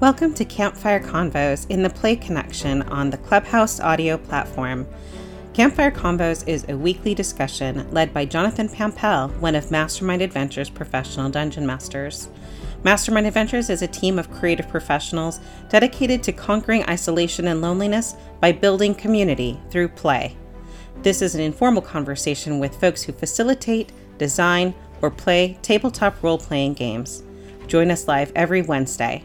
Welcome 0.00 0.32
to 0.34 0.44
Campfire 0.44 1.00
Convos 1.00 1.68
in 1.70 1.82
the 1.82 1.90
Play 1.90 2.14
Connection 2.14 2.82
on 2.82 3.10
the 3.10 3.16
Clubhouse 3.16 3.80
audio 3.80 4.16
platform. 4.16 4.86
Campfire 5.54 5.90
Convos 5.90 6.46
is 6.46 6.64
a 6.68 6.76
weekly 6.76 7.16
discussion 7.16 7.84
led 7.90 8.14
by 8.14 8.24
Jonathan 8.24 8.68
Pampel, 8.68 9.36
one 9.40 9.56
of 9.56 9.72
Mastermind 9.72 10.22
Adventures' 10.22 10.70
professional 10.70 11.28
dungeon 11.28 11.66
masters. 11.66 12.28
Mastermind 12.84 13.26
Adventures 13.26 13.70
is 13.70 13.82
a 13.82 13.88
team 13.88 14.20
of 14.20 14.30
creative 14.30 14.68
professionals 14.68 15.40
dedicated 15.68 16.22
to 16.22 16.32
conquering 16.32 16.84
isolation 16.84 17.48
and 17.48 17.60
loneliness 17.60 18.14
by 18.38 18.52
building 18.52 18.94
community 18.94 19.58
through 19.68 19.88
play. 19.88 20.36
This 21.02 21.22
is 21.22 21.34
an 21.34 21.40
informal 21.40 21.82
conversation 21.82 22.60
with 22.60 22.80
folks 22.80 23.02
who 23.02 23.12
facilitate, 23.12 23.90
design, 24.16 24.74
or 25.02 25.10
play 25.10 25.58
tabletop 25.60 26.22
role 26.22 26.38
playing 26.38 26.74
games. 26.74 27.24
Join 27.66 27.90
us 27.90 28.06
live 28.06 28.30
every 28.36 28.62
Wednesday. 28.62 29.24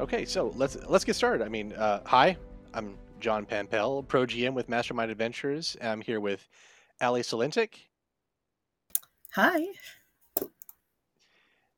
Okay, 0.00 0.24
so 0.24 0.52
let's 0.56 0.76
let's 0.88 1.04
get 1.04 1.14
started. 1.14 1.44
I 1.44 1.48
mean, 1.48 1.72
uh, 1.72 2.00
hi, 2.04 2.36
I'm 2.72 2.96
John 3.20 3.46
Pampel, 3.46 4.06
Pro 4.06 4.26
GM 4.26 4.52
with 4.52 4.68
Mastermind 4.68 5.12
Adventures. 5.12 5.76
I'm 5.80 6.00
here 6.00 6.18
with 6.18 6.48
Ali 7.00 7.22
Salintik. 7.22 7.74
Hi. 9.34 9.66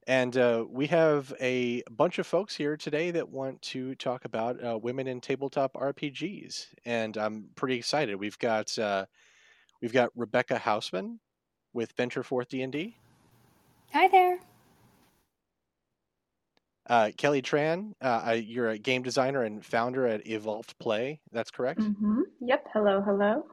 And 0.07 0.37
uh, 0.39 0.65
we 0.71 0.87
have 0.87 1.35
a 1.41 1.83
bunch 1.91 2.19
of 2.19 2.27
folks 2.27 2.57
here 2.57 2.77
today 2.77 3.11
that 3.11 3.29
want 3.29 3.61
to 3.63 3.95
talk 3.97 4.25
about 4.25 4.65
uh, 4.65 4.79
women 4.79 5.09
in 5.09 5.21
tabletop 5.21 5.75
RPGs, 5.75 6.69
and 6.87 7.19
I'm 7.19 7.51
pretty 7.55 7.77
excited. 7.77 8.17
We've 8.17 8.39
got 8.39 8.79
uh, 8.79 9.05
we've 9.83 9.93
got 9.93 10.11
Rebecca 10.17 10.59
Hausman 10.65 11.19
with 11.75 11.93
Venture 11.93 12.23
Forth 12.23 12.49
D 12.49 12.63
and 12.63 12.73
D. 12.73 12.97
Hi 13.93 14.09
there. 14.09 14.39
Uh, 16.89 17.11
Kelly 17.17 17.43
Tran, 17.43 17.93
uh, 18.01 18.37
you're 18.41 18.71
a 18.71 18.79
game 18.79 19.03
designer 19.03 19.43
and 19.43 19.65
founder 19.65 20.07
at 20.07 20.27
Evolved 20.27 20.79
Play. 20.79 21.21
That's 21.33 21.51
correct. 21.51 21.81
Mm-hmm. 21.81 22.21
Yep. 22.41 22.65
Hello. 22.73 23.03
Hello. 23.05 23.45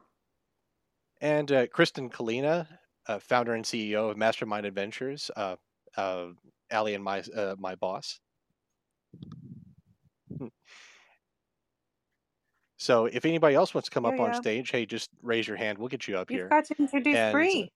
And 1.21 1.51
uh, 1.51 1.67
Kristen 1.67 2.09
Kalina, 2.09 2.67
uh, 3.07 3.19
founder 3.19 3.53
and 3.53 3.65
CEO 3.65 4.11
of 4.11 4.17
Mastermind 4.17 4.65
Adventures. 4.65 5.31
Uh, 5.35 5.55
uh, 5.97 6.27
Ali 6.71 6.95
and 6.95 7.03
my 7.03 7.23
uh, 7.35 7.55
my 7.59 7.75
boss. 7.75 8.19
Hmm. 10.37 10.47
So 12.77 13.05
if 13.05 13.25
anybody 13.25 13.55
else 13.55 13.73
wants 13.73 13.89
to 13.89 13.93
come 13.93 14.05
up 14.05 14.19
on 14.19 14.31
go. 14.31 14.37
stage, 14.41 14.69
hey, 14.71 14.85
just 14.85 15.09
raise 15.21 15.47
your 15.47 15.55
hand. 15.57 15.77
We'll 15.77 15.87
get 15.87 16.07
you 16.07 16.17
up 16.17 16.29
You've 16.29 16.39
here. 16.39 16.49
got 16.49 16.65
to 16.65 16.75
introduce 16.79 17.15
And 17.15 17.31
Bree. 17.31 17.71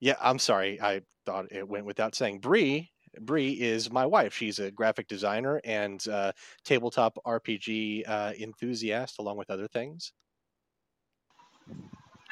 yeah, 0.00 0.14
I'm 0.20 0.38
sorry. 0.38 0.80
I 0.80 1.02
thought 1.26 1.52
it 1.52 1.68
went 1.68 1.84
without 1.84 2.14
saying. 2.14 2.38
Bree, 2.38 2.91
Bree 3.20 3.52
is 3.52 3.90
my 3.90 4.06
wife. 4.06 4.34
She's 4.34 4.58
a 4.58 4.70
graphic 4.70 5.08
designer 5.08 5.60
and 5.64 6.06
uh, 6.08 6.32
tabletop 6.64 7.18
RPG 7.26 8.04
uh, 8.08 8.32
enthusiast, 8.38 9.18
along 9.18 9.36
with 9.36 9.50
other 9.50 9.68
things. 9.68 10.12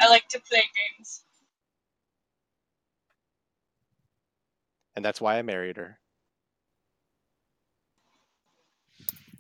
I 0.01 0.09
like 0.09 0.29
to 0.29 0.41
play 0.41 0.63
games. 0.97 1.25
And 4.97 5.05
that's 5.05 5.21
why 5.21 5.39
I 5.39 5.43
married 5.43 5.77
her. 5.77 5.99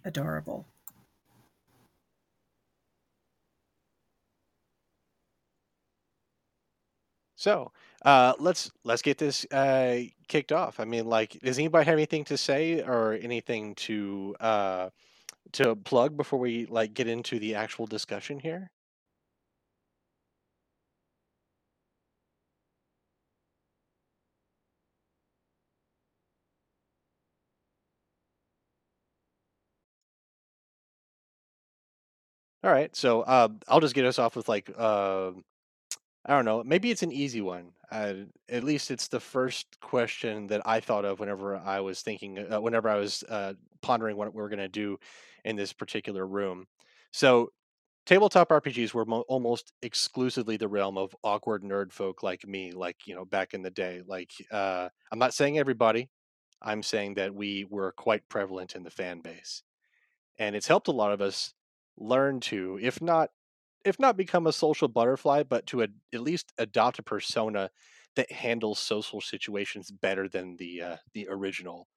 Adorable. 0.05 0.67
So 7.37 7.73
uh, 8.05 8.35
let's 8.39 8.71
let's 8.85 9.03
get 9.03 9.19
this 9.19 9.45
uh, 9.53 10.01
kicked 10.29 10.53
off. 10.53 10.81
I 10.81 10.85
mean, 10.85 11.07
like, 11.07 11.39
does 11.43 11.59
anybody 11.59 11.85
have 11.87 11.95
anything 11.95 12.25
to 12.27 12.37
say 12.39 12.83
or 12.83 13.15
anything 13.15 13.75
to 13.77 14.37
uh, 14.41 14.91
to 15.55 15.77
plug 15.77 16.17
before 16.17 16.39
we 16.41 16.67
like 16.67 16.95
get 16.95 17.09
into 17.09 17.39
the 17.41 17.55
actual 17.57 17.87
discussion 17.87 18.41
here? 18.41 18.71
All 32.63 32.71
right, 32.71 32.95
so 32.95 33.23
uh, 33.23 33.49
I'll 33.69 33.81
just 33.81 33.95
get 33.95 34.05
us 34.05 34.19
off 34.19 34.37
with 34.37 34.49
like 34.49 34.71
uh, 34.77 35.31
I 36.31 36.35
don't 36.37 36.45
know, 36.45 36.63
maybe 36.65 36.93
it's 36.93 37.03
an 37.03 37.11
easy 37.11 37.41
one. 37.41 37.73
Uh, 37.91 38.15
at 38.49 38.63
least 38.63 38.93
it's 38.93 39.09
the 39.09 39.19
first 39.19 39.67
question 39.81 40.47
that 40.47 40.63
I 40.65 40.79
thought 40.79 41.05
of 41.05 41.19
whenever 41.19 41.57
I 41.57 41.81
was 41.81 42.03
thinking, 42.03 42.39
uh, 42.39 42.61
whenever 42.61 42.89
I 42.89 42.99
was 42.99 43.25
uh, 43.29 43.55
pondering 43.83 44.17
what 44.17 44.33
we 44.33 44.41
are 44.41 44.49
going 44.49 44.61
to 44.61 44.69
do 44.69 44.97
in 45.45 45.57
this 45.57 45.73
particular 45.73 46.25
room. 46.29 46.67
So, 47.13 47.51
tabletop 48.07 48.53
RPGs 48.53 48.95
were 48.95 49.07
mo- 49.07 49.25
almost 49.29 49.73
exclusively 49.83 50.57
the 50.57 50.69
realm 50.69 50.99
of 50.99 51.17
awkward 51.25 51.65
nerd 51.65 51.93
folk 51.93 52.23
like 52.23 52.47
me, 52.47 52.73
like, 52.73 53.07
you 53.07 53.17
know, 53.17 53.25
back 53.25 53.55
in 53.55 53.63
the 53.63 53.71
day. 53.71 54.03
Like, 54.07 54.33
uh, 54.53 54.91
I'm 55.13 55.19
not 55.21 55.35
saying 55.35 55.59
everybody, 55.59 56.11
I'm 56.63 56.83
saying 56.85 57.15
that 57.15 57.35
we 57.35 57.67
were 57.71 57.93
quite 57.93 58.29
prevalent 58.29 58.77
in 58.77 58.85
the 58.85 58.91
fan 58.91 59.21
base. 59.21 59.65
And 60.39 60.57
it's 60.57 60.69
helped 60.69 60.89
a 60.89 60.93
lot 60.93 61.13
of 61.13 61.21
us 61.21 61.55
learn 61.99 62.41
to, 62.41 62.79
if 62.83 63.03
not 63.03 63.31
if 63.85 63.99
not 63.99 64.17
become 64.17 64.47
a 64.47 64.53
social 64.53 64.89
butterfly, 64.89 65.43
but 65.43 65.67
to 65.67 65.83
ad- 65.83 65.95
at 66.13 66.21
least 66.21 66.53
adopt 66.59 66.99
a 66.99 67.03
persona 67.03 67.71
that 68.17 68.31
handles 68.33 68.79
social 68.79 69.21
situations 69.21 69.91
better 69.91 70.29
than 70.29 70.57
the 70.57 70.83
uh, 70.83 70.97
the 71.15 71.29
original. 71.31 71.89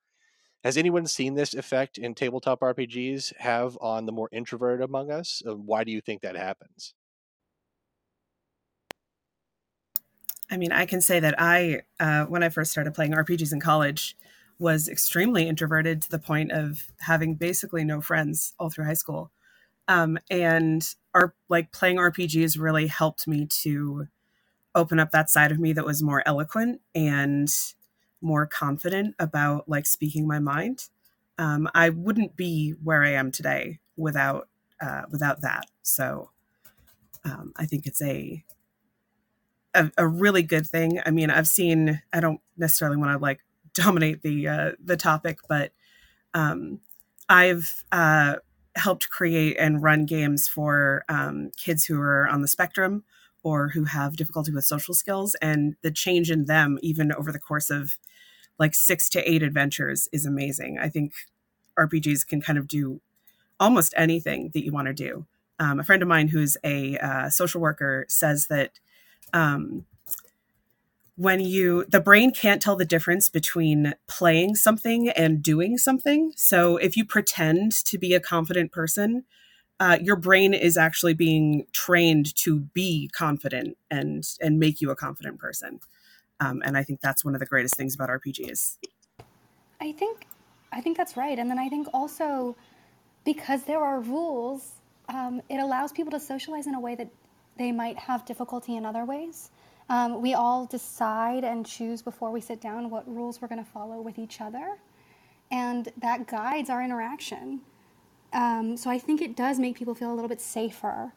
Has 0.63 0.77
anyone 0.77 1.07
seen 1.07 1.35
this 1.35 1.53
effect 1.53 1.97
in 1.97 2.16
tabletop 2.16 2.61
RPGs 2.61 3.35
have 3.38 3.77
on 3.81 4.05
the 4.05 4.13
more 4.13 4.29
introverted 4.31 4.81
among 4.81 5.11
us? 5.11 5.41
Uh, 5.45 5.55
why 5.55 5.83
do 5.83 5.91
you 5.91 5.99
think 5.99 6.21
that 6.21 6.38
happens? 6.38 6.94
I 10.50 10.57
mean, 10.57 10.71
I 10.71 10.85
can 10.85 11.01
say 11.01 11.19
that 11.19 11.35
I, 11.38 11.81
uh, 12.00 12.25
when 12.25 12.44
I 12.44 12.50
first 12.50 12.71
started 12.71 12.94
playing 12.94 13.13
RPGs 13.13 13.51
in 13.51 13.59
college, 13.59 14.15
was 14.59 14.88
extremely 14.88 15.47
introverted 15.47 16.01
to 16.03 16.09
the 16.11 16.19
point 16.19 16.51
of 16.51 16.91
having 17.00 17.35
basically 17.35 17.83
no 17.83 18.00
friends 18.00 18.53
all 18.59 18.69
through 18.69 18.85
high 18.85 18.94
school. 18.94 19.31
Um, 19.88 20.17
and 20.29 20.88
our 21.13 21.35
like 21.49 21.71
playing 21.71 21.97
RPGs 21.97 22.59
really 22.59 22.88
helped 22.88 23.27
me 23.27 23.47
to 23.61 24.07
open 24.75 24.99
up 24.99 25.11
that 25.11 25.29
side 25.29 25.51
of 25.51 25.59
me 25.59 25.73
that 25.73 25.85
was 25.85 26.01
more 26.01 26.23
eloquent 26.25 26.81
and 26.95 27.53
more 28.21 28.45
confident 28.45 29.16
about 29.19 29.67
like 29.69 29.85
speaking 29.85 30.27
my 30.27 30.39
mind. 30.39 30.88
Um, 31.38 31.69
I 31.75 31.89
wouldn't 31.89 32.35
be 32.35 32.71
where 32.83 33.03
I 33.03 33.11
am 33.11 33.31
today 33.31 33.79
without 33.97 34.47
uh, 34.81 35.03
without 35.11 35.41
that. 35.41 35.66
So 35.81 36.31
um, 37.25 37.53
I 37.55 37.65
think 37.65 37.85
it's 37.85 38.01
a, 38.01 38.44
a 39.73 39.91
a 39.97 40.07
really 40.07 40.44
good 40.44 40.65
thing. 40.67 41.00
I 41.05 41.11
mean, 41.11 41.29
I've 41.29 41.47
seen. 41.47 42.01
I 42.11 42.19
don't 42.19 42.41
necessarily 42.57 42.97
want 42.97 43.11
to 43.11 43.17
like 43.17 43.41
dominate 43.73 44.21
the 44.21 44.47
uh, 44.47 44.71
the 44.83 44.97
topic, 44.97 45.39
but 45.47 45.71
um, 46.33 46.79
I've 47.29 47.83
uh, 47.91 48.38
helped 48.75 49.09
create 49.09 49.57
and 49.59 49.84
run 49.84 50.06
games 50.06 50.47
for 50.47 51.03
um, 51.09 51.51
kids 51.57 51.85
who 51.85 52.00
are 52.00 52.28
on 52.28 52.41
the 52.41 52.47
spectrum 52.47 53.03
or 53.44 53.69
who 53.69 53.84
have 53.84 54.16
difficulty 54.16 54.51
with 54.51 54.63
social 54.63 54.94
skills, 54.94 55.35
and 55.41 55.75
the 55.81 55.91
change 55.91 56.31
in 56.31 56.45
them, 56.45 56.79
even 56.81 57.12
over 57.12 57.31
the 57.31 57.39
course 57.39 57.69
of 57.69 57.97
like 58.57 58.73
six 58.73 59.09
to 59.09 59.29
eight 59.29 59.44
adventures, 59.44 60.07
is 60.13 60.25
amazing. 60.25 60.79
I 60.79 60.88
think 60.88 61.13
RPGs 61.78 62.25
can 62.25 62.41
kind 62.41 62.57
of 62.57 62.67
do 62.67 63.01
almost 63.59 63.94
anything 63.97 64.51
that 64.53 64.63
you 64.63 64.72
want 64.72 64.88
to 64.88 64.94
do. 64.94 65.25
Um, 65.59 65.79
a 65.79 65.83
friend 65.83 66.01
of 66.01 66.07
mine 66.07 66.29
who's 66.29 66.57
a 66.63 66.97
uh, 66.97 67.29
social 67.29 67.62
worker 67.62 68.06
says 68.07 68.47
that 68.47 68.79
um, 69.33 69.85
when 71.16 71.40
you 71.40 71.85
the 71.90 72.00
brain 72.01 72.31
can't 72.31 72.62
tell 72.62 72.75
the 72.75 72.86
difference 72.86 73.30
between 73.30 73.94
playing 74.07 74.56
something 74.56 75.10
and 75.10 75.44
doing 75.44 75.77
something 75.77 76.31
so 76.36 76.77
if 76.77 76.98
you 76.98 77.06
pretend 77.06 77.71
to 77.71 77.98
be 77.98 78.13
a 78.13 78.19
confident 78.19 78.71
person 78.71 79.24
uh, 79.80 79.98
your 80.01 80.15
brain 80.15 80.54
is 80.54 80.77
actually 80.77 81.13
being 81.13 81.65
trained 81.74 82.33
to 82.36 82.62
be 82.74 83.10
confident 83.13 83.77
and 83.92 84.24
and 84.42 84.60
make 84.60 84.81
you 84.81 84.89
a 84.89 84.95
confident 84.95 85.39
person 85.39 85.80
um, 86.39 86.62
and 86.65 86.77
i 86.77 86.83
think 86.83 87.00
that's 87.01 87.24
one 87.24 87.36
of 87.36 87.39
the 87.39 87.45
greatest 87.45 87.75
things 87.75 87.94
about 87.94 88.10
rpgs 88.10 88.77
I 89.83 89.92
think 89.92 90.27
I 90.71 90.81
think 90.81 90.98
that's 90.98 91.18
right. 91.18 91.38
And 91.38 91.50
then 91.50 91.60
I 91.60 91.69
think 91.69 91.88
also 91.94 92.56
because 93.25 93.63
there 93.63 93.80
are 93.80 94.00
rules, 94.00 94.71
um, 95.10 95.42
it 95.50 95.57
allows 95.57 95.92
people 95.92 96.12
to 96.12 96.19
socialize 96.19 96.68
in 96.68 96.74
a 96.74 96.80
way 96.80 96.95
that 96.95 97.10
they 97.57 97.71
might 97.71 97.98
have 97.98 98.25
difficulty 98.25 98.75
in 98.75 98.86
other 98.86 99.06
ways. 99.06 99.51
Um, 99.89 100.21
we 100.21 100.33
all 100.33 100.65
decide 100.65 101.44
and 101.44 101.65
choose 101.65 102.01
before 102.01 102.31
we 102.31 102.41
sit 102.41 102.62
down 102.62 102.89
what 102.89 103.07
rules 103.07 103.41
we're 103.41 103.47
going 103.47 103.63
to 103.63 103.69
follow 103.69 104.01
with 104.01 104.18
each 104.18 104.41
other, 104.41 104.77
and 105.51 105.91
that 105.97 106.27
guides 106.27 106.69
our 106.69 106.81
interaction. 106.81 107.62
Um, 108.33 108.77
so 108.77 108.89
I 108.89 108.97
think 108.97 109.21
it 109.21 109.35
does 109.35 109.59
make 109.59 109.77
people 109.77 109.94
feel 109.94 110.12
a 110.12 110.15
little 110.15 110.30
bit 110.30 110.41
safer 110.41 111.13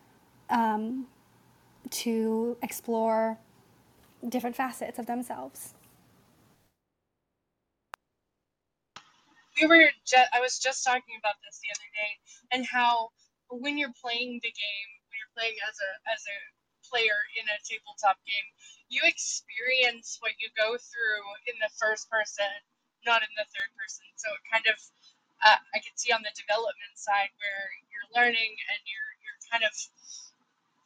um, 0.51 1.07
to 1.91 2.57
explore 2.63 3.39
different 4.29 4.57
facets 4.57 4.99
of 4.99 5.07
themselves. 5.07 5.75
we 9.61 9.67
were 9.67 9.89
just 10.05 10.29
I 10.33 10.41
was 10.41 10.59
just 10.59 10.85
talking 10.85 11.17
about 11.19 11.37
this 11.45 11.61
the 11.63 11.73
other 11.73 11.89
day 11.97 12.13
and 12.53 12.67
how 12.67 13.11
when 13.49 13.79
you're 13.79 13.95
playing 14.03 14.41
the 14.43 14.53
game, 14.53 14.89
when 15.09 15.17
you're 15.17 15.35
playing 15.37 15.57
as 15.65 15.77
a 15.81 15.91
as 16.13 16.23
a 16.29 16.39
player 16.91 17.19
in 17.39 17.45
a 17.51 17.59
tabletop 17.67 18.19
game, 18.25 18.49
you 18.89 19.03
experience 19.05 20.19
what 20.21 20.35
you 20.39 20.49
go 20.55 20.79
through 20.79 21.25
in 21.51 21.57
the 21.59 21.73
first 21.79 22.09
person, 22.09 22.49
not 23.05 23.23
in 23.23 23.33
the 23.35 23.47
third 23.51 23.71
person. 23.75 24.07
So 24.17 24.31
it 24.33 24.43
kind 24.51 24.67
of 24.71 24.79
uh, 25.45 25.61
I 25.75 25.79
can 25.79 25.93
see 25.97 26.13
on 26.13 26.23
the 26.23 26.33
development 26.33 26.95
side 26.97 27.31
where 27.37 27.65
you're 27.93 28.11
learning 28.17 28.53
and 28.73 28.81
you're 28.89 29.13
you're 29.21 29.41
kind 29.53 29.65
of 29.65 29.75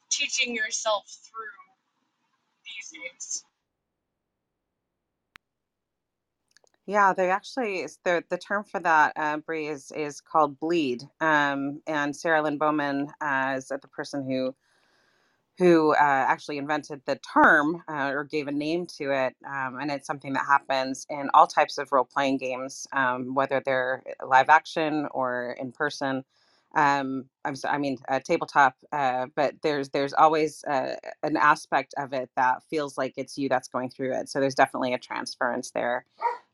teaching 0.09 0.55
yourself 0.55 1.07
through 1.07 1.61
these 2.65 2.91
games. 2.91 3.45
Yeah, 6.85 7.13
they 7.13 7.29
actually 7.29 7.87
the 8.03 8.23
the 8.29 8.37
term 8.37 8.63
for 8.63 8.79
that, 8.81 9.13
uh, 9.15 9.37
Bree, 9.37 9.67
is 9.67 9.91
is 9.91 10.19
called 10.19 10.59
bleed. 10.59 11.03
Um, 11.21 11.81
and 11.87 12.15
Sarah 12.15 12.41
Lynne 12.41 12.57
Bowman 12.57 13.07
uh, 13.21 13.53
is 13.57 13.67
the 13.67 13.79
person 13.79 14.29
who 14.29 14.55
who 15.61 15.93
uh, 15.93 15.97
actually 15.99 16.59
invented 16.59 17.01
the 17.07 17.19
term 17.33 17.83
uh, 17.89 18.11
or 18.15 18.25
gave 18.25 18.49
a 18.49 18.53
name 18.53 18.87
to 18.99 19.11
it. 19.13 19.35
Um, 19.47 19.79
and 19.81 19.91
it's 19.91 20.07
something 20.07 20.33
that 20.33 20.45
happens 20.47 21.07
in 21.09 21.29
all 21.35 21.47
types 21.47 21.79
of 21.79 21.93
role 21.93 22.05
playing 22.05 22.39
games, 22.39 22.87
um, 22.93 23.35
whether 23.35 23.61
they're 23.65 24.03
live 24.27 24.49
action 24.49 25.07
or 25.11 25.57
in 25.61 25.71
person. 25.73 26.25
Um, 26.75 27.25
I'm 27.45 27.55
so, 27.57 27.69
I 27.69 27.79
mean, 27.79 27.97
uh, 28.09 28.21
tabletop, 28.21 28.75
uh, 28.93 29.27
but 29.35 29.55
there's 29.63 29.89
there's 29.89 30.13
always 30.13 30.63
uh, 30.65 30.95
an 31.23 31.37
aspect 31.37 31.95
of 31.97 32.13
it 32.13 32.29
that 32.37 32.63
feels 32.69 32.97
like 32.97 33.13
it's 33.17 33.37
you 33.37 33.49
that's 33.49 33.69
going 33.69 33.89
through 33.91 34.13
it. 34.15 34.29
So 34.29 34.39
there's 34.39 34.55
definitely 34.55 34.93
a 34.93 34.99
transference 34.99 35.71
there. 35.71 36.05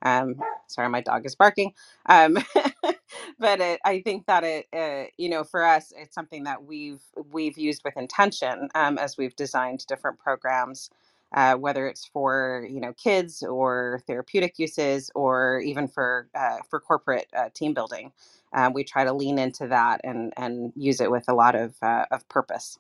Um, 0.04 0.36
sorry, 0.68 0.90
my 0.90 1.02
dog 1.02 1.26
is 1.28 1.36
barking. 1.36 1.74
Um, 2.08 2.38
but 3.40 3.62
it, 3.62 3.80
I 3.86 4.02
think 4.02 4.28
that 4.28 4.44
it, 4.46 4.68
uh, 4.74 5.10
you 5.18 5.30
know, 5.30 5.44
for 5.44 5.66
us, 5.66 5.94
it's 5.98 6.16
something 6.16 6.46
that 6.46 6.64
we've 6.66 7.02
we've 7.32 7.58
used 7.60 7.84
with 7.86 7.98
intention 7.98 8.70
um, 8.76 8.98
as 8.98 9.18
we've 9.18 9.36
designed 9.36 9.86
different 9.88 10.20
programs, 10.20 10.90
uh, 11.36 11.56
whether 11.56 11.88
it's 11.88 12.06
for 12.08 12.68
you 12.70 12.82
know 12.82 12.94
kids 12.94 13.44
or 13.44 14.02
therapeutic 14.08 14.60
uses 14.60 15.12
or 15.16 15.60
even 15.62 15.88
for 15.90 16.30
uh, 16.36 16.58
for 16.70 16.80
corporate 16.80 17.28
uh, 17.38 17.50
team 17.54 17.76
building. 17.76 18.14
Uh, 18.54 18.72
we 18.74 18.84
try 18.84 19.04
to 19.04 19.14
lean 19.14 19.40
into 19.40 19.68
that 19.68 20.02
and 20.04 20.34
and 20.38 20.74
use 20.76 21.02
it 21.02 21.12
with 21.12 21.26
a 21.28 21.34
lot 21.34 21.56
of 21.56 21.76
uh, 21.82 22.06
of 22.12 22.28
purpose. 22.30 22.78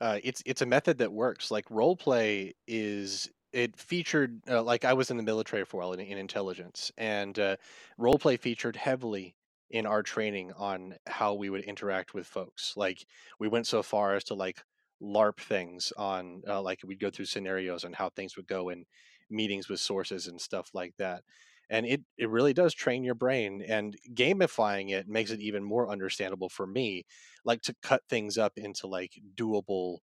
Uh, 0.00 0.18
it's 0.24 0.42
it's 0.46 0.62
a 0.62 0.66
method 0.66 0.98
that 0.98 1.12
works. 1.12 1.50
Like 1.50 1.70
role 1.70 1.96
play 1.96 2.54
is 2.66 3.28
it 3.52 3.76
featured 3.76 4.40
uh, 4.48 4.62
like 4.62 4.84
I 4.84 4.94
was 4.94 5.10
in 5.10 5.16
the 5.18 5.22
military 5.22 5.64
for 5.64 5.78
a 5.78 5.80
while 5.86 5.92
in, 5.94 6.00
in 6.00 6.18
intelligence, 6.18 6.92
and 6.98 7.38
uh, 7.38 7.56
role 7.98 8.18
play 8.18 8.36
featured 8.36 8.76
heavily 8.76 9.36
in 9.70 9.86
our 9.86 10.02
training 10.02 10.52
on 10.58 10.94
how 11.06 11.34
we 11.34 11.50
would 11.50 11.62
interact 11.64 12.14
with 12.14 12.26
folks. 12.26 12.74
Like 12.76 13.04
we 13.38 13.48
went 13.48 13.66
so 13.66 13.82
far 13.82 14.14
as 14.16 14.24
to 14.24 14.34
like 14.34 14.62
LARP 15.02 15.38
things 15.40 15.92
on 15.98 16.42
uh, 16.48 16.62
like 16.62 16.80
we'd 16.86 17.00
go 17.00 17.10
through 17.10 17.26
scenarios 17.26 17.84
on 17.84 17.92
how 17.92 18.08
things 18.10 18.36
would 18.36 18.46
go 18.48 18.70
in 18.70 18.84
meetings 19.30 19.68
with 19.68 19.80
sources 19.80 20.26
and 20.26 20.40
stuff 20.40 20.70
like 20.74 20.96
that. 20.98 21.24
And 21.68 21.86
it 21.86 22.02
it 22.18 22.28
really 22.30 22.52
does 22.52 22.74
train 22.74 23.04
your 23.04 23.14
brain 23.14 23.62
and 23.62 23.96
gamifying 24.14 24.90
it 24.90 25.08
makes 25.08 25.30
it 25.30 25.40
even 25.40 25.62
more 25.64 25.88
understandable 25.90 26.48
for 26.48 26.66
me 26.66 27.04
like 27.44 27.62
to 27.62 27.74
cut 27.82 28.02
things 28.08 28.36
up 28.38 28.58
into 28.58 28.86
like 28.88 29.20
doable 29.36 29.98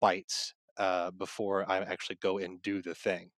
bites 0.00 0.54
uh, 0.76 1.10
before 1.10 1.68
I 1.70 1.78
actually 1.78 2.16
go 2.16 2.38
and 2.38 2.62
do 2.62 2.82
the 2.82 2.94
thing. 2.94 3.32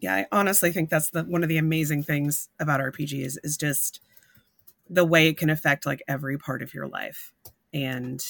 Yeah, 0.00 0.14
I 0.16 0.26
honestly 0.32 0.72
think 0.72 0.90
that's 0.90 1.10
the 1.10 1.22
one 1.24 1.42
of 1.42 1.48
the 1.48 1.58
amazing 1.58 2.02
things 2.02 2.48
about 2.58 2.80
RPGs 2.80 3.38
is 3.44 3.56
just 3.56 4.00
the 4.90 5.04
way 5.04 5.28
it 5.28 5.38
can 5.38 5.50
affect 5.50 5.86
like 5.86 6.02
every 6.08 6.38
part 6.38 6.62
of 6.62 6.74
your 6.74 6.88
life 6.88 7.32
and 7.74 8.24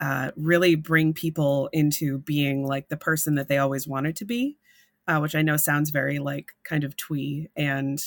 uh, 0.00 0.30
really 0.36 0.74
bring 0.74 1.12
people 1.12 1.68
into 1.72 2.18
being 2.18 2.66
like 2.66 2.88
the 2.88 2.96
person 2.96 3.34
that 3.34 3.48
they 3.48 3.58
always 3.58 3.86
wanted 3.86 4.16
to 4.16 4.24
be, 4.24 4.56
uh, 5.06 5.18
which 5.18 5.34
I 5.34 5.42
know 5.42 5.56
sounds 5.56 5.90
very 5.90 6.18
like 6.18 6.52
kind 6.64 6.84
of 6.84 6.96
twee 6.96 7.48
and 7.54 8.02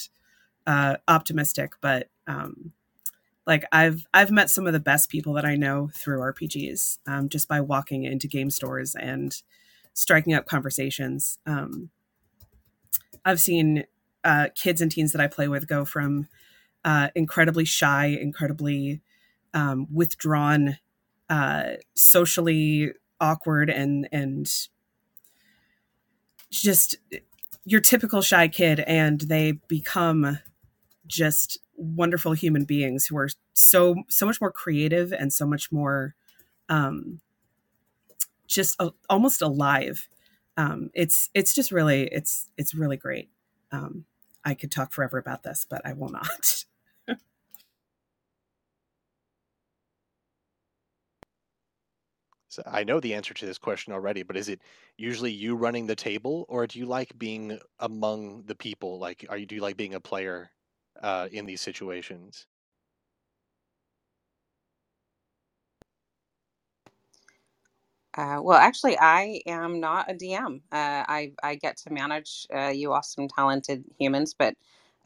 uh, 0.65 0.97
optimistic, 1.07 1.73
but 1.81 2.09
um, 2.27 2.71
like 3.45 3.65
I've 3.71 4.05
I've 4.13 4.31
met 4.31 4.49
some 4.49 4.67
of 4.67 4.73
the 4.73 4.79
best 4.79 5.09
people 5.09 5.33
that 5.33 5.45
I 5.45 5.55
know 5.55 5.89
through 5.93 6.19
RPGs 6.19 6.99
um, 7.07 7.29
just 7.29 7.47
by 7.47 7.61
walking 7.61 8.05
into 8.05 8.27
game 8.27 8.49
stores 8.49 8.95
and 8.95 9.35
striking 9.93 10.33
up 10.33 10.45
conversations. 10.45 11.37
Um, 11.45 11.89
I've 13.25 13.39
seen 13.39 13.85
uh, 14.23 14.47
kids 14.55 14.81
and 14.81 14.91
teens 14.91 15.11
that 15.11 15.21
I 15.21 15.27
play 15.27 15.47
with 15.47 15.67
go 15.67 15.85
from 15.85 16.27
uh, 16.85 17.09
incredibly 17.15 17.65
shy, 17.65 18.07
incredibly 18.07 19.01
um, 19.53 19.87
withdrawn, 19.93 20.77
uh, 21.29 21.73
socially 21.95 22.91
awkward, 23.19 23.69
and 23.69 24.07
and 24.11 24.51
just 26.49 26.95
your 27.65 27.81
typical 27.81 28.21
shy 28.21 28.47
kid, 28.47 28.79
and 28.81 29.21
they 29.21 29.53
become 29.67 30.39
just 31.07 31.59
wonderful 31.75 32.33
human 32.33 32.65
beings 32.65 33.05
who 33.07 33.17
are 33.17 33.29
so 33.53 33.95
so 34.09 34.25
much 34.25 34.39
more 34.41 34.51
creative 34.51 35.11
and 35.13 35.33
so 35.33 35.45
much 35.45 35.71
more 35.71 36.15
um 36.69 37.19
just 38.47 38.79
almost 39.09 39.41
alive. 39.41 40.07
Um 40.57 40.89
it's 40.93 41.29
it's 41.33 41.53
just 41.53 41.71
really 41.71 42.03
it's 42.11 42.49
it's 42.57 42.73
really 42.73 42.97
great. 42.97 43.29
Um 43.71 44.05
i 44.45 44.53
could 44.53 44.69
talk 44.69 44.91
forever 44.91 45.17
about 45.17 45.43
this 45.43 45.65
but 45.69 45.81
i 45.85 45.93
will 45.93 46.09
not 46.09 46.62
So 52.53 52.63
I 52.67 52.83
know 52.85 52.99
the 53.01 53.15
answer 53.15 53.33
to 53.35 53.47
this 53.47 53.59
question 53.59 53.93
already, 53.93 54.23
but 54.23 54.37
is 54.37 54.49
it 54.49 54.61
usually 54.97 55.31
you 55.31 55.55
running 55.55 55.87
the 55.87 55.95
table, 55.97 56.45
or 56.49 56.67
do 56.67 56.79
you 56.79 56.85
like 56.87 57.17
being 57.19 57.59
among 57.79 58.43
the 58.45 58.55
people? 58.55 58.99
Like, 58.99 59.25
are 59.29 59.37
you 59.37 59.47
do 59.47 59.55
you 59.55 59.61
like 59.61 59.77
being 59.77 59.95
a 59.95 60.01
player 60.01 60.51
uh, 61.03 61.29
in 61.31 61.45
these 61.47 61.61
situations? 61.61 62.47
Uh, 68.17 68.39
well, 68.43 68.57
actually, 68.59 68.97
I 68.99 69.41
am 69.47 69.79
not 69.79 70.11
a 70.11 70.15
DM. 70.15 70.61
Uh, 70.71 71.05
I 71.07 71.33
I 71.43 71.55
get 71.55 71.77
to 71.79 71.93
manage 71.93 72.47
uh, 72.55 72.69
you 72.69 72.93
awesome, 72.93 73.27
talented 73.29 73.85
humans, 73.99 74.35
but 74.37 74.55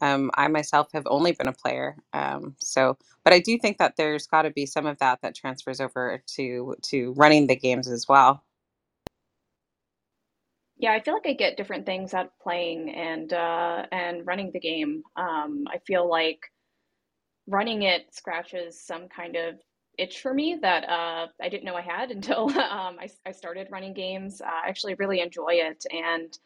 um, 0.00 0.30
I 0.34 0.48
myself 0.48 0.88
have 0.92 1.06
only 1.06 1.32
been 1.32 1.48
a 1.48 1.52
player. 1.52 1.96
Um, 2.12 2.54
so, 2.58 2.96
but 3.24 3.32
I 3.32 3.40
do 3.40 3.58
think 3.58 3.78
that 3.78 3.96
there's 3.96 4.26
got 4.26 4.42
to 4.42 4.50
be 4.50 4.66
some 4.66 4.86
of 4.86 4.98
that 4.98 5.20
that 5.22 5.34
transfers 5.34 5.80
over 5.80 6.22
to 6.36 6.76
to 6.82 7.12
running 7.16 7.46
the 7.46 7.56
games 7.56 7.88
as 7.88 8.06
well. 8.08 8.44
Yeah, 10.80 10.92
I 10.92 11.00
feel 11.00 11.14
like 11.14 11.26
I 11.26 11.32
get 11.32 11.56
different 11.56 11.86
things 11.86 12.14
out 12.14 12.26
of 12.26 12.38
playing 12.40 12.90
and 12.90 13.32
uh, 13.32 13.86
and 13.90 14.24
running 14.26 14.52
the 14.52 14.60
game. 14.60 15.02
Um, 15.16 15.64
I 15.68 15.78
feel 15.86 16.08
like 16.08 16.40
running 17.48 17.82
it 17.82 18.14
scratches 18.14 18.80
some 18.80 19.08
kind 19.08 19.34
of 19.34 19.56
itch 19.98 20.20
for 20.20 20.32
me 20.32 20.56
that 20.62 20.88
uh, 20.88 21.26
I 21.42 21.48
didn't 21.48 21.64
know 21.64 21.74
I 21.74 21.80
had 21.80 22.10
until 22.12 22.48
um, 22.50 22.96
I, 23.00 23.08
I 23.26 23.32
started 23.32 23.68
running 23.72 23.92
games. 23.92 24.40
Uh, 24.40 24.46
I 24.64 24.68
actually 24.68 24.94
really 24.94 25.20
enjoy 25.20 25.54
it, 25.54 25.84
and 25.90 26.38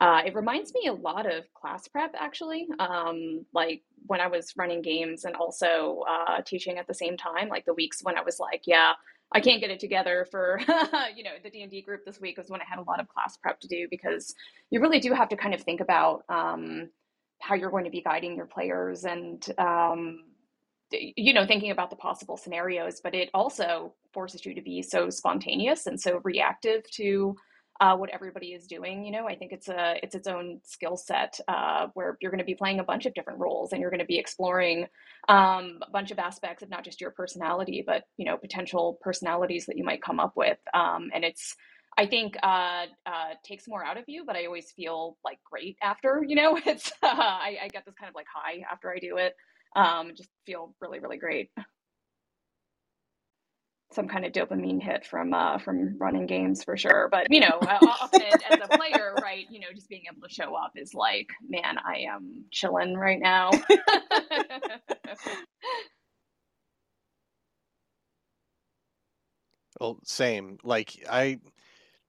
uh, 0.00 0.22
it 0.24 0.34
reminds 0.34 0.72
me 0.74 0.86
a 0.86 0.92
lot 0.92 1.26
of 1.26 1.52
class 1.54 1.88
prep, 1.88 2.14
actually. 2.16 2.68
Um, 2.78 3.44
like 3.52 3.82
when 4.06 4.20
I 4.20 4.28
was 4.28 4.52
running 4.56 4.80
games 4.80 5.24
and 5.24 5.34
also 5.34 6.04
uh, 6.08 6.40
teaching 6.42 6.78
at 6.78 6.86
the 6.86 6.94
same 6.94 7.16
time, 7.16 7.48
like 7.48 7.64
the 7.64 7.74
weeks 7.74 8.02
when 8.02 8.16
I 8.16 8.22
was 8.22 8.38
like, 8.38 8.62
yeah, 8.64 8.92
I 9.32 9.40
can't 9.40 9.60
get 9.60 9.70
it 9.70 9.80
together 9.80 10.26
for 10.30 10.60
you 11.16 11.22
know 11.22 11.32
the 11.42 11.50
D 11.50 11.62
and 11.62 11.70
D 11.70 11.82
group 11.82 12.04
this 12.04 12.20
week 12.20 12.38
was 12.38 12.48
when 12.48 12.60
I 12.60 12.64
had 12.64 12.78
a 12.78 12.82
lot 12.82 13.00
of 13.00 13.08
class 13.08 13.36
prep 13.36 13.60
to 13.60 13.68
do 13.68 13.86
because 13.90 14.34
you 14.70 14.80
really 14.80 15.00
do 15.00 15.12
have 15.12 15.28
to 15.30 15.36
kind 15.36 15.54
of 15.54 15.60
think 15.62 15.80
about 15.80 16.22
um, 16.28 16.88
how 17.40 17.54
you're 17.54 17.70
going 17.70 17.84
to 17.84 17.90
be 17.90 18.00
guiding 18.00 18.36
your 18.36 18.46
players 18.46 19.04
and 19.04 19.44
um, 19.58 20.24
you 20.92 21.34
know 21.34 21.44
thinking 21.44 21.72
about 21.72 21.90
the 21.90 21.96
possible 21.96 22.36
scenarios. 22.36 23.00
But 23.02 23.14
it 23.14 23.30
also 23.34 23.94
forces 24.14 24.46
you 24.46 24.54
to 24.54 24.62
be 24.62 24.80
so 24.80 25.10
spontaneous 25.10 25.86
and 25.86 26.00
so 26.00 26.20
reactive 26.24 26.88
to 26.92 27.36
uh, 27.80 27.96
what 27.96 28.10
everybody 28.10 28.48
is 28.48 28.66
doing. 28.66 29.04
You 29.04 29.12
know, 29.12 29.28
I 29.28 29.36
think 29.36 29.52
it's 29.52 29.68
a 29.68 29.98
it's 30.02 30.14
its 30.14 30.26
own 30.26 30.60
skill 30.64 30.96
set 30.96 31.38
uh, 31.48 31.88
where 31.94 32.18
you're 32.20 32.30
going 32.30 32.38
to 32.38 32.44
be 32.44 32.54
playing 32.54 32.80
a 32.80 32.84
bunch 32.84 33.06
of 33.06 33.14
different 33.14 33.38
roles 33.38 33.72
and 33.72 33.80
you're 33.80 33.90
going 33.90 34.00
to 34.00 34.06
be 34.06 34.18
exploring 34.18 34.86
um, 35.28 35.80
a 35.86 35.90
bunch 35.92 36.10
of 36.10 36.18
aspects 36.18 36.62
of 36.62 36.70
not 36.70 36.84
just 36.84 37.00
your 37.00 37.10
personality, 37.10 37.84
but 37.86 38.04
you 38.16 38.24
know, 38.24 38.36
potential 38.36 38.98
personalities 39.00 39.66
that 39.66 39.76
you 39.76 39.84
might 39.84 40.02
come 40.02 40.18
up 40.18 40.32
with. 40.36 40.58
Um, 40.74 41.10
and 41.14 41.24
it's 41.24 41.54
I 41.96 42.06
think 42.06 42.36
uh, 42.42 42.86
uh, 43.06 43.34
takes 43.44 43.66
more 43.66 43.84
out 43.84 43.98
of 43.98 44.04
you, 44.06 44.24
but 44.24 44.36
I 44.36 44.46
always 44.46 44.70
feel 44.70 45.16
like 45.24 45.38
great 45.48 45.76
after. 45.82 46.24
You 46.26 46.36
know, 46.36 46.56
it's 46.66 46.90
uh, 47.02 47.06
I, 47.12 47.58
I, 47.64 47.68
get 47.68 47.84
this 47.84 47.94
kind 47.98 48.08
of 48.08 48.14
like 48.14 48.26
high 48.32 48.64
after 48.70 48.90
I 48.90 48.98
do 48.98 49.16
it. 49.16 49.34
Um, 49.76 50.12
just 50.16 50.30
feel 50.46 50.74
really 50.80 50.98
really 50.98 51.18
great. 51.18 51.50
Some 53.90 54.06
kind 54.06 54.24
of 54.24 54.32
dopamine 54.32 54.82
hit 54.82 55.06
from 55.06 55.32
uh, 55.32 55.58
from 55.58 55.96
running 55.98 56.26
games 56.26 56.62
for 56.62 56.76
sure. 56.76 57.08
But 57.10 57.26
you 57.30 57.40
know, 57.40 57.58
often 57.62 58.22
as 58.22 58.60
a 58.62 58.68
player, 58.76 59.14
right? 59.22 59.46
You 59.50 59.60
know, 59.60 59.68
just 59.74 59.88
being 59.88 60.02
able 60.10 60.26
to 60.26 60.34
show 60.34 60.54
up 60.54 60.72
is 60.76 60.92
like, 60.94 61.28
man, 61.48 61.78
I 61.78 62.00
am 62.12 62.44
chilling 62.50 62.94
right 62.94 63.18
now. 63.20 63.50
well, 69.80 69.98
same. 70.04 70.58
Like 70.62 71.04
I 71.08 71.38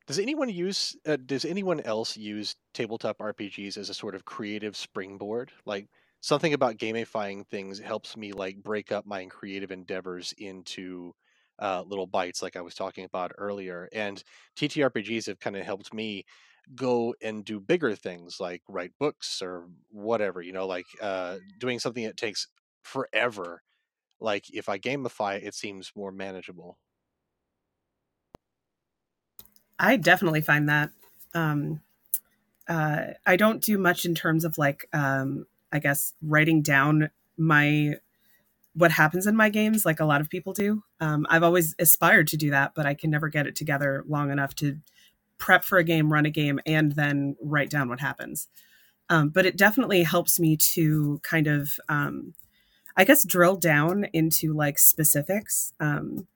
does 0.08 0.20
anyone 0.20 0.50
use 0.50 0.98
uh, 1.06 1.18
does 1.26 1.46
anyone 1.46 1.80
else 1.82 2.18
use 2.18 2.56
tabletop 2.74 3.20
RPGs 3.20 3.78
as 3.78 3.90
a 3.90 3.94
sort 3.94 4.16
of 4.16 4.26
creative 4.26 4.76
springboard? 4.76 5.52
Like 5.66 5.88
something 6.20 6.54
about 6.54 6.78
gamifying 6.78 7.48
things 7.48 7.80
helps 7.80 8.18
me 8.18 8.34
like 8.34 8.58
break 8.62 8.92
up 8.92 9.06
my 9.06 9.26
creative 9.28 9.72
endeavors 9.72 10.34
into 10.38 11.14
uh, 11.60 11.84
little 11.86 12.08
bites, 12.08 12.42
like 12.42 12.56
I 12.56 12.62
was 12.62 12.76
talking 12.76 13.06
about 13.06 13.32
earlier. 13.38 13.90
And 13.94 14.24
TTRPGs 14.56 15.28
have 15.28 15.40
kind 15.40 15.58
of 15.58 15.66
helped 15.66 15.94
me 15.94 16.26
go 16.76 17.16
and 17.22 17.44
do 17.46 17.60
bigger 17.60 17.96
things 17.96 18.40
like 18.40 18.62
write 18.68 18.94
books 19.00 19.42
or 19.42 19.70
whatever, 19.90 20.42
you 20.42 20.54
know, 20.54 20.68
like 20.68 20.86
uh, 21.02 21.40
doing 21.58 21.80
something 21.80 22.04
that 22.06 22.18
takes 22.18 22.48
forever. 22.84 23.64
Like 24.20 24.54
if 24.54 24.70
I 24.70 24.80
gamify 24.80 25.38
it, 25.38 25.44
it 25.46 25.56
seems 25.56 25.94
more 25.96 26.12
manageable. 26.12 26.80
I 29.78 29.96
definitely 29.98 30.42
find 30.42 30.68
that. 30.70 30.92
Um, 31.34 31.82
uh, 32.68 33.14
I 33.26 33.38
don't 33.38 33.64
do 33.64 33.78
much 33.78 34.06
in 34.06 34.16
terms 34.16 34.46
of 34.46 34.58
like, 34.58 34.88
um, 34.94 35.48
I 35.72 35.80
guess, 35.80 36.16
writing 36.22 36.62
down 36.62 37.12
my 37.38 38.00
what 38.80 38.92
happens 38.92 39.28
in 39.28 39.36
my 39.36 39.50
games 39.50 39.86
like 39.86 40.00
a 40.00 40.06
lot 40.06 40.22
of 40.22 40.30
people 40.30 40.54
do. 40.54 40.84
Um, 41.02 41.28
I've 41.30 41.44
always 41.44 41.76
aspired 41.80 42.28
to 42.30 42.38
do 42.38 42.50
that, 42.52 42.72
but 42.76 42.86
I 42.86 42.94
can 42.94 43.10
never 43.10 43.28
get 43.28 43.46
it 43.46 43.56
together 43.56 44.06
long 44.08 44.32
enough 44.32 44.56
to 44.56 44.78
prep 45.38 45.66
for 45.66 45.78
a 45.78 45.84
game, 45.84 46.14
run 46.14 46.26
a 46.26 46.30
game, 46.30 46.62
and 46.66 46.94
then 46.94 47.36
write 47.42 47.70
down 47.70 47.90
what 47.90 48.00
happens. 48.00 48.48
Um, 49.10 49.30
but 49.30 49.46
it 49.46 49.58
definitely 49.58 50.04
helps 50.04 50.40
me 50.40 50.56
to 50.76 51.20
kind 51.24 51.48
of, 51.48 51.74
um, 51.90 52.36
I 52.96 53.04
guess, 53.04 53.26
drill 53.26 53.58
down 53.58 54.06
into 54.14 54.54
like 54.54 54.80
specifics. 54.80 55.74
Um, 55.82 56.28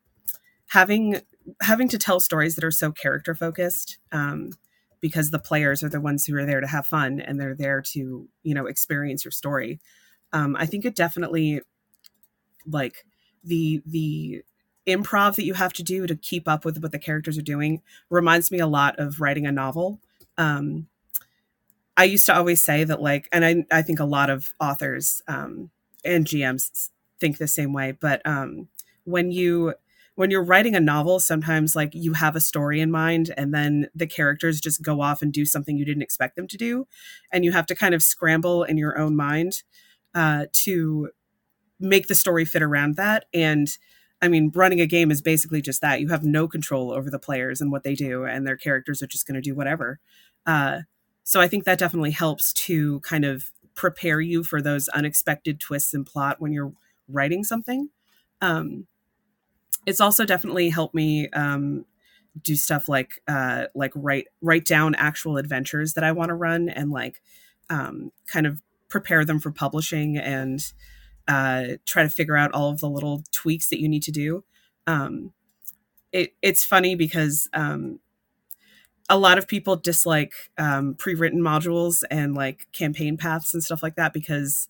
having 0.68 1.22
having 1.62 1.88
to 1.90 1.98
tell 1.98 2.20
stories 2.20 2.56
that 2.56 2.64
are 2.64 2.72
so 2.72 2.92
character 2.92 3.36
focused 3.36 4.00
um, 4.12 4.50
because 5.00 5.30
the 5.30 5.40
players 5.40 5.82
are 5.82 5.90
the 5.90 6.02
ones 6.02 6.26
who 6.26 6.36
are 6.36 6.46
there 6.46 6.62
to 6.62 6.68
have 6.68 6.88
fun 6.88 7.22
and 7.22 7.40
they're 7.40 7.56
there 7.56 7.82
to 7.82 8.28
you 8.44 8.54
know 8.54 8.66
experience 8.66 9.24
your 9.24 9.32
story. 9.32 9.80
Um, 10.34 10.58
I 10.60 10.66
think 10.66 10.84
it 10.84 10.96
definitely 10.96 11.62
like 12.70 13.06
the 13.44 13.82
the 13.86 14.44
improv 14.88 15.36
that 15.36 15.46
you 15.46 15.54
have 15.54 15.74
to 15.74 15.84
do 15.84 16.06
to 16.08 16.16
keep 16.16 16.48
up 16.48 16.66
with 16.66 16.82
what 16.82 16.92
the 16.92 17.00
characters 17.00 17.38
are 17.38 17.44
doing 17.44 17.82
reminds 18.10 18.52
me 18.52 18.60
a 18.60 18.68
lot 18.68 19.00
of 19.00 19.22
writing 19.22 19.46
a 19.46 19.52
novel. 19.52 20.00
Um, 20.38 20.88
I 21.96 22.06
used 22.06 22.26
to 22.26 22.36
always 22.36 22.64
say 22.64 22.84
that 22.84 23.02
like, 23.02 23.30
and 23.32 23.46
I 23.46 23.66
I 23.72 23.82
think 23.82 24.00
a 24.00 24.06
lot 24.06 24.30
of 24.30 24.54
authors 24.60 25.22
um, 25.28 25.70
and 26.04 26.26
GMs 26.26 26.90
think 27.20 27.38
the 27.38 27.48
same 27.48 27.74
way, 27.74 27.92
but 27.92 28.22
um, 28.26 28.68
when 29.06 29.32
you 29.32 29.76
when 30.16 30.30
you're 30.30 30.44
writing 30.44 30.76
a 30.76 30.80
novel, 30.80 31.20
sometimes 31.20 31.76
like 31.76 31.90
you 31.94 32.14
have 32.14 32.36
a 32.36 32.42
story 32.42 32.80
in 32.80 32.92
mind 32.92 33.34
and 33.36 33.54
then 33.54 33.90
the 33.96 34.06
characters 34.06 34.62
just 34.62 34.82
go 34.82 35.02
off 35.02 35.22
and 35.22 35.34
do 35.34 35.46
something 35.46 35.76
you 35.76 35.86
didn't 35.86 36.04
expect 36.04 36.36
them 36.36 36.48
to 36.48 36.58
do. 36.58 36.88
And 37.32 37.44
you 37.44 37.52
have 37.52 37.66
to 37.68 37.76
kind 37.76 37.96
of 37.96 38.04
scramble 38.04 38.64
in 38.64 38.78
your 38.78 38.98
own 39.00 39.16
mind 39.16 39.64
uh, 40.14 40.46
to 40.52 41.10
make 41.84 42.08
the 42.08 42.16
story 42.16 42.46
fit 42.46 42.64
around 42.64 42.96
that. 42.96 43.26
And 43.34 43.70
I 44.22 44.30
mean, 44.30 44.52
running 44.56 44.80
a 44.80 44.88
game 44.88 45.12
is 45.12 45.22
basically 45.22 45.62
just 45.62 45.82
that. 45.82 46.00
You 46.00 46.08
have 46.08 46.24
no 46.24 46.48
control 46.48 46.92
over 46.92 47.10
the 47.10 47.20
players 47.20 47.60
and 47.60 47.72
what 47.72 47.84
they 47.84 47.94
do, 47.94 48.24
and 48.24 48.48
their 48.48 48.56
characters 48.56 49.04
are 49.04 49.08
just 49.08 49.28
going 49.28 49.36
to 49.36 49.42
do 49.42 49.54
whatever. 49.54 50.00
Uh, 50.46 50.82
so 51.24 51.42
I 51.42 51.48
think 51.48 51.66
that 51.66 51.78
definitely 51.78 52.12
helps 52.12 52.54
to 52.54 53.02
kind 53.02 53.26
of 53.26 53.52
prepare 53.76 54.22
you 54.22 54.44
for 54.44 54.62
those 54.62 54.88
unexpected 54.90 55.60
twists 55.60 55.94
in 55.94 56.06
plot 56.06 56.40
when 56.40 56.54
you're 56.54 56.74
writing 57.10 57.44
something. 57.44 57.90
Um, 58.42 58.88
it's 59.86 60.00
also 60.00 60.26
definitely 60.26 60.70
helped 60.70 60.96
me 60.96 61.30
um, 61.30 61.86
do 62.42 62.56
stuff 62.56 62.88
like 62.88 63.22
uh, 63.28 63.66
like 63.76 63.92
write 63.94 64.28
write 64.42 64.66
down 64.66 64.96
actual 64.96 65.38
adventures 65.38 65.94
that 65.94 66.04
I 66.04 66.14
want 66.14 66.30
to 66.30 66.36
run 66.36 66.70
and 66.70 66.92
like 66.92 67.22
um, 67.70 68.12
kind 68.28 68.48
of 68.48 68.62
prepare 68.88 69.26
them 69.26 69.40
for 69.40 69.52
publishing 69.52 70.18
and 70.18 70.62
uh, 71.28 71.64
try 71.86 72.04
to 72.04 72.10
figure 72.10 72.38
out 72.38 72.52
all 72.54 72.70
of 72.70 72.80
the 72.80 72.90
little 72.90 73.24
tweaks 73.32 73.70
that 73.70 73.80
you 73.80 73.88
need 73.88 74.04
to 74.04 74.12
do. 74.12 74.44
Um, 74.88 75.34
it, 76.12 76.34
it's 76.42 76.64
funny 76.64 76.96
because 76.96 77.50
um, 77.54 78.00
a 79.10 79.18
lot 79.18 79.38
of 79.38 79.48
people 79.48 79.76
dislike 79.76 80.34
um, 80.58 80.96
pre-written 80.96 81.42
modules 81.42 82.04
and 82.10 82.36
like 82.36 82.68
campaign 82.72 83.18
paths 83.18 83.54
and 83.54 83.64
stuff 83.64 83.84
like 83.84 83.96
that 83.96 84.14
because 84.14 84.70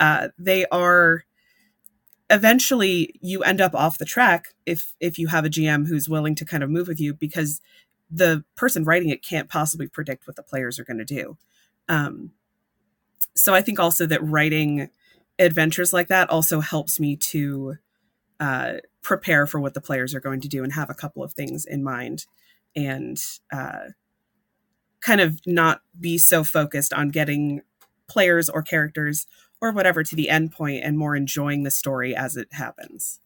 uh, 0.00 0.28
they 0.38 0.66
are 0.66 1.24
eventually 2.30 3.14
you 3.20 3.42
end 3.42 3.60
up 3.60 3.74
off 3.74 3.98
the 3.98 4.04
track 4.04 4.54
if 4.64 4.94
if 5.00 5.18
you 5.18 5.28
have 5.28 5.44
a 5.44 5.50
GM 5.50 5.86
who's 5.86 6.08
willing 6.08 6.34
to 6.34 6.46
kind 6.46 6.62
of 6.62 6.70
move 6.70 6.88
with 6.88 6.98
you 6.98 7.12
because 7.12 7.60
the 8.10 8.44
person 8.56 8.84
writing 8.84 9.10
it 9.10 9.22
can't 9.24 9.48
possibly 9.48 9.86
predict 9.86 10.26
what 10.26 10.36
the 10.36 10.42
players 10.42 10.78
are 10.78 10.84
going 10.84 10.98
to 10.98 11.04
do. 11.04 11.36
Um, 11.88 12.32
so 13.34 13.54
I 13.54 13.62
think 13.62 13.78
also 13.78 14.06
that 14.06 14.22
writing 14.22 14.90
adventures 15.44 15.92
like 15.92 16.08
that 16.08 16.30
also 16.30 16.60
helps 16.60 16.98
me 16.98 17.16
to 17.16 17.76
uh, 18.40 18.74
prepare 19.02 19.46
for 19.46 19.60
what 19.60 19.74
the 19.74 19.80
players 19.80 20.14
are 20.14 20.20
going 20.20 20.40
to 20.40 20.48
do 20.48 20.62
and 20.62 20.72
have 20.72 20.90
a 20.90 20.94
couple 20.94 21.22
of 21.22 21.32
things 21.32 21.64
in 21.64 21.82
mind 21.82 22.26
and 22.74 23.22
uh, 23.52 23.88
kind 25.00 25.20
of 25.20 25.40
not 25.46 25.82
be 25.98 26.18
so 26.18 26.42
focused 26.42 26.92
on 26.92 27.10
getting 27.10 27.62
players 28.08 28.48
or 28.48 28.62
characters 28.62 29.26
or 29.60 29.72
whatever 29.72 30.02
to 30.02 30.16
the 30.16 30.28
end 30.28 30.52
point 30.52 30.82
and 30.84 30.98
more 30.98 31.14
enjoying 31.14 31.62
the 31.62 31.70
story 31.70 32.14
as 32.16 32.36
it 32.36 32.48
happens. 32.52 33.20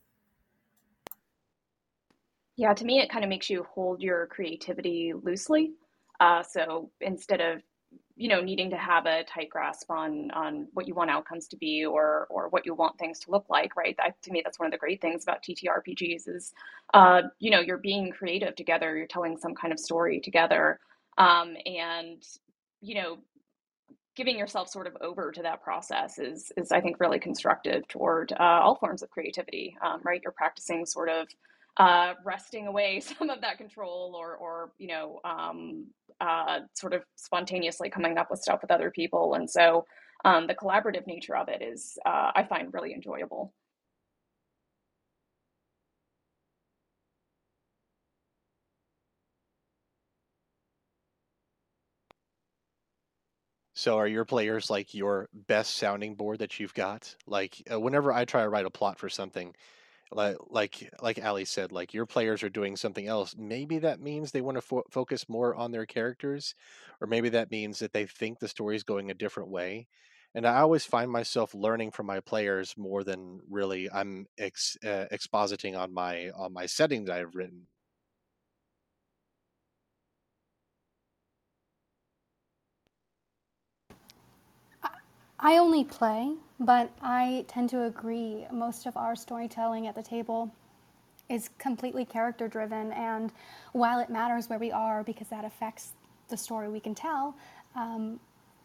Yeah, 2.57 2.73
to 2.73 2.85
me, 2.85 3.01
it 3.01 3.11
kind 3.11 3.25
of 3.25 3.29
makes 3.29 3.51
you 3.51 3.67
hold 3.75 4.01
your 4.01 4.27
creativity 4.27 5.13
loosely. 5.15 5.73
Uh, 6.21 6.43
so 6.43 6.91
instead 7.01 7.41
of 7.41 7.63
you 8.17 8.29
know 8.29 8.41
needing 8.41 8.71
to 8.71 8.77
have 8.77 9.07
a 9.07 9.25
tight 9.25 9.51
grasp 9.51 9.91
on 9.91 10.31
on 10.33 10.69
what 10.73 10.89
you 10.89 10.95
want 10.95 11.11
outcomes 11.11 11.47
to 11.49 11.57
be 11.57 11.85
or 11.85 12.27
or 12.31 12.49
what 12.49 12.67
you 12.67 12.75
want 12.75 12.99
things 12.99 13.19
to 13.21 13.31
look 13.31 13.47
like 13.49 13.77
right? 13.77 13.97
That, 13.99 14.21
to 14.23 14.33
me 14.33 14.43
that's 14.45 14.59
one 14.59 14.67
of 14.67 14.73
the 14.73 14.79
great 14.79 15.01
things 15.01 15.23
about 15.23 15.43
ttrpgs 15.43 16.29
is 16.29 16.53
uh, 16.95 17.23
you 17.39 17.51
know 17.51 17.61
you're 17.61 17.79
being 17.79 18.11
creative 18.11 18.55
together 18.57 18.97
you're 18.97 19.07
telling 19.07 19.37
some 19.37 19.55
kind 19.55 19.73
of 19.73 19.79
story 19.79 20.21
together 20.21 20.81
um, 21.19 21.57
and 21.67 22.23
you 22.81 22.95
know 22.95 23.19
giving 24.17 24.39
yourself 24.39 24.69
sort 24.71 24.87
of 24.87 24.97
over 25.03 25.31
to 25.31 25.43
that 25.43 25.63
process 25.63 26.19
is 26.19 26.51
is 26.57 26.73
i 26.73 26.81
think 26.81 27.01
really 27.01 27.19
constructive 27.19 27.87
toward 27.89 28.33
uh, 28.33 28.61
all 28.63 28.77
forms 28.77 29.03
of 29.03 29.11
creativity 29.11 29.77
um, 29.85 30.01
right? 30.05 30.21
You're 30.23 30.33
practicing 30.33 30.87
sort 30.87 31.09
of 31.09 31.29
uh, 31.77 32.15
wresting 32.25 32.67
away 32.67 33.01
some 33.19 33.31
of 33.31 33.41
that 33.43 33.59
control 33.59 34.15
or 34.17 34.37
or 34.37 34.73
you 34.79 34.89
know 34.89 35.21
um, 35.25 35.87
uh, 36.21 36.61
sort 36.75 36.95
of 36.95 37.03
spontaneously 37.17 37.91
coming 37.91 38.19
up 38.19 38.31
with 38.31 38.41
stuff 38.41 38.61
with 38.63 38.71
other 38.71 38.91
people. 38.91 39.35
And 39.35 39.49
so 39.49 39.87
um, 40.25 40.47
the 40.47 40.55
collaborative 40.55 41.07
nature 41.07 41.37
of 41.37 41.49
it 41.49 41.63
is, 41.63 41.99
uh, 42.07 42.33
I 42.35 42.45
find 42.45 42.73
really 42.73 42.95
enjoyable. 42.95 43.53
So 53.75 53.99
are 53.99 54.09
your 54.09 54.25
players 54.25 54.71
like 54.71 54.95
your 54.95 55.29
best 55.35 55.77
sounding 55.77 56.15
board 56.15 56.39
that 56.39 56.59
you've 56.59 56.73
got? 56.73 57.15
Like 57.27 57.63
uh, 57.71 57.79
whenever 57.79 58.11
I 58.11 58.25
try 58.25 58.43
to 58.43 58.49
write 58.49 58.65
a 58.65 58.71
plot 58.71 58.99
for 58.99 59.11
something, 59.11 59.55
like 60.13 60.37
like 60.49 60.91
like 61.03 61.25
Ali 61.25 61.45
said, 61.45 61.73
like 61.73 61.93
your 61.95 62.07
players 62.07 62.43
are 62.43 62.49
doing 62.51 62.77
something 62.77 63.07
else. 63.07 63.35
Maybe 63.37 63.79
that 63.81 64.01
means 64.01 64.31
they 64.33 64.41
want 64.41 64.57
to 64.57 64.63
fo- 64.63 64.85
focus 64.91 65.29
more 65.29 65.55
on 65.55 65.73
their 65.73 65.87
characters, 65.87 66.55
or 67.01 67.07
maybe 67.07 67.29
that 67.31 67.51
means 67.51 67.79
that 67.81 67.93
they 67.93 68.07
think 68.07 68.39
the 68.39 68.49
story 68.49 68.77
is 68.77 68.85
going 68.85 69.11
a 69.11 69.15
different 69.15 69.51
way. 69.51 69.89
And 70.35 70.47
I 70.47 70.59
always 70.61 70.85
find 70.85 71.11
myself 71.11 71.55
learning 71.55 71.93
from 71.93 72.07
my 72.07 72.21
players 72.21 72.75
more 72.77 73.03
than 73.05 73.41
really 73.49 73.91
I'm 73.91 74.27
ex, 74.39 74.77
uh, 74.85 75.07
expositing 75.13 75.77
on 75.79 75.93
my 75.95 76.31
on 76.31 76.53
my 76.53 76.67
setting 76.67 77.05
that 77.07 77.17
I've 77.19 77.35
written. 77.35 77.67
I 85.39 85.59
only 85.59 85.85
play, 85.85 86.33
but 86.59 86.91
I 87.03 87.45
tend 87.49 87.69
to 87.71 87.85
agree. 87.85 88.47
Most 88.51 88.87
of 88.87 88.97
our 88.97 89.15
storytelling 89.15 89.87
at 89.87 89.95
the 89.95 90.03
table 90.03 90.51
is 91.29 91.51
completely 91.59 92.05
character 92.05 92.49
driven, 92.49 92.93
and 92.93 93.33
while 93.73 93.99
it 93.99 94.09
matters 94.09 94.49
where 94.49 94.59
we 94.59 94.73
are 94.73 95.03
because 95.03 95.29
that 95.29 95.45
affects 95.45 95.91
the 96.29 96.37
story 96.37 96.69
we 96.69 96.81
can 96.81 96.95
tell, 96.95 97.37
um, 97.75 98.19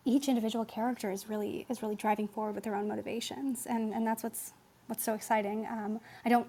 each 0.06 0.30
individual 0.30 0.66
character 0.66 1.12
is 1.12 1.28
really 1.30 1.66
is 1.70 1.82
really 1.82 1.96
driving 1.96 2.28
forward 2.28 2.56
with 2.56 2.64
their 2.64 2.76
own 2.76 2.88
motivations, 2.88 3.66
and, 3.66 3.94
and 3.94 4.08
that's 4.08 4.24
what's 4.24 4.54
what's 4.88 5.04
so 5.04 5.14
exciting. 5.14 5.68
Um, 5.70 6.00
I 6.26 6.30
don't 6.30 6.48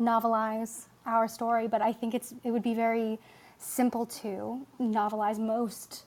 novelize 0.00 0.86
our 1.04 1.26
story, 1.26 1.66
but 1.66 1.82
I 1.82 1.92
think 1.92 2.14
it's 2.14 2.32
it 2.44 2.50
would 2.50 2.62
be 2.62 2.74
very 2.74 3.18
simple 3.58 4.06
to 4.06 4.64
novelize 4.80 5.38
most 5.38 6.04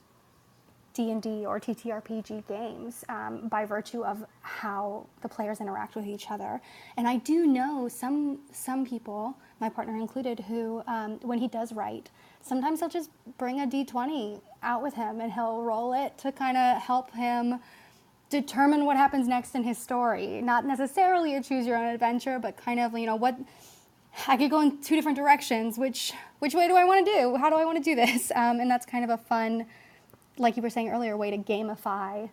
D&D 0.95 1.45
or 1.45 1.59
TTRPG 1.59 2.47
games 2.47 3.03
um, 3.09 3.47
by 3.49 3.65
virtue 3.65 4.03
of 4.03 4.25
how 4.41 5.05
the 5.21 5.29
players 5.29 5.59
interact 5.59 5.95
with 5.95 6.07
each 6.07 6.31
other. 6.31 6.61
And 6.97 7.07
I 7.07 7.17
do 7.17 7.45
know 7.45 7.87
some 7.87 8.39
some 8.51 8.85
people, 8.85 9.37
my 9.59 9.69
partner 9.69 9.95
included, 9.97 10.39
who 10.39 10.81
um, 10.87 11.19
when 11.21 11.37
he 11.37 11.47
does 11.47 11.73
write, 11.73 12.09
sometimes 12.41 12.79
he'll 12.79 12.89
just 12.89 13.09
bring 13.37 13.59
a 13.59 13.67
D20 13.67 14.41
out 14.63 14.81
with 14.81 14.93
him 14.93 15.19
and 15.19 15.31
he'll 15.31 15.61
roll 15.61 15.93
it 15.93 16.17
to 16.19 16.31
kind 16.31 16.57
of 16.57 16.81
help 16.81 17.11
him 17.11 17.59
determine 18.29 18.85
what 18.85 18.97
happens 18.97 19.27
next 19.27 19.53
in 19.53 19.63
his 19.63 19.77
story. 19.77 20.41
Not 20.41 20.65
necessarily 20.65 21.35
a 21.35 21.43
choose 21.43 21.67
your 21.67 21.77
own 21.77 21.93
adventure, 21.93 22.39
but 22.39 22.57
kind 22.57 22.79
of, 22.79 22.97
you 22.97 23.05
know, 23.05 23.15
what 23.17 23.37
I 24.27 24.37
could 24.37 24.49
go 24.49 24.61
in 24.61 24.81
two 24.81 24.95
different 24.95 25.17
directions. 25.17 25.77
Which 25.77 26.13
which 26.39 26.53
way 26.53 26.69
do 26.69 26.75
I 26.75 26.85
want 26.85 27.05
to 27.05 27.11
do? 27.11 27.35
How 27.35 27.49
do 27.49 27.57
I 27.57 27.65
want 27.65 27.77
to 27.77 27.83
do 27.83 27.95
this? 27.95 28.31
Um, 28.35 28.59
and 28.59 28.69
that's 28.69 28.85
kind 28.85 29.03
of 29.03 29.09
a 29.09 29.17
fun 29.17 29.65
like 30.37 30.57
you 30.57 30.63
were 30.63 30.69
saying 30.69 30.89
earlier, 30.89 31.13
a 31.13 31.17
way 31.17 31.31
to 31.31 31.37
gamify 31.37 32.29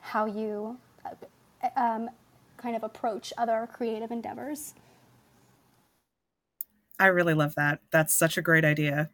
how 0.00 0.26
you 0.26 0.78
uh, 1.04 1.68
um, 1.76 2.10
kind 2.58 2.76
of 2.76 2.82
approach 2.84 3.32
other 3.38 3.68
creative 3.72 4.10
endeavors. 4.10 4.74
I 6.98 7.06
really 7.06 7.34
love 7.34 7.54
that. 7.56 7.80
That's 7.90 8.14
such 8.14 8.38
a 8.38 8.42
great 8.42 8.64
idea. 8.64 9.10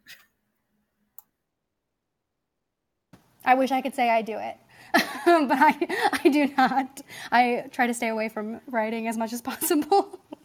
I 3.45 3.55
wish 3.55 3.73
I 3.73 3.83
could 3.83 3.95
say 3.95 4.11
I 4.11 4.23
do 4.23 4.39
it, 4.39 4.57
but 4.95 5.59
I, 5.59 6.21
I 6.25 6.29
do 6.31 6.49
not. 6.57 7.03
I 7.33 7.67
try 7.73 7.87
to 7.89 7.95
stay 7.95 8.09
away 8.09 8.29
from 8.29 8.61
writing 8.69 9.09
as 9.09 9.19
much 9.19 9.33
as 9.33 9.43
possible. 9.43 10.21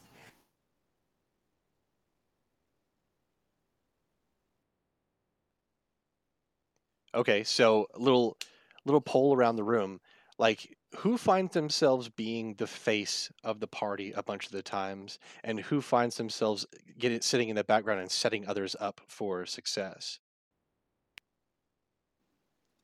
Okay, 7.15 7.43
so 7.43 7.88
little 7.95 8.38
little 8.86 9.01
poll 9.01 9.36
around 9.36 9.55
the 9.55 9.63
room. 9.63 10.01
Like 10.38 10.77
who 10.98 11.17
finds 11.17 11.53
themselves 11.53 12.10
being 12.10 12.55
the 12.55 12.67
face 12.67 13.31
of 13.43 13.60
the 13.60 13.67
party 13.67 14.12
a 14.15 14.24
bunch 14.24 14.45
of 14.45 14.51
the 14.51 14.62
times 14.62 15.19
and 15.43 15.60
who 15.60 15.81
finds 15.81 16.17
themselves 16.17 16.65
eh, 16.74 16.77
getting 16.98 17.22
sitting 17.22 17.50
in 17.50 17.55
the 17.55 17.63
background 17.63 18.01
and 18.01 18.12
setting 18.12 18.48
others 18.48 18.75
up 18.79 19.01
for 19.07 19.45
success? 19.45 20.19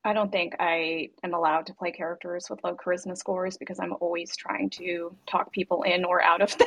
I 0.04 0.12
don't 0.12 0.32
think 0.32 0.56
I 0.58 1.10
am 1.22 1.32
allowed 1.32 1.66
to 1.66 1.74
play 1.74 1.92
characters 1.92 2.50
with 2.50 2.62
low 2.64 2.74
charisma 2.74 3.16
scores 3.16 3.56
because 3.56 3.78
I'm 3.78 3.94
always 4.00 4.36
trying 4.36 4.68
to 4.70 5.14
talk 5.28 5.52
people 5.52 5.84
in 5.84 6.04
or 6.04 6.20
out 6.20 6.42
of 6.42 6.50
things. 6.50 6.66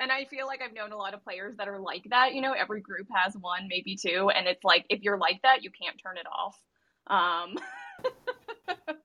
and 0.00 0.12
I 0.12 0.26
feel 0.26 0.46
like 0.46 0.60
I've 0.62 0.74
known 0.74 0.92
a 0.92 0.98
lot 0.98 1.14
of 1.14 1.24
players 1.24 1.56
that 1.56 1.66
are 1.66 1.78
like 1.78 2.04
that. 2.10 2.34
You 2.34 2.42
know, 2.42 2.52
every 2.52 2.82
group 2.82 3.06
has 3.14 3.34
one, 3.36 3.68
maybe 3.68 3.96
two. 3.96 4.30
And 4.34 4.46
it's 4.46 4.64
like, 4.64 4.84
if 4.90 5.02
you're 5.02 5.16
like 5.16 5.40
that, 5.42 5.62
you 5.62 5.70
can't 5.70 5.96
turn 6.02 6.18
it 6.18 6.26
off. 6.30 6.60
Um, 7.06 7.56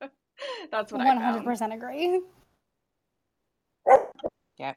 that's 0.72 0.92
what 0.92 1.02
100% 1.02 1.72
I 1.72 1.76
agree. 1.76 2.22
Yeah. 4.58 4.74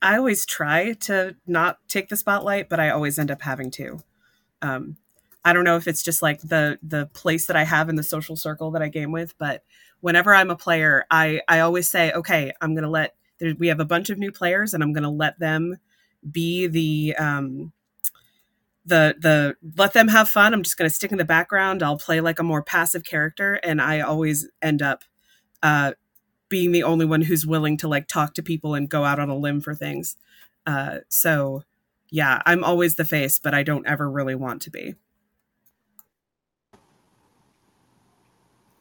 I 0.00 0.16
always 0.18 0.46
try 0.46 0.92
to 0.92 1.34
not 1.48 1.78
take 1.88 2.10
the 2.10 2.16
spotlight, 2.16 2.68
but 2.68 2.78
I 2.78 2.90
always 2.90 3.18
end 3.18 3.32
up 3.32 3.42
having 3.42 3.72
to. 3.72 4.00
Um, 4.60 4.98
I 5.44 5.52
don't 5.52 5.64
know 5.64 5.76
if 5.76 5.88
it's 5.88 6.02
just 6.02 6.22
like 6.22 6.40
the 6.42 6.78
the 6.82 7.06
place 7.14 7.46
that 7.46 7.56
I 7.56 7.64
have 7.64 7.88
in 7.88 7.96
the 7.96 8.02
social 8.02 8.36
circle 8.36 8.70
that 8.72 8.82
I 8.82 8.88
game 8.88 9.12
with, 9.12 9.36
but 9.38 9.64
whenever 10.00 10.34
I'm 10.34 10.50
a 10.50 10.56
player, 10.56 11.04
I 11.10 11.40
I 11.48 11.60
always 11.60 11.90
say, 11.90 12.12
okay, 12.12 12.52
I'm 12.60 12.74
gonna 12.74 12.90
let 12.90 13.14
there, 13.38 13.54
we 13.58 13.68
have 13.68 13.80
a 13.80 13.84
bunch 13.84 14.10
of 14.10 14.18
new 14.18 14.32
players, 14.32 14.74
and 14.74 14.82
I'm 14.82 14.92
gonna 14.92 15.10
let 15.10 15.38
them 15.38 15.76
be 16.30 16.66
the 16.68 17.16
um 17.16 17.72
the 18.84 19.14
the 19.20 19.56
let 19.76 19.92
them 19.92 20.08
have 20.08 20.28
fun. 20.28 20.54
I'm 20.54 20.62
just 20.62 20.76
gonna 20.76 20.90
stick 20.90 21.12
in 21.12 21.18
the 21.18 21.24
background. 21.24 21.82
I'll 21.82 21.98
play 21.98 22.20
like 22.20 22.38
a 22.38 22.44
more 22.44 22.62
passive 22.62 23.04
character, 23.04 23.54
and 23.62 23.80
I 23.80 24.00
always 24.00 24.48
end 24.60 24.82
up 24.82 25.04
uh, 25.62 25.92
being 26.48 26.72
the 26.72 26.84
only 26.84 27.06
one 27.06 27.22
who's 27.22 27.46
willing 27.46 27.76
to 27.78 27.88
like 27.88 28.08
talk 28.08 28.34
to 28.34 28.42
people 28.42 28.74
and 28.74 28.88
go 28.88 29.04
out 29.04 29.18
on 29.20 29.30
a 29.30 29.36
limb 29.36 29.60
for 29.60 29.74
things. 29.74 30.16
Uh, 30.66 30.98
so 31.08 31.62
yeah, 32.10 32.42
I'm 32.46 32.64
always 32.64 32.96
the 32.96 33.04
face, 33.04 33.38
but 33.38 33.54
I 33.54 33.62
don't 33.62 33.86
ever 33.86 34.10
really 34.10 34.34
want 34.34 34.62
to 34.62 34.70
be. 34.70 34.94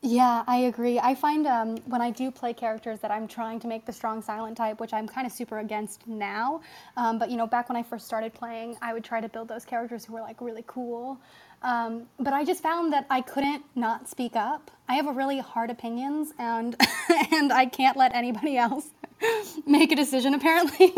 Yeah, 0.02 0.46
I 0.48 0.58
agree. 0.60 0.98
I 1.00 1.14
find 1.14 1.46
um, 1.46 1.78
when 1.86 2.02
I 2.02 2.10
do 2.12 2.32
play 2.32 2.54
characters 2.54 3.02
that 3.02 3.12
I'm 3.12 3.28
trying 3.28 3.60
to 3.62 3.68
make 3.68 3.86
the 3.86 3.94
strong 3.94 4.24
silent 4.24 4.58
type, 4.58 4.80
which 4.80 4.94
I'm 4.94 5.08
kind 5.08 5.28
of 5.28 5.34
super 5.34 5.60
against 5.60 6.08
now. 6.08 6.62
Um, 6.98 7.20
but 7.20 7.30
you 7.30 7.38
know, 7.38 7.48
back 7.48 7.70
when 7.70 7.76
I 7.78 7.84
first 7.84 8.08
started 8.08 8.34
playing, 8.34 8.78
I 8.82 8.94
would 8.94 9.04
try 9.04 9.22
to 9.22 9.30
build 9.30 9.50
those 9.50 9.66
characters 9.66 10.06
who 10.06 10.14
were 10.14 10.22
like 10.22 10.42
really 10.42 10.64
cool. 10.68 11.20
Um, 11.64 12.08
but 12.20 12.34
I 12.34 12.46
just 12.46 12.64
found 12.64 12.94
that 12.94 13.08
I 13.12 13.22
couldn't 13.22 13.66
not 13.76 14.10
speak 14.10 14.38
up. 14.38 14.72
I 14.90 14.96
have 14.96 15.08
a 15.08 15.12
really 15.14 15.40
hard 15.40 15.70
opinions, 15.70 16.34
and 16.40 16.78
and 17.34 17.54
I 17.54 17.68
can't 17.68 17.98
let 17.98 18.16
anybody 18.16 18.58
else 18.58 18.88
make 19.68 19.92
a 19.92 19.98
decision 19.98 20.34
apparently 20.34 20.94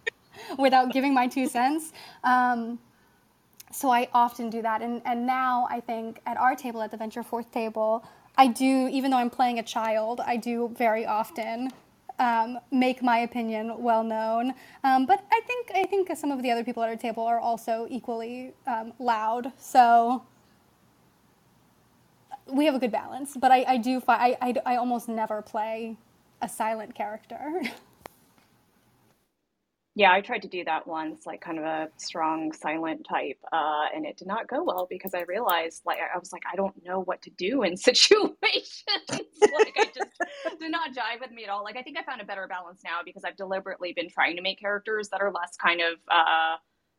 without 0.58 0.92
giving 0.92 1.14
my 1.14 1.28
two 1.28 1.48
cents. 1.48 1.92
Um, 2.24 2.80
so 3.72 3.90
I 3.90 4.08
often 4.14 4.50
do 4.50 4.62
that, 4.62 4.82
and 4.82 5.02
and 5.04 5.26
now 5.26 5.68
I 5.70 5.80
think 5.80 6.20
at 6.26 6.36
our 6.38 6.56
table 6.56 6.82
at 6.82 6.90
the 6.90 6.98
Venture 6.98 7.22
Forth 7.22 7.52
table. 7.52 8.04
I 8.38 8.46
do, 8.46 8.88
even 8.92 9.10
though 9.10 9.16
I'm 9.18 9.30
playing 9.30 9.58
a 9.58 9.64
child, 9.64 10.20
I 10.24 10.36
do 10.36 10.72
very 10.78 11.04
often 11.04 11.72
um, 12.20 12.58
make 12.70 13.02
my 13.02 13.18
opinion 13.18 13.82
well 13.82 14.04
known. 14.04 14.54
Um, 14.84 15.06
but 15.06 15.24
I 15.32 15.40
think 15.46 15.72
I 15.74 15.84
think 15.84 16.16
some 16.16 16.30
of 16.30 16.42
the 16.42 16.50
other 16.52 16.64
people 16.64 16.82
at 16.84 16.88
our 16.88 16.96
table 16.96 17.24
are 17.24 17.40
also 17.40 17.88
equally 17.90 18.54
um, 18.66 18.92
loud. 19.00 19.52
So 19.58 20.24
we 22.46 22.64
have 22.64 22.76
a 22.76 22.78
good 22.78 22.92
balance. 22.92 23.36
But 23.36 23.50
I, 23.50 23.64
I 23.68 23.76
do 23.76 24.00
I, 24.08 24.36
I, 24.40 24.54
I 24.64 24.76
almost 24.76 25.08
never 25.08 25.42
play 25.42 25.96
a 26.40 26.48
silent 26.48 26.94
character. 26.94 27.62
yeah, 29.98 30.12
I 30.12 30.20
tried 30.20 30.42
to 30.42 30.48
do 30.48 30.62
that 30.64 30.86
once, 30.86 31.26
like 31.26 31.40
kind 31.40 31.58
of 31.58 31.64
a 31.64 31.88
strong 31.96 32.52
silent 32.52 33.04
type, 33.10 33.38
uh, 33.52 33.86
and 33.92 34.06
it 34.06 34.16
did 34.16 34.28
not 34.28 34.46
go 34.46 34.62
well 34.62 34.86
because 34.88 35.12
I 35.12 35.22
realized, 35.22 35.82
like, 35.84 35.98
I 35.98 36.16
was 36.16 36.32
like, 36.32 36.44
I 36.50 36.54
don't 36.54 36.74
know 36.84 37.00
what 37.02 37.20
to 37.22 37.30
do 37.30 37.64
in 37.64 37.76
situations. 37.76 38.38
like, 39.08 39.74
I 39.76 39.86
just 39.92 40.12
did 40.60 40.70
not 40.70 40.92
jive 40.94 41.20
with 41.20 41.32
me 41.32 41.42
at 41.42 41.50
all. 41.50 41.64
Like, 41.64 41.76
I 41.76 41.82
think 41.82 41.98
I 41.98 42.04
found 42.04 42.20
a 42.20 42.24
better 42.24 42.46
balance 42.46 42.82
now 42.84 43.00
because 43.04 43.24
I've 43.24 43.36
deliberately 43.36 43.92
been 43.92 44.08
trying 44.08 44.36
to 44.36 44.42
make 44.42 44.60
characters 44.60 45.08
that 45.08 45.20
are 45.20 45.32
less 45.32 45.56
kind 45.60 45.80
of 45.80 45.98
uh, 46.08 46.56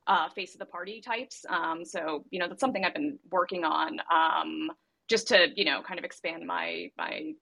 uh, 0.08 0.30
face 0.32 0.54
of 0.54 0.60
the 0.60 0.66
party 0.66 1.00
types. 1.00 1.46
Um, 1.50 1.86
so, 1.86 2.26
you 2.32 2.40
know, 2.40 2.50
that's 2.50 2.60
something 2.60 2.84
I've 2.84 2.94
been 2.94 3.18
working 3.32 3.64
on. 3.64 4.00
Um, 4.12 4.72
just 5.10 5.28
to 5.30 5.48
you 5.56 5.66
know 5.66 5.82
kind 5.82 5.98
of 6.00 6.06
expand 6.06 6.46
my 6.46 6.92
my 6.98 7.34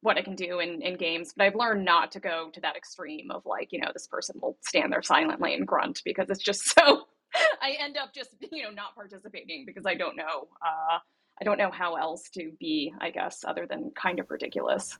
what 0.00 0.16
I 0.16 0.22
can 0.22 0.34
do 0.34 0.60
in, 0.60 0.80
in 0.82 0.96
games, 0.96 1.32
but 1.36 1.44
I've 1.44 1.54
learned 1.54 1.84
not 1.84 2.12
to 2.12 2.20
go 2.20 2.50
to 2.52 2.60
that 2.60 2.76
extreme 2.76 3.30
of 3.30 3.44
like, 3.44 3.72
you 3.72 3.80
know, 3.80 3.90
this 3.92 4.06
person 4.06 4.36
will 4.40 4.56
stand 4.60 4.92
there 4.92 5.02
silently 5.02 5.54
and 5.54 5.66
grunt 5.66 6.02
because 6.04 6.30
it's 6.30 6.42
just 6.42 6.64
so 6.74 7.04
I 7.60 7.76
end 7.80 7.96
up 7.96 8.14
just, 8.14 8.30
you 8.52 8.62
know, 8.62 8.70
not 8.70 8.94
participating 8.94 9.64
because 9.66 9.86
I 9.86 9.94
don't 9.94 10.16
know 10.16 10.48
uh 10.62 10.98
I 11.40 11.44
don't 11.44 11.58
know 11.58 11.70
how 11.70 11.94
else 11.94 12.28
to 12.30 12.52
be, 12.58 12.92
I 13.00 13.10
guess, 13.10 13.44
other 13.46 13.66
than 13.66 13.92
kind 13.94 14.18
of 14.18 14.30
ridiculous. 14.30 14.98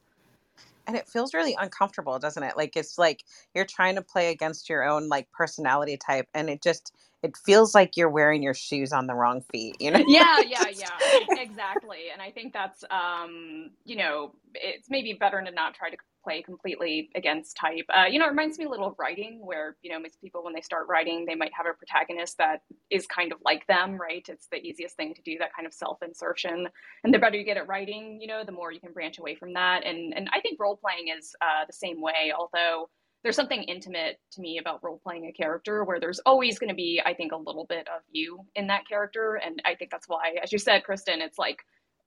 And 0.86 0.96
it 0.96 1.06
feels 1.06 1.34
really 1.34 1.54
uncomfortable, 1.58 2.18
doesn't 2.18 2.42
it? 2.42 2.56
Like 2.56 2.74
it's 2.74 2.96
like 2.96 3.24
you're 3.54 3.66
trying 3.66 3.96
to 3.96 4.02
play 4.02 4.30
against 4.30 4.70
your 4.70 4.88
own 4.88 5.08
like 5.08 5.30
personality 5.32 5.98
type 5.98 6.28
and 6.34 6.48
it 6.48 6.62
just 6.62 6.92
it 7.22 7.36
feels 7.36 7.74
like 7.74 7.96
you're 7.96 8.08
wearing 8.08 8.42
your 8.42 8.54
shoes 8.54 8.92
on 8.92 9.06
the 9.06 9.14
wrong 9.14 9.42
feet, 9.52 9.76
you 9.80 9.90
know? 9.90 10.02
Yeah, 10.06 10.40
yeah, 10.46 10.68
yeah, 10.68 11.00
exactly. 11.36 12.10
And 12.12 12.22
I 12.22 12.30
think 12.30 12.52
that's, 12.52 12.84
um, 12.90 13.70
you 13.84 13.96
know, 13.96 14.32
it's 14.54 14.88
maybe 14.88 15.14
better 15.14 15.42
to 15.42 15.50
not 15.50 15.74
try 15.74 15.90
to 15.90 15.96
play 16.22 16.42
completely 16.42 17.10
against 17.14 17.56
type. 17.56 17.86
Uh, 17.94 18.06
you 18.10 18.18
know, 18.18 18.26
it 18.26 18.30
reminds 18.30 18.58
me 18.58 18.64
a 18.66 18.68
little 18.68 18.88
of 18.88 18.94
writing, 18.98 19.40
where 19.44 19.76
you 19.82 19.90
know 19.92 20.00
most 20.00 20.20
people 20.20 20.44
when 20.44 20.54
they 20.54 20.60
start 20.60 20.86
writing, 20.88 21.24
they 21.26 21.34
might 21.34 21.52
have 21.54 21.66
a 21.66 21.74
protagonist 21.74 22.38
that 22.38 22.62
is 22.90 23.06
kind 23.06 23.32
of 23.32 23.38
like 23.44 23.66
them, 23.66 23.96
right? 24.00 24.26
It's 24.28 24.48
the 24.50 24.58
easiest 24.58 24.96
thing 24.96 25.14
to 25.14 25.22
do 25.22 25.38
that 25.38 25.54
kind 25.54 25.66
of 25.66 25.72
self-insertion, 25.74 26.68
and 27.04 27.14
the 27.14 27.18
better 27.18 27.36
you 27.36 27.44
get 27.44 27.56
at 27.56 27.68
writing, 27.68 28.18
you 28.20 28.28
know, 28.28 28.44
the 28.44 28.52
more 28.52 28.72
you 28.72 28.80
can 28.80 28.92
branch 28.92 29.18
away 29.18 29.34
from 29.34 29.54
that. 29.54 29.84
And 29.84 30.14
and 30.16 30.28
I 30.32 30.40
think 30.40 30.60
role 30.60 30.76
playing 30.76 31.08
is 31.16 31.34
uh, 31.40 31.64
the 31.66 31.72
same 31.72 32.00
way, 32.00 32.32
although 32.36 32.88
there's 33.22 33.36
something 33.36 33.62
intimate 33.64 34.18
to 34.32 34.40
me 34.40 34.58
about 34.58 34.82
role 34.82 35.00
playing 35.02 35.26
a 35.26 35.32
character 35.32 35.84
where 35.84 36.00
there's 36.00 36.20
always 36.20 36.58
going 36.58 36.68
to 36.68 36.74
be, 36.74 37.02
I 37.04 37.14
think, 37.14 37.32
a 37.32 37.36
little 37.36 37.66
bit 37.68 37.88
of 37.88 38.02
you 38.10 38.40
in 38.54 38.68
that 38.68 38.86
character. 38.88 39.34
And 39.44 39.60
I 39.64 39.74
think 39.74 39.90
that's 39.90 40.08
why, 40.08 40.36
as 40.42 40.52
you 40.52 40.58
said, 40.58 40.84
Kristen, 40.84 41.20
it's 41.20 41.38
like 41.38 41.58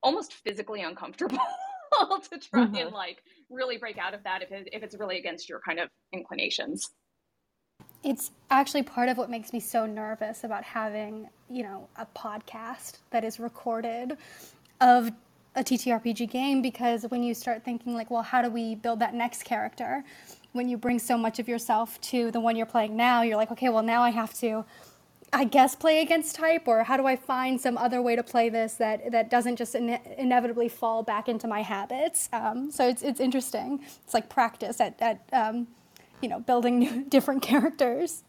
almost 0.01 0.33
physically 0.33 0.81
uncomfortable 0.81 1.37
to 2.31 2.39
try 2.39 2.65
mm-hmm. 2.65 2.75
and 2.75 2.91
like 2.91 3.23
really 3.49 3.77
break 3.77 3.97
out 3.97 4.13
of 4.13 4.23
that 4.23 4.41
if, 4.41 4.51
it, 4.51 4.69
if 4.71 4.83
it's 4.83 4.95
really 4.97 5.17
against 5.17 5.49
your 5.49 5.59
kind 5.65 5.79
of 5.79 5.89
inclinations. 6.13 6.89
It's 8.03 8.31
actually 8.49 8.83
part 8.83 9.09
of 9.09 9.17
what 9.17 9.29
makes 9.29 9.53
me 9.53 9.59
so 9.59 9.85
nervous 9.85 10.43
about 10.43 10.63
having, 10.63 11.29
you 11.49 11.63
know, 11.63 11.87
a 11.97 12.05
podcast 12.17 12.99
that 13.11 13.23
is 13.23 13.39
recorded 13.39 14.17
of 14.79 15.11
a 15.55 15.63
TTRPG 15.63 16.29
game 16.29 16.61
because 16.61 17.03
when 17.09 17.21
you 17.21 17.33
start 17.33 17.63
thinking 17.63 17.93
like, 17.93 18.09
well, 18.09 18.23
how 18.23 18.41
do 18.41 18.49
we 18.49 18.75
build 18.75 18.99
that 18.99 19.13
next 19.13 19.43
character? 19.43 20.03
when 20.53 20.67
you 20.67 20.77
bring 20.77 20.99
so 20.99 21.17
much 21.17 21.39
of 21.39 21.47
yourself 21.47 21.99
to 22.01 22.31
the 22.31 22.39
one 22.39 22.55
you're 22.55 22.65
playing 22.65 22.95
now, 22.95 23.21
you're 23.21 23.37
like, 23.37 23.51
okay, 23.51 23.69
well 23.69 23.83
now 23.83 24.01
I 24.01 24.09
have 24.09 24.33
to, 24.39 24.65
I 25.33 25.45
guess, 25.45 25.75
play 25.75 26.01
against 26.01 26.35
type, 26.35 26.67
or 26.67 26.83
how 26.83 26.97
do 26.97 27.07
I 27.07 27.15
find 27.15 27.59
some 27.59 27.77
other 27.77 28.01
way 28.01 28.17
to 28.17 28.23
play 28.23 28.49
this 28.49 28.73
that 28.75 29.11
that 29.11 29.29
doesn't 29.29 29.55
just 29.55 29.75
ine- 29.75 30.01
inevitably 30.17 30.67
fall 30.67 31.03
back 31.03 31.29
into 31.29 31.47
my 31.47 31.61
habits? 31.61 32.29
Um, 32.33 32.69
so 32.69 32.87
it's 32.87 33.01
it's 33.01 33.19
interesting. 33.19 33.79
It's 34.03 34.13
like 34.13 34.27
practice 34.29 34.81
at 34.81 35.01
at 35.01 35.23
um, 35.31 35.67
you 36.21 36.27
know 36.27 36.39
building 36.41 36.79
new, 36.79 37.05
different 37.05 37.41
characters. 37.41 38.23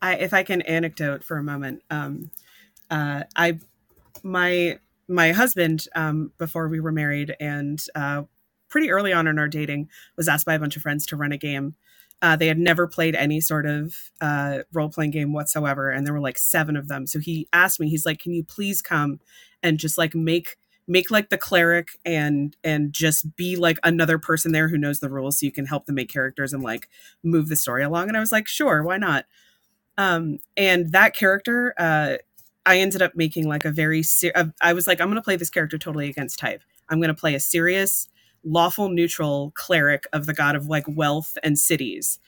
I, 0.00 0.16
if 0.16 0.34
I 0.34 0.42
can 0.42 0.62
anecdote 0.62 1.22
for 1.22 1.38
a 1.38 1.44
moment, 1.44 1.82
um, 1.88 2.32
uh, 2.90 3.22
I 3.36 3.60
my 4.24 4.78
my 5.06 5.32
husband 5.32 5.86
um, 5.94 6.32
before 6.38 6.68
we 6.68 6.80
were 6.80 6.92
married 6.92 7.36
and 7.38 7.80
uh, 7.94 8.22
pretty 8.68 8.90
early 8.90 9.12
on 9.12 9.26
in 9.26 9.38
our 9.38 9.48
dating 9.48 9.88
was 10.16 10.28
asked 10.28 10.46
by 10.46 10.54
a 10.54 10.58
bunch 10.58 10.76
of 10.76 10.82
friends 10.82 11.06
to 11.06 11.16
run 11.16 11.30
a 11.30 11.38
game 11.38 11.76
uh, 12.22 12.36
they 12.36 12.46
had 12.46 12.58
never 12.58 12.86
played 12.86 13.16
any 13.16 13.40
sort 13.40 13.66
of 13.66 13.96
uh, 14.20 14.60
role 14.72 14.88
playing 14.88 15.10
game 15.10 15.32
whatsoever 15.32 15.90
and 15.90 16.06
there 16.06 16.14
were 16.14 16.20
like 16.20 16.38
seven 16.38 16.76
of 16.76 16.88
them. 16.88 17.06
So 17.06 17.18
he 17.18 17.48
asked 17.52 17.80
me 17.80 17.88
he's 17.88 18.06
like 18.06 18.20
can 18.20 18.32
you 18.32 18.44
please 18.44 18.80
come 18.80 19.20
and 19.62 19.78
just 19.78 19.98
like 19.98 20.14
make 20.14 20.56
make 20.86 21.10
like 21.10 21.30
the 21.30 21.38
cleric 21.38 21.88
and 22.04 22.56
and 22.64 22.92
just 22.92 23.36
be 23.36 23.56
like 23.56 23.78
another 23.84 24.18
person 24.18 24.52
there 24.52 24.68
who 24.68 24.78
knows 24.78 25.00
the 25.00 25.10
rules 25.10 25.38
so 25.38 25.46
you 25.46 25.52
can 25.52 25.66
help 25.66 25.86
them 25.86 25.96
make 25.96 26.10
characters 26.12 26.52
and 26.52 26.62
like 26.62 26.88
move 27.22 27.48
the 27.48 27.56
story 27.56 27.82
along? 27.82 28.08
And 28.08 28.16
i 28.16 28.20
was 28.20 28.32
like 28.32 28.48
sure 28.48 28.82
why 28.82 28.98
not? 28.98 29.26
Um 29.98 30.38
and 30.56 30.92
that 30.92 31.14
character 31.16 31.74
uh 31.78 32.16
I 32.64 32.78
ended 32.78 33.02
up 33.02 33.16
making 33.16 33.48
like 33.48 33.64
a 33.64 33.72
very 33.72 34.02
ser- 34.04 34.52
I 34.60 34.72
was 34.72 34.86
like 34.86 35.00
I'm 35.00 35.08
going 35.08 35.16
to 35.16 35.22
play 35.22 35.36
this 35.36 35.50
character 35.50 35.78
totally 35.78 36.08
against 36.08 36.38
type. 36.38 36.62
I'm 36.88 36.98
going 37.00 37.08
to 37.08 37.20
play 37.20 37.34
a 37.34 37.40
serious, 37.40 38.08
lawful 38.44 38.88
neutral 38.88 39.52
cleric 39.54 40.04
of 40.12 40.26
the 40.26 40.34
god 40.34 40.56
of 40.56 40.66
like 40.66 40.84
wealth 40.88 41.36
and 41.42 41.58
cities. 41.58 42.18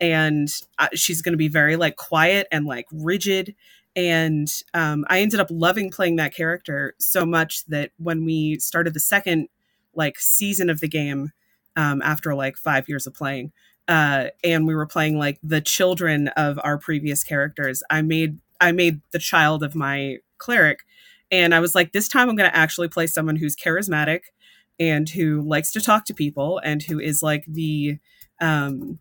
And 0.00 0.48
uh, 0.78 0.88
she's 0.94 1.22
going 1.22 1.32
to 1.32 1.38
be 1.38 1.48
very 1.48 1.76
like 1.76 1.96
quiet 1.96 2.46
and 2.50 2.66
like 2.66 2.86
rigid 2.92 3.54
and 3.96 4.52
um, 4.72 5.04
I 5.08 5.20
ended 5.20 5.38
up 5.38 5.46
loving 5.50 5.90
playing 5.90 6.16
that 6.16 6.34
character 6.34 6.94
so 6.98 7.24
much 7.24 7.64
that 7.66 7.92
when 7.98 8.24
we 8.24 8.58
started 8.58 8.92
the 8.92 9.00
second 9.00 9.48
like 9.94 10.18
season 10.18 10.68
of 10.68 10.80
the 10.80 10.88
game 10.88 11.30
um, 11.76 12.02
after 12.02 12.34
like 12.34 12.56
5 12.56 12.88
years 12.88 13.06
of 13.06 13.14
playing 13.14 13.52
uh, 13.86 14.28
and 14.42 14.66
we 14.66 14.74
were 14.74 14.86
playing 14.86 15.18
like 15.18 15.38
the 15.42 15.60
children 15.60 16.28
of 16.28 16.58
our 16.64 16.78
previous 16.78 17.22
characters, 17.22 17.82
I 17.90 18.02
made 18.02 18.38
I 18.60 18.72
made 18.72 19.00
the 19.12 19.18
child 19.18 19.62
of 19.62 19.74
my 19.74 20.18
cleric. 20.38 20.80
And 21.30 21.54
I 21.54 21.60
was 21.60 21.74
like, 21.74 21.92
this 21.92 22.08
time 22.08 22.28
I'm 22.28 22.36
going 22.36 22.48
to 22.48 22.56
actually 22.56 22.88
play 22.88 23.06
someone 23.06 23.36
who's 23.36 23.56
charismatic 23.56 24.20
and 24.78 25.08
who 25.08 25.40
likes 25.42 25.72
to 25.72 25.80
talk 25.80 26.04
to 26.06 26.14
people 26.14 26.60
and 26.64 26.82
who 26.82 26.98
is 26.98 27.22
like 27.22 27.44
the, 27.46 27.98
um, 28.40 28.98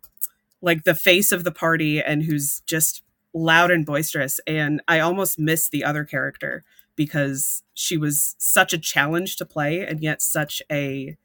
like 0.61 0.83
the 0.83 0.95
face 0.95 1.31
of 1.31 1.43
the 1.43 1.51
party 1.51 2.01
and 2.01 2.23
who's 2.23 2.61
just 2.65 3.03
loud 3.33 3.71
and 3.71 3.85
boisterous. 3.85 4.39
And 4.45 4.81
I 4.87 4.99
almost 4.99 5.39
miss 5.39 5.69
the 5.69 5.83
other 5.83 6.05
character 6.05 6.63
because 6.95 7.63
she 7.73 7.97
was 7.97 8.35
such 8.37 8.73
a 8.73 8.77
challenge 8.77 9.35
to 9.37 9.45
play 9.45 9.85
and 9.85 10.01
yet 10.01 10.21
such 10.21 10.61
a 10.71 11.17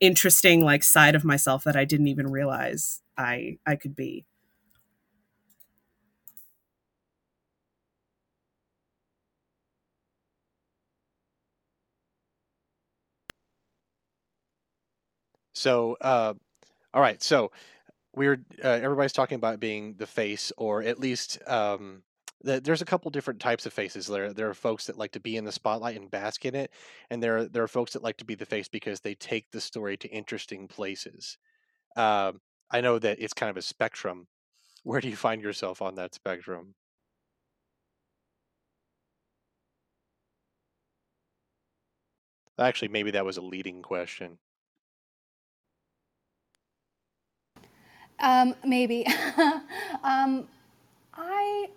interesting 0.00 0.62
like 0.62 0.82
side 0.82 1.14
of 1.14 1.24
myself 1.24 1.64
that 1.64 1.76
I 1.76 1.84
didn't 1.84 2.08
even 2.08 2.30
realize 2.30 3.02
I 3.16 3.58
I 3.66 3.76
could 3.76 3.96
be. 3.96 4.26
So, 15.56 15.96
uh, 16.02 16.34
all 16.94 17.02
right. 17.02 17.22
So 17.22 17.52
we're 18.14 18.44
uh, 18.64 18.68
everybody's 18.68 19.12
talking 19.12 19.36
about 19.36 19.60
being 19.60 19.94
the 19.98 20.06
face, 20.06 20.52
or 20.58 20.82
at 20.82 21.00
least 21.00 21.38
um, 21.48 22.02
the, 22.42 22.60
there's 22.60 22.82
a 22.82 22.86
couple 22.86 23.10
different 23.10 23.40
types 23.40 23.66
of 23.66 23.72
faces. 23.74 24.06
There, 24.08 24.32
there 24.34 24.50
are 24.50 24.54
folks 24.54 24.86
that 24.86 24.98
like 24.98 25.12
to 25.12 25.20
be 25.20 25.36
in 25.36 25.44
the 25.44 25.52
spotlight 25.52 25.96
and 26.00 26.10
bask 26.10 26.44
in 26.46 26.54
it, 26.56 26.72
and 27.10 27.22
there, 27.22 27.38
are, 27.38 27.46
there 27.46 27.64
are 27.64 27.68
folks 27.68 27.94
that 27.94 28.02
like 28.04 28.18
to 28.18 28.26
be 28.26 28.36
the 28.36 28.46
face 28.46 28.68
because 28.68 29.00
they 29.00 29.14
take 29.16 29.50
the 29.52 29.60
story 29.60 29.96
to 29.98 30.08
interesting 30.10 30.68
places. 30.68 31.38
Um, 31.96 32.40
I 32.70 32.80
know 32.82 32.98
that 32.98 33.18
it's 33.20 33.34
kind 33.34 33.50
of 33.50 33.58
a 33.58 33.62
spectrum. 33.62 34.28
Where 34.84 35.00
do 35.00 35.08
you 35.08 35.16
find 35.16 35.42
yourself 35.42 35.82
on 35.82 35.96
that 35.96 36.14
spectrum? 36.14 36.74
Actually, 42.58 42.88
maybe 42.88 43.10
that 43.12 43.24
was 43.24 43.38
a 43.38 43.42
leading 43.42 43.80
question. 43.80 44.38
Um, 48.20 48.54
maybe. 48.64 49.06
um, 50.02 50.46
I 51.14 51.68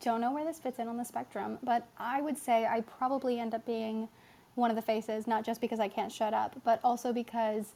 don't 0.00 0.20
know 0.20 0.32
where 0.32 0.44
this 0.44 0.58
fits 0.58 0.78
in 0.78 0.88
on 0.88 0.96
the 0.96 1.04
spectrum, 1.04 1.58
but 1.62 1.86
I 1.98 2.20
would 2.20 2.36
say 2.36 2.66
I 2.66 2.80
probably 2.82 3.38
end 3.38 3.54
up 3.54 3.64
being 3.66 4.08
one 4.54 4.70
of 4.70 4.76
the 4.76 4.82
faces, 4.82 5.26
not 5.26 5.44
just 5.44 5.60
because 5.60 5.80
I 5.80 5.88
can't 5.88 6.10
shut 6.10 6.34
up, 6.34 6.56
but 6.64 6.80
also 6.82 7.12
because 7.12 7.74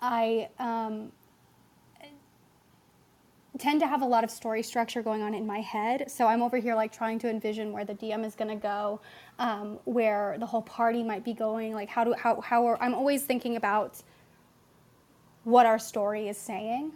I 0.00 0.48
um, 0.58 1.12
tend 3.58 3.80
to 3.80 3.86
have 3.86 4.02
a 4.02 4.06
lot 4.06 4.24
of 4.24 4.30
story 4.30 4.62
structure 4.62 5.02
going 5.02 5.22
on 5.22 5.34
in 5.34 5.46
my 5.46 5.60
head. 5.60 6.10
So 6.10 6.26
I'm 6.26 6.42
over 6.42 6.58
here 6.58 6.74
like 6.74 6.92
trying 6.92 7.18
to 7.20 7.30
envision 7.30 7.72
where 7.72 7.84
the 7.84 7.94
DM 7.94 8.24
is 8.24 8.34
going 8.34 8.50
to 8.50 8.60
go, 8.60 9.00
um, 9.38 9.78
where 9.84 10.36
the 10.38 10.46
whole 10.46 10.62
party 10.62 11.02
might 11.02 11.24
be 11.24 11.32
going. 11.32 11.72
Like 11.72 11.88
how 11.88 12.04
do 12.04 12.12
how 12.12 12.40
how 12.40 12.66
are, 12.66 12.82
I'm 12.82 12.94
always 12.94 13.22
thinking 13.24 13.56
about 13.56 14.02
what 15.44 15.64
our 15.64 15.78
story 15.78 16.28
is 16.28 16.36
saying 16.36 16.92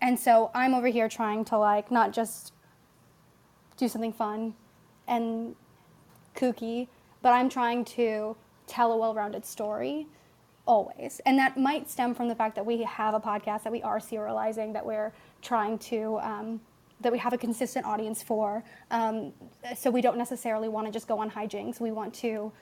and 0.00 0.18
so 0.18 0.50
I'm 0.54 0.74
over 0.74 0.88
here 0.88 1.08
trying 1.08 1.44
to 1.46 1.58
like 1.58 1.90
not 1.90 2.12
just 2.12 2.52
do 3.76 3.88
something 3.88 4.12
fun 4.12 4.54
and 5.06 5.54
kooky, 6.34 6.88
but 7.22 7.32
I'm 7.32 7.48
trying 7.48 7.84
to 7.86 8.36
tell 8.66 8.92
a 8.92 8.96
well-rounded 8.96 9.44
story 9.44 10.06
always. 10.66 11.20
And 11.26 11.38
that 11.38 11.58
might 11.58 11.90
stem 11.90 12.14
from 12.14 12.28
the 12.28 12.34
fact 12.34 12.54
that 12.54 12.64
we 12.64 12.82
have 12.82 13.14
a 13.14 13.20
podcast 13.20 13.64
that 13.64 13.72
we 13.72 13.82
are 13.82 13.98
serializing, 13.98 14.72
that 14.72 14.84
we're 14.84 15.12
trying 15.42 15.78
to 15.78 16.18
um, 16.20 16.60
that 17.00 17.10
we 17.10 17.18
have 17.18 17.32
a 17.32 17.38
consistent 17.38 17.86
audience 17.86 18.22
for. 18.22 18.62
Um, 18.90 19.32
so 19.76 19.90
we 19.90 20.02
don't 20.02 20.18
necessarily 20.18 20.68
want 20.68 20.86
to 20.86 20.92
just 20.92 21.08
go 21.08 21.18
on 21.18 21.30
hijinks. 21.30 21.80
We 21.80 21.92
want 21.92 22.12
to 22.16 22.52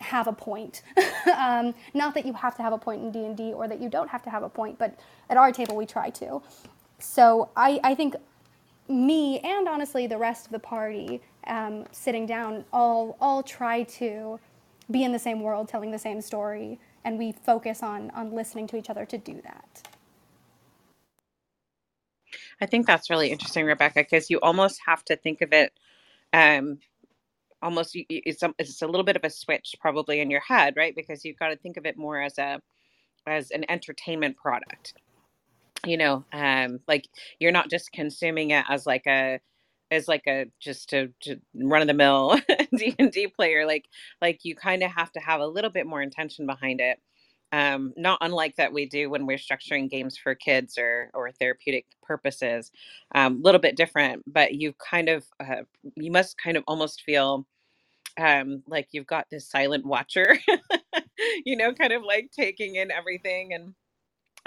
have 0.00 0.26
a 0.26 0.32
point. 0.32 0.82
um, 1.36 1.74
not 1.94 2.14
that 2.14 2.26
you 2.26 2.32
have 2.34 2.54
to 2.56 2.62
have 2.62 2.72
a 2.72 2.78
point 2.78 3.02
in 3.02 3.10
D&D 3.10 3.54
or 3.54 3.66
that 3.66 3.80
you 3.80 3.88
don't 3.88 4.08
have 4.08 4.22
to 4.24 4.30
have 4.30 4.42
a 4.42 4.48
point, 4.48 4.78
but 4.78 4.98
at 5.30 5.36
our 5.36 5.50
table 5.52 5.74
we 5.74 5.86
try 5.86 6.10
to 6.10 6.42
so 6.98 7.50
I, 7.56 7.80
I 7.84 7.94
think 7.94 8.16
me 8.88 9.38
and 9.40 9.68
honestly 9.68 10.06
the 10.06 10.18
rest 10.18 10.46
of 10.46 10.52
the 10.52 10.58
party 10.58 11.20
um, 11.46 11.84
sitting 11.92 12.26
down 12.26 12.64
all 12.72 13.16
all 13.20 13.42
try 13.42 13.82
to 13.84 14.38
be 14.90 15.04
in 15.04 15.12
the 15.12 15.18
same 15.18 15.40
world 15.40 15.68
telling 15.68 15.90
the 15.90 15.98
same 15.98 16.20
story 16.20 16.78
and 17.04 17.18
we 17.18 17.32
focus 17.32 17.82
on 17.82 18.10
on 18.10 18.32
listening 18.32 18.66
to 18.66 18.76
each 18.76 18.90
other 18.90 19.04
to 19.04 19.18
do 19.18 19.40
that. 19.42 19.88
I 22.60 22.66
think 22.66 22.86
that's 22.86 23.10
really 23.10 23.30
interesting 23.30 23.66
rebecca 23.66 24.00
because 24.00 24.30
you 24.30 24.40
almost 24.40 24.80
have 24.86 25.04
to 25.04 25.16
think 25.16 25.42
of 25.42 25.52
it 25.52 25.72
um, 26.32 26.78
almost 27.62 27.92
it's 27.94 28.42
a, 28.42 28.54
it's 28.58 28.82
a 28.82 28.86
little 28.86 29.04
bit 29.04 29.16
of 29.16 29.24
a 29.24 29.30
switch 29.30 29.74
probably 29.80 30.20
in 30.20 30.30
your 30.30 30.40
head 30.40 30.74
right? 30.76 30.94
Because 30.96 31.24
you've 31.24 31.38
got 31.38 31.48
to 31.48 31.56
think 31.56 31.76
of 31.76 31.86
it 31.86 31.96
more 31.96 32.20
as 32.20 32.38
a 32.38 32.60
as 33.26 33.50
an 33.50 33.64
entertainment 33.68 34.36
product 34.36 34.94
you 35.86 35.96
know 35.96 36.24
um 36.32 36.80
like 36.88 37.08
you're 37.38 37.52
not 37.52 37.70
just 37.70 37.92
consuming 37.92 38.50
it 38.50 38.64
as 38.68 38.86
like 38.86 39.06
a 39.06 39.40
as 39.90 40.06
like 40.06 40.24
a 40.26 40.46
just 40.60 40.92
a, 40.92 41.10
run 41.54 41.80
of 41.80 41.88
the 41.88 41.94
mill 41.94 42.38
d&d 42.76 43.28
player 43.28 43.66
like 43.66 43.86
like 44.20 44.40
you 44.44 44.54
kind 44.54 44.82
of 44.82 44.90
have 44.90 45.10
to 45.12 45.20
have 45.20 45.40
a 45.40 45.46
little 45.46 45.70
bit 45.70 45.86
more 45.86 46.02
intention 46.02 46.46
behind 46.46 46.80
it 46.80 46.98
um 47.52 47.92
not 47.96 48.18
unlike 48.20 48.54
that 48.56 48.72
we 48.72 48.84
do 48.84 49.08
when 49.08 49.24
we're 49.24 49.38
structuring 49.38 49.88
games 49.88 50.16
for 50.18 50.34
kids 50.34 50.76
or 50.76 51.10
or 51.14 51.32
therapeutic 51.32 51.86
purposes 52.02 52.70
a 53.14 53.20
um, 53.20 53.40
little 53.42 53.60
bit 53.60 53.76
different 53.76 54.22
but 54.26 54.54
you 54.54 54.74
kind 54.74 55.08
of 55.08 55.24
uh, 55.40 55.62
you 55.96 56.10
must 56.10 56.36
kind 56.38 56.56
of 56.56 56.64
almost 56.66 57.02
feel 57.02 57.46
um 58.20 58.62
like 58.66 58.88
you've 58.92 59.06
got 59.06 59.26
this 59.30 59.48
silent 59.48 59.86
watcher 59.86 60.36
you 61.46 61.56
know 61.56 61.72
kind 61.72 61.92
of 61.92 62.02
like 62.02 62.30
taking 62.30 62.74
in 62.74 62.90
everything 62.90 63.54
and 63.54 63.74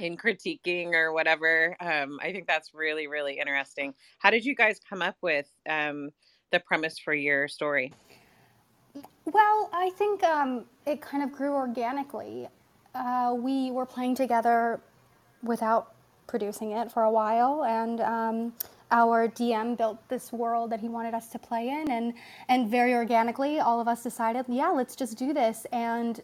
in 0.02 0.18
critiquing 0.18 0.94
or 0.94 1.14
whatever. 1.14 1.76
Um, 1.80 2.20
I 2.22 2.32
think 2.32 2.48
that's 2.48 2.74
really, 2.74 3.08
really 3.08 3.40
interesting. 3.40 3.94
How 4.20 4.30
did 4.30 4.46
you 4.46 4.56
guys 4.56 4.80
come 4.88 5.02
up 5.02 5.16
with 5.22 5.48
um, 5.70 6.10
the 6.52 6.60
premise 6.60 7.00
for 7.00 7.14
your 7.14 7.48
story? 7.48 7.94
Well, 9.26 9.70
I 9.72 9.92
think 9.92 10.24
um, 10.24 10.66
it 10.86 11.02
kind 11.02 11.24
of 11.24 11.32
grew 11.32 11.54
organically. 11.54 12.48
Uh, 12.94 13.36
we 13.38 13.72
were 13.72 13.86
playing 13.86 14.16
together 14.16 14.82
without 15.44 15.94
producing 16.28 16.72
it 16.72 16.92
for 16.92 17.04
a 17.04 17.12
while, 17.12 17.64
and 17.64 18.02
um, 18.02 18.54
our 18.92 19.28
DM 19.28 19.78
built 19.78 19.98
this 20.10 20.34
world 20.34 20.72
that 20.72 20.82
he 20.82 20.90
wanted 20.90 21.14
us 21.14 21.30
to 21.30 21.40
play 21.40 21.70
in, 21.70 21.90
and 21.90 22.14
and 22.50 22.70
very 22.70 22.94
organically, 22.94 23.60
all 23.60 23.80
of 23.80 23.88
us 23.88 24.04
decided, 24.04 24.46
yeah, 24.50 24.70
let's 24.70 24.96
just 24.96 25.18
do 25.18 25.34
this. 25.34 25.66
And 25.72 26.20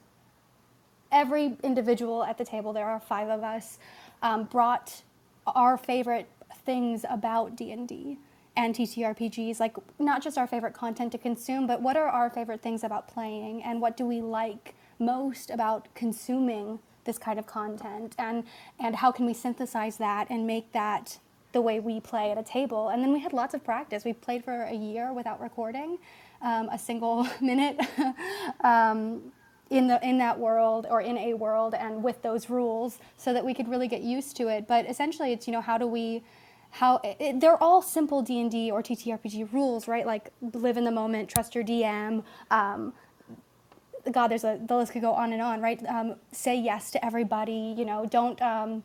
every 1.17 1.57
individual 1.63 2.23
at 2.23 2.37
the 2.37 2.45
table, 2.45 2.71
there 2.73 2.85
are 2.85 2.99
five 2.99 3.27
of 3.29 3.43
us, 3.43 3.79
um, 4.21 4.43
brought 4.45 5.01
our 5.47 5.77
favorite 5.77 6.27
things 6.65 7.05
about 7.09 7.55
D&D 7.55 8.17
and 8.55 8.75
TTRPGs, 8.75 9.59
like 9.59 9.75
not 9.99 10.21
just 10.21 10.37
our 10.37 10.47
favorite 10.47 10.73
content 10.73 11.11
to 11.11 11.17
consume, 11.17 11.67
but 11.67 11.81
what 11.81 11.97
are 11.97 12.07
our 12.07 12.29
favorite 12.29 12.61
things 12.61 12.83
about 12.83 13.07
playing 13.07 13.63
and 13.63 13.81
what 13.81 13.97
do 13.97 14.05
we 14.05 14.21
like 14.21 14.75
most 14.99 15.49
about 15.49 15.87
consuming 15.95 16.79
this 17.05 17.17
kind 17.17 17.39
of 17.39 17.47
content 17.47 18.13
and 18.17 18.43
and 18.79 18.95
how 18.97 19.11
can 19.11 19.25
we 19.25 19.33
synthesize 19.33 19.97
that 19.97 20.29
and 20.29 20.45
make 20.45 20.71
that 20.73 21.19
the 21.53 21.61
way 21.61 21.79
we 21.79 21.99
play 21.99 22.29
at 22.31 22.37
a 22.37 22.43
table. 22.43 22.89
And 22.89 23.01
then 23.01 23.13
we 23.13 23.19
had 23.19 23.31
lots 23.31 23.53
of 23.53 23.63
practice. 23.63 24.03
We 24.03 24.13
played 24.13 24.43
for 24.43 24.63
a 24.63 24.73
year 24.73 25.13
without 25.13 25.39
recording 25.41 25.97
um, 26.41 26.69
a 26.69 26.77
single 26.77 27.27
minute. 27.41 27.79
um, 28.63 29.31
in 29.69 29.87
the 29.87 30.07
in 30.07 30.17
that 30.17 30.39
world 30.39 30.87
or 30.89 31.01
in 31.01 31.17
a 31.17 31.33
world 31.33 31.73
and 31.73 32.03
with 32.03 32.21
those 32.21 32.49
rules 32.49 32.99
so 33.17 33.33
that 33.33 33.43
we 33.43 33.53
could 33.53 33.67
really 33.67 33.87
get 33.87 34.01
used 34.01 34.35
to 34.37 34.47
it. 34.47 34.67
But 34.67 34.89
essentially 34.89 35.33
it's 35.33 35.47
you 35.47 35.53
know 35.53 35.61
how 35.61 35.77
do 35.77 35.87
we 35.87 36.23
how 36.71 36.99
it, 37.03 37.39
they're 37.39 37.61
all 37.61 37.81
simple 37.81 38.21
d&d 38.21 38.71
or 38.71 38.81
ttrpg 38.81 39.51
rules 39.53 39.87
right? 39.87 40.05
Like 40.05 40.31
live 40.53 40.77
in 40.77 40.83
the 40.83 40.91
moment 40.91 41.29
trust 41.29 41.55
your 41.55 41.63
dm 41.63 42.23
um, 42.51 42.93
god 44.11 44.27
there's 44.27 44.43
a 44.43 44.59
the 44.65 44.75
list 44.75 44.93
could 44.93 45.01
go 45.01 45.13
on 45.13 45.33
and 45.33 45.41
on 45.41 45.61
right? 45.61 45.85
Um, 45.85 46.15
say 46.31 46.57
yes 46.57 46.91
to 46.91 47.05
everybody 47.05 47.75
you 47.77 47.85
know 47.85 48.05
don't 48.05 48.41
um, 48.41 48.83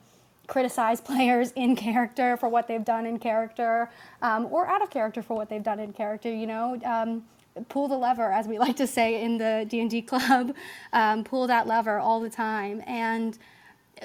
criticize 0.48 1.00
players 1.10 1.52
in 1.52 1.76
character 1.76 2.36
for 2.36 2.48
what 2.48 2.66
they've 2.66 2.84
done 2.84 3.06
in 3.06 3.18
character 3.18 3.88
um, 4.20 4.46
or 4.50 4.66
out 4.66 4.82
of 4.82 4.90
character 4.90 5.22
for 5.22 5.36
what 5.36 5.48
they've 5.48 5.62
done 5.62 5.78
in 5.78 5.92
character 5.92 6.32
you 6.32 6.46
know? 6.46 6.80
Um, 6.84 7.24
pull 7.68 7.88
the 7.88 7.96
lever 7.96 8.32
as 8.32 8.46
we 8.46 8.58
like 8.66 8.76
to 8.76 8.86
say 8.86 9.22
in 9.22 9.38
the 9.38 9.66
d&d 9.68 10.02
club 10.02 10.54
um, 10.92 11.24
pull 11.24 11.46
that 11.46 11.66
lever 11.66 11.98
all 11.98 12.20
the 12.20 12.30
time. 12.30 12.82
And 12.86 13.38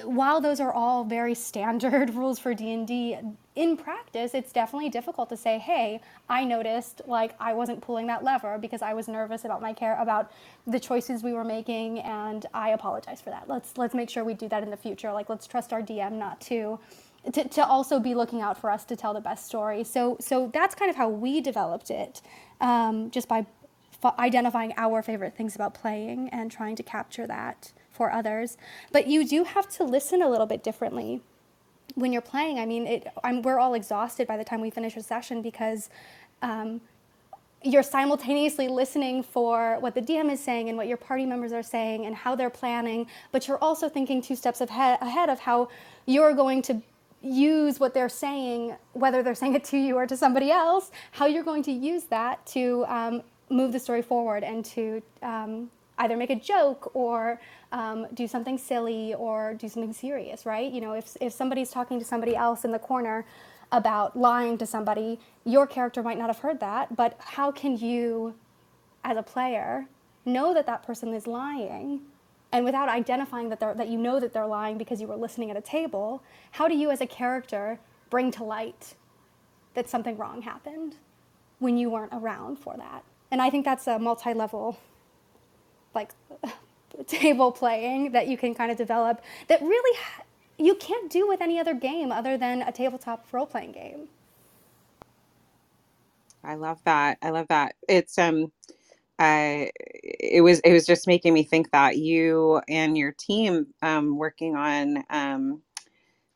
while 0.04 0.40
those 0.40 0.60
are 0.60 0.72
all 0.72 1.04
very 1.04 1.34
standard 1.34 2.10
rules 2.14 2.38
for 2.38 2.54
d&d 2.54 3.18
in 3.56 3.76
practice 3.76 4.32
it's 4.34 4.52
definitely 4.52 4.88
difficult 4.88 5.28
to 5.28 5.36
say 5.36 5.58
hey 5.58 6.00
i 6.28 6.44
noticed 6.44 7.02
like 7.06 7.34
i 7.40 7.52
wasn't 7.52 7.80
pulling 7.80 8.06
that 8.06 8.22
lever 8.22 8.58
because 8.58 8.82
i 8.82 8.94
was 8.94 9.08
nervous 9.08 9.44
about 9.44 9.60
my 9.60 9.72
care 9.72 10.00
about 10.00 10.30
the 10.68 10.78
choices 10.78 11.24
we 11.24 11.32
were 11.32 11.42
making 11.42 11.98
and 12.00 12.46
i 12.54 12.70
apologize 12.70 13.20
for 13.20 13.30
that. 13.30 13.48
Let's 13.48 13.76
let's 13.76 13.94
make 13.94 14.10
sure 14.10 14.22
we 14.24 14.34
do 14.34 14.48
that 14.48 14.62
in 14.62 14.70
the 14.70 14.76
future. 14.76 15.12
Like 15.12 15.28
let's 15.28 15.46
trust 15.46 15.72
our 15.72 15.82
dm 15.82 16.12
not 16.12 16.40
to 16.42 16.78
to, 17.32 17.46
to 17.48 17.66
also 17.66 18.00
be 18.00 18.14
looking 18.14 18.40
out 18.40 18.58
for 18.58 18.70
us 18.70 18.84
to 18.84 18.96
tell 18.96 19.12
the 19.12 19.20
best 19.20 19.46
story 19.46 19.84
so 19.84 20.16
so 20.20 20.50
that's 20.52 20.74
kind 20.74 20.90
of 20.90 20.96
how 20.96 21.08
we 21.08 21.40
developed 21.40 21.90
it 21.90 22.22
um, 22.60 23.10
just 23.10 23.28
by 23.28 23.44
f- 24.02 24.14
identifying 24.18 24.72
our 24.76 25.02
favorite 25.02 25.36
things 25.36 25.54
about 25.54 25.74
playing 25.74 26.28
and 26.30 26.50
trying 26.50 26.76
to 26.76 26.82
capture 26.82 27.26
that 27.26 27.72
for 27.90 28.12
others. 28.12 28.56
But 28.92 29.06
you 29.06 29.26
do 29.26 29.44
have 29.44 29.68
to 29.70 29.84
listen 29.84 30.22
a 30.22 30.28
little 30.28 30.46
bit 30.46 30.62
differently 30.62 31.20
when 31.94 32.12
you're 32.12 32.22
playing. 32.22 32.58
I 32.58 32.66
mean, 32.66 32.86
it, 32.86 33.08
we're 33.42 33.58
all 33.58 33.74
exhausted 33.74 34.26
by 34.26 34.36
the 34.36 34.44
time 34.44 34.60
we 34.60 34.70
finish 34.70 34.96
a 34.96 35.02
session 35.02 35.42
because 35.42 35.90
um, 36.42 36.80
you're 37.62 37.82
simultaneously 37.82 38.68
listening 38.68 39.22
for 39.22 39.78
what 39.80 39.94
the 39.94 40.02
DM 40.02 40.30
is 40.30 40.40
saying 40.40 40.68
and 40.68 40.78
what 40.78 40.86
your 40.86 40.96
party 40.96 41.26
members 41.26 41.52
are 41.52 41.62
saying 41.62 42.06
and 42.06 42.14
how 42.14 42.36
they're 42.36 42.50
planning, 42.50 43.06
but 43.32 43.48
you're 43.48 43.58
also 43.58 43.88
thinking 43.88 44.22
two 44.22 44.36
steps 44.36 44.60
ahead 44.60 45.28
of 45.28 45.40
how 45.40 45.68
you're 46.06 46.34
going 46.34 46.62
to 46.62 46.80
use 47.22 47.80
what 47.80 47.94
they're 47.94 48.08
saying, 48.08 48.76
whether 48.92 49.22
they're 49.22 49.34
saying 49.34 49.54
it 49.54 49.64
to 49.64 49.76
you 49.76 49.96
or 49.96 50.06
to 50.06 50.16
somebody 50.16 50.50
else, 50.50 50.90
how 51.12 51.26
you're 51.26 51.44
going 51.44 51.62
to 51.64 51.72
use 51.72 52.04
that 52.04 52.44
to 52.46 52.84
um, 52.88 53.22
move 53.50 53.72
the 53.72 53.78
story 53.78 54.02
forward 54.02 54.44
and 54.44 54.64
to 54.64 55.02
um, 55.22 55.70
either 55.98 56.16
make 56.16 56.30
a 56.30 56.36
joke 56.36 56.90
or 56.94 57.40
um, 57.72 58.06
do 58.14 58.26
something 58.26 58.56
silly 58.56 59.14
or 59.14 59.54
do 59.54 59.68
something 59.68 59.92
serious, 59.92 60.46
right? 60.46 60.70
You 60.72 60.80
know, 60.80 60.92
if, 60.92 61.16
if 61.20 61.32
somebody's 61.32 61.70
talking 61.70 61.98
to 61.98 62.04
somebody 62.04 62.36
else 62.36 62.64
in 62.64 62.72
the 62.72 62.78
corner 62.78 63.24
about 63.72 64.16
lying 64.16 64.56
to 64.58 64.66
somebody, 64.66 65.18
your 65.44 65.66
character 65.66 66.02
might 66.02 66.18
not 66.18 66.28
have 66.28 66.38
heard 66.38 66.60
that, 66.60 66.96
but 66.96 67.16
how 67.18 67.50
can 67.50 67.76
you, 67.76 68.34
as 69.04 69.16
a 69.16 69.22
player, 69.22 69.86
know 70.24 70.54
that 70.54 70.66
that 70.66 70.86
person 70.86 71.12
is 71.12 71.26
lying? 71.26 72.00
And 72.52 72.64
without 72.64 72.88
identifying 72.88 73.50
that, 73.50 73.60
that 73.60 73.88
you 73.88 73.98
know 73.98 74.20
that 74.20 74.32
they're 74.32 74.46
lying 74.46 74.78
because 74.78 75.00
you 75.00 75.06
were 75.08 75.16
listening 75.16 75.50
at 75.50 75.56
a 75.56 75.60
table, 75.62 76.22
how 76.52 76.68
do 76.68 76.76
you, 76.76 76.90
as 76.90 77.00
a 77.00 77.06
character, 77.06 77.80
bring 78.10 78.30
to 78.32 78.44
light 78.44 78.94
that 79.74 79.88
something 79.90 80.16
wrong 80.18 80.42
happened 80.42 80.96
when 81.60 81.76
you 81.78 81.90
weren't 81.90 82.12
around 82.14 82.58
for 82.58 82.76
that? 82.76 83.04
And 83.30 83.42
I 83.42 83.50
think 83.50 83.64
that's 83.64 83.86
a 83.86 83.98
multi 83.98 84.34
level 84.34 84.78
like 85.94 86.12
table 87.06 87.52
playing 87.52 88.12
that 88.12 88.28
you 88.28 88.36
can 88.38 88.54
kind 88.54 88.70
of 88.70 88.78
develop 88.78 89.22
that 89.48 89.60
really 89.62 89.98
you 90.58 90.74
can't 90.76 91.10
do 91.10 91.28
with 91.28 91.40
any 91.40 91.58
other 91.58 91.74
game 91.74 92.12
other 92.12 92.36
than 92.38 92.62
a 92.62 92.72
tabletop 92.72 93.26
role 93.32 93.46
playing 93.46 93.72
game. 93.72 94.08
I 96.44 96.54
love 96.56 96.80
that. 96.84 97.18
I 97.22 97.30
love 97.30 97.48
that. 97.48 97.74
It's 97.88 98.18
um 98.18 98.52
uh 99.18 99.66
it 99.76 100.42
was 100.42 100.60
it 100.60 100.72
was 100.72 100.86
just 100.86 101.06
making 101.06 101.34
me 101.34 101.42
think 101.42 101.70
that 101.72 101.98
you 101.98 102.60
and 102.68 102.96
your 102.96 103.12
team 103.12 103.66
um 103.82 104.16
working 104.16 104.56
on 104.56 105.04
um 105.10 105.62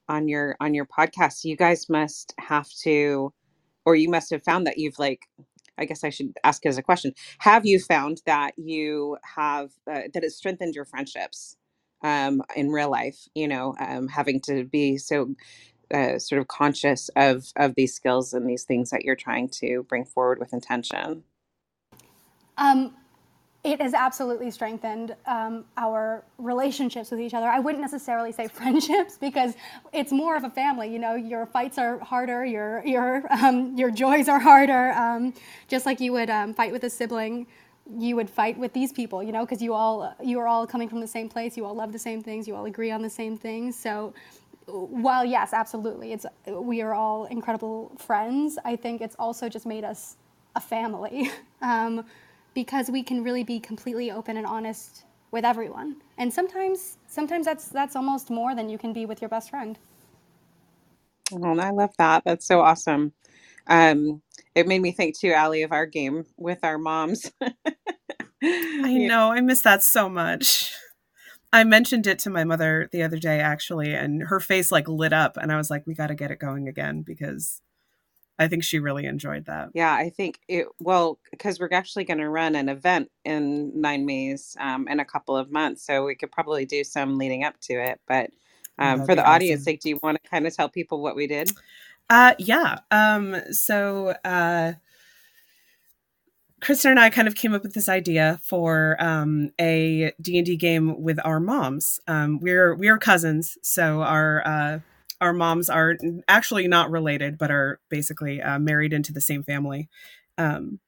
on 0.08 0.28
your 0.28 0.56
on 0.60 0.74
your 0.74 0.86
podcast 0.86 1.44
you 1.44 1.56
guys 1.56 1.88
must 1.88 2.34
have 2.38 2.68
to 2.70 3.32
or 3.84 3.96
you 3.96 4.10
must 4.10 4.30
have 4.30 4.42
found 4.42 4.66
that 4.66 4.78
you've 4.78 4.98
like 4.98 5.28
I 5.78 5.86
guess 5.86 6.04
I 6.04 6.10
should 6.10 6.34
ask 6.44 6.66
as 6.66 6.78
a 6.78 6.82
question. 6.82 7.14
Have 7.38 7.66
you 7.66 7.80
found 7.80 8.22
that 8.26 8.52
you 8.58 9.16
have 9.36 9.70
uh, 9.90 10.02
that 10.14 10.22
it 10.22 10.32
strengthened 10.32 10.74
your 10.74 10.84
friendships 10.84 11.56
um, 12.02 12.42
in 12.54 12.70
real 12.70 12.90
life? 12.90 13.18
You 13.34 13.48
know, 13.48 13.74
um, 13.80 14.08
having 14.08 14.40
to 14.42 14.64
be 14.64 14.98
so 14.98 15.34
uh, 15.92 16.18
sort 16.18 16.40
of 16.40 16.48
conscious 16.48 17.10
of 17.16 17.46
of 17.56 17.74
these 17.76 17.94
skills 17.94 18.34
and 18.34 18.48
these 18.48 18.64
things 18.64 18.90
that 18.90 19.04
you're 19.04 19.16
trying 19.16 19.48
to 19.60 19.84
bring 19.88 20.04
forward 20.04 20.38
with 20.38 20.52
intention. 20.52 21.24
Um, 22.58 22.94
it 23.64 23.80
has 23.80 23.94
absolutely 23.94 24.50
strengthened 24.50 25.14
um, 25.26 25.64
our 25.76 26.24
relationships 26.38 27.12
with 27.12 27.20
each 27.20 27.32
other. 27.32 27.46
I 27.46 27.60
wouldn't 27.60 27.80
necessarily 27.80 28.32
say 28.32 28.48
friendships 28.52 29.16
because 29.16 29.54
it's 29.92 30.10
more 30.10 30.36
of 30.36 30.42
a 30.44 30.50
family. 30.50 30.92
You 30.92 30.98
know, 30.98 31.14
your 31.14 31.46
fights 31.46 31.78
are 31.78 31.98
harder, 32.00 32.44
your 32.44 32.84
your 32.84 33.22
um, 33.32 33.76
your 33.76 33.90
joys 33.90 34.28
are 34.28 34.40
harder. 34.40 34.92
Um, 34.92 35.32
just 35.68 35.86
like 35.86 36.00
you 36.00 36.12
would 36.12 36.28
um, 36.28 36.54
fight 36.54 36.72
with 36.72 36.82
a 36.84 36.90
sibling, 36.90 37.46
you 37.96 38.16
would 38.16 38.28
fight 38.28 38.58
with 38.58 38.72
these 38.72 38.92
people. 38.92 39.22
You 39.22 39.30
know, 39.30 39.44
because 39.44 39.62
you 39.62 39.74
all 39.74 40.12
you 40.22 40.40
are 40.40 40.48
all 40.48 40.66
coming 40.66 40.88
from 40.88 41.00
the 41.00 41.06
same 41.06 41.28
place. 41.28 41.56
You 41.56 41.64
all 41.64 41.74
love 41.74 41.92
the 41.92 42.00
same 42.00 42.20
things. 42.20 42.48
You 42.48 42.56
all 42.56 42.66
agree 42.66 42.90
on 42.90 43.02
the 43.02 43.10
same 43.10 43.36
things. 43.36 43.76
So. 43.76 44.12
While 44.66 45.24
yes, 45.24 45.52
absolutely, 45.52 46.12
it's 46.12 46.24
we 46.46 46.82
are 46.82 46.94
all 46.94 47.24
incredible 47.24 47.90
friends. 47.98 48.58
I 48.64 48.76
think 48.76 49.00
it's 49.00 49.16
also 49.18 49.48
just 49.48 49.66
made 49.66 49.82
us 49.82 50.16
a 50.54 50.60
family. 50.60 51.32
Because 52.54 52.90
we 52.90 53.02
can 53.02 53.24
really 53.24 53.44
be 53.44 53.58
completely 53.58 54.10
open 54.10 54.36
and 54.36 54.46
honest 54.46 55.04
with 55.30 55.44
everyone. 55.44 55.96
And 56.18 56.32
sometimes 56.32 56.98
sometimes 57.08 57.46
that's 57.46 57.68
that's 57.68 57.96
almost 57.96 58.30
more 58.30 58.54
than 58.54 58.68
you 58.68 58.78
can 58.78 58.92
be 58.92 59.06
with 59.06 59.20
your 59.20 59.28
best 59.28 59.50
friend. 59.50 59.78
Oh, 61.32 61.58
I 61.58 61.70
love 61.70 61.94
that. 61.98 62.24
That's 62.24 62.46
so 62.46 62.60
awesome. 62.60 63.12
Um, 63.66 64.22
it 64.54 64.66
made 64.66 64.82
me 64.82 64.92
think 64.92 65.18
too, 65.18 65.32
Allie, 65.32 65.62
of 65.62 65.72
our 65.72 65.86
game 65.86 66.24
with 66.36 66.58
our 66.62 66.78
moms. 66.78 67.30
I 68.42 68.94
know. 68.94 69.32
I 69.32 69.40
miss 69.40 69.62
that 69.62 69.82
so 69.82 70.08
much. 70.08 70.74
I 71.52 71.64
mentioned 71.64 72.06
it 72.06 72.18
to 72.20 72.30
my 72.30 72.44
mother 72.44 72.88
the 72.92 73.02
other 73.02 73.18
day, 73.18 73.40
actually, 73.40 73.94
and 73.94 74.22
her 74.24 74.40
face 74.40 74.72
like 74.72 74.88
lit 74.88 75.12
up, 75.12 75.36
and 75.36 75.52
I 75.52 75.56
was 75.56 75.70
like, 75.70 75.86
"We 75.86 75.94
got 75.94 76.08
to 76.08 76.14
get 76.14 76.30
it 76.30 76.38
going 76.38 76.66
again 76.66 77.02
because 77.02 77.60
I 78.42 78.48
think 78.48 78.64
she 78.64 78.78
really 78.78 79.06
enjoyed 79.06 79.46
that. 79.46 79.70
Yeah, 79.74 79.92
I 79.92 80.10
think 80.10 80.40
it, 80.48 80.66
well, 80.80 81.18
because 81.30 81.60
we're 81.60 81.68
actually 81.72 82.04
going 82.04 82.18
to 82.18 82.28
run 82.28 82.54
an 82.54 82.68
event 82.68 83.10
in 83.24 83.80
Nine 83.80 84.04
Maze 84.04 84.56
um, 84.60 84.88
in 84.88 85.00
a 85.00 85.04
couple 85.04 85.36
of 85.36 85.50
months. 85.50 85.86
So 85.86 86.04
we 86.04 86.14
could 86.14 86.32
probably 86.32 86.66
do 86.66 86.84
some 86.84 87.18
leading 87.18 87.44
up 87.44 87.58
to 87.62 87.74
it. 87.74 88.00
But 88.06 88.30
oh, 88.78 88.84
um, 88.84 89.06
for 89.06 89.14
the 89.14 89.22
awesome. 89.22 89.34
audience 89.34 89.64
sake, 89.64 89.80
do 89.80 89.88
you 89.88 89.98
want 90.02 90.22
to 90.22 90.30
kind 90.30 90.46
of 90.46 90.54
tell 90.54 90.68
people 90.68 91.02
what 91.02 91.16
we 91.16 91.26
did? 91.26 91.52
Uh, 92.10 92.34
yeah. 92.38 92.78
Um, 92.90 93.36
so, 93.52 94.14
uh, 94.24 94.74
Kristen 96.60 96.92
and 96.92 97.00
I 97.00 97.10
kind 97.10 97.26
of 97.26 97.34
came 97.34 97.54
up 97.54 97.64
with 97.64 97.74
this 97.74 97.88
idea 97.88 98.38
for 98.44 98.96
um, 99.00 99.50
a 99.60 100.12
D 100.20 100.38
and 100.38 100.46
D 100.46 100.56
game 100.56 101.02
with 101.02 101.18
our 101.24 101.40
moms. 101.40 101.98
Um, 102.06 102.38
we're 102.40 102.76
we're 102.76 102.98
cousins, 102.98 103.58
so 103.62 104.02
our 104.02 104.46
uh, 104.46 104.78
our 105.22 105.32
moms 105.32 105.70
are 105.70 105.96
actually 106.26 106.66
not 106.66 106.90
related, 106.90 107.38
but 107.38 107.50
are 107.50 107.80
basically 107.88 108.42
uh, 108.42 108.58
married 108.58 108.92
into 108.92 109.12
the 109.12 109.20
same 109.20 109.44
family. 109.44 109.88
Um, 110.36 110.80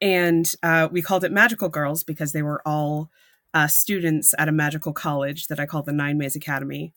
and 0.00 0.50
uh, 0.62 0.88
we 0.90 1.02
called 1.02 1.22
it 1.22 1.30
Magical 1.30 1.68
Girls 1.68 2.02
because 2.02 2.32
they 2.32 2.42
were 2.42 2.62
all 2.66 3.10
uh, 3.52 3.66
students 3.66 4.34
at 4.38 4.48
a 4.48 4.52
magical 4.52 4.94
college 4.94 5.48
that 5.48 5.60
I 5.60 5.66
call 5.66 5.82
the 5.82 5.92
Nine 5.92 6.16
Maze 6.16 6.34
Academy. 6.34 6.94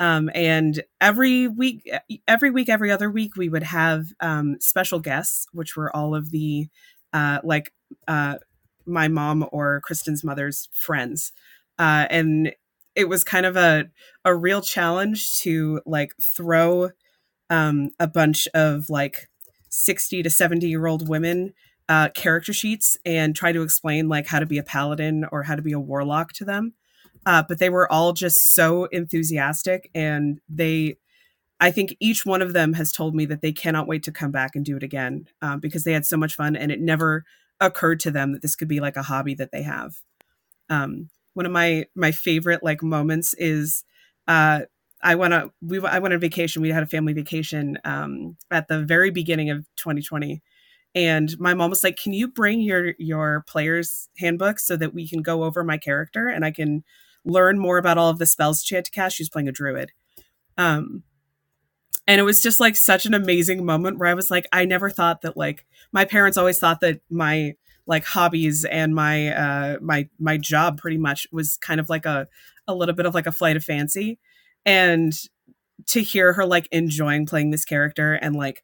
Um, 0.00 0.30
and 0.34 0.82
every 0.98 1.46
week, 1.46 1.88
every 2.26 2.50
week, 2.50 2.70
every 2.70 2.90
other 2.90 3.10
week, 3.10 3.36
we 3.36 3.50
would 3.50 3.62
have 3.62 4.06
um, 4.20 4.56
special 4.60 4.98
guests, 4.98 5.46
which 5.52 5.76
were 5.76 5.94
all 5.94 6.14
of 6.14 6.30
the 6.30 6.68
uh, 7.12 7.40
like 7.44 7.72
uh, 8.08 8.36
my 8.86 9.08
mom 9.08 9.46
or 9.52 9.82
Kristen's 9.82 10.24
mother's 10.24 10.70
friends. 10.72 11.32
Uh, 11.78 12.06
and 12.08 12.54
it 12.94 13.08
was 13.08 13.24
kind 13.24 13.46
of 13.46 13.56
a 13.56 13.86
a 14.24 14.34
real 14.34 14.60
challenge 14.60 15.38
to 15.40 15.80
like 15.86 16.14
throw 16.20 16.90
um, 17.50 17.90
a 17.98 18.06
bunch 18.06 18.48
of 18.54 18.88
like 18.88 19.28
60 19.68 20.22
to 20.22 20.30
70 20.30 20.68
year 20.68 20.86
old 20.86 21.08
women 21.08 21.54
uh, 21.88 22.08
character 22.10 22.52
sheets 22.52 22.98
and 23.04 23.34
try 23.34 23.52
to 23.52 23.62
explain 23.62 24.08
like 24.08 24.26
how 24.26 24.38
to 24.38 24.46
be 24.46 24.58
a 24.58 24.62
paladin 24.62 25.26
or 25.32 25.42
how 25.42 25.54
to 25.54 25.62
be 25.62 25.72
a 25.72 25.80
warlock 25.80 26.32
to 26.32 26.44
them. 26.44 26.74
Uh, 27.26 27.42
but 27.46 27.58
they 27.58 27.68
were 27.68 27.90
all 27.90 28.12
just 28.12 28.54
so 28.54 28.86
enthusiastic 28.86 29.90
and 29.94 30.40
they 30.48 30.96
i 31.60 31.70
think 31.70 31.94
each 32.00 32.26
one 32.26 32.42
of 32.42 32.52
them 32.52 32.72
has 32.72 32.90
told 32.90 33.14
me 33.14 33.24
that 33.24 33.42
they 33.42 33.52
cannot 33.52 33.86
wait 33.86 34.02
to 34.02 34.10
come 34.10 34.32
back 34.32 34.56
and 34.56 34.64
do 34.64 34.76
it 34.76 34.82
again 34.82 35.28
um, 35.40 35.60
because 35.60 35.84
they 35.84 35.92
had 35.92 36.04
so 36.04 36.16
much 36.16 36.34
fun 36.34 36.56
and 36.56 36.72
it 36.72 36.80
never 36.80 37.24
occurred 37.62 38.00
to 38.00 38.10
them 38.10 38.32
that 38.32 38.42
this 38.42 38.56
could 38.56 38.68
be 38.68 38.80
like 38.80 38.96
a 38.96 39.02
hobby 39.02 39.34
that 39.34 39.52
they 39.52 39.62
have. 39.62 39.96
Um, 40.68 41.08
one 41.34 41.46
of 41.46 41.52
my 41.52 41.86
my 41.94 42.12
favorite 42.12 42.62
like 42.62 42.82
moments 42.82 43.34
is 43.38 43.84
uh, 44.28 44.62
I 45.02 45.14
went 45.14 45.34
on 45.34 45.50
we 45.60 45.80
I 45.80 45.98
went 45.98 46.14
on 46.14 46.20
vacation. 46.20 46.62
We 46.62 46.70
had 46.70 46.82
a 46.82 46.86
family 46.86 47.12
vacation 47.12 47.78
um, 47.84 48.36
at 48.50 48.68
the 48.68 48.82
very 48.82 49.10
beginning 49.10 49.50
of 49.50 49.66
2020, 49.76 50.42
and 50.94 51.34
my 51.38 51.54
mom 51.54 51.70
was 51.70 51.84
like, 51.84 51.96
"Can 51.96 52.12
you 52.12 52.28
bring 52.28 52.60
your 52.60 52.94
your 52.98 53.44
player's 53.48 54.08
handbook 54.18 54.60
so 54.60 54.76
that 54.76 54.94
we 54.94 55.08
can 55.08 55.22
go 55.22 55.44
over 55.44 55.64
my 55.64 55.78
character 55.78 56.28
and 56.28 56.44
I 56.44 56.50
can 56.50 56.84
learn 57.24 57.58
more 57.58 57.78
about 57.78 57.98
all 57.98 58.10
of 58.10 58.18
the 58.18 58.26
spells 58.26 58.62
she 58.64 58.74
had 58.74 58.84
to 58.84 58.90
cast?" 58.90 59.16
She 59.16 59.22
was 59.22 59.30
playing 59.30 59.48
a 59.48 59.52
druid, 59.52 59.92
um, 60.58 61.02
and 62.06 62.20
it 62.20 62.24
was 62.24 62.40
just 62.40 62.60
like 62.60 62.76
such 62.76 63.06
an 63.06 63.14
amazing 63.14 63.64
moment 63.64 63.98
where 63.98 64.08
I 64.08 64.14
was 64.14 64.30
like, 64.30 64.46
I 64.52 64.64
never 64.64 64.90
thought 64.90 65.22
that 65.22 65.36
like 65.36 65.66
my 65.92 66.04
parents 66.04 66.36
always 66.36 66.58
thought 66.58 66.80
that 66.80 67.00
my 67.10 67.54
like 67.86 68.04
hobbies 68.04 68.64
and 68.64 68.94
my 68.94 69.28
uh 69.28 69.78
my 69.80 70.08
my 70.18 70.36
job 70.36 70.78
pretty 70.78 70.98
much 70.98 71.26
was 71.32 71.56
kind 71.56 71.80
of 71.80 71.88
like 71.90 72.06
a 72.06 72.28
a 72.66 72.74
little 72.74 72.94
bit 72.94 73.06
of 73.06 73.14
like 73.14 73.26
a 73.26 73.32
flight 73.32 73.56
of 73.56 73.64
fancy. 73.64 74.18
And 74.64 75.12
to 75.88 76.00
hear 76.02 76.32
her 76.34 76.46
like 76.46 76.68
enjoying 76.70 77.26
playing 77.26 77.50
this 77.50 77.64
character 77.64 78.14
and 78.14 78.36
like 78.36 78.62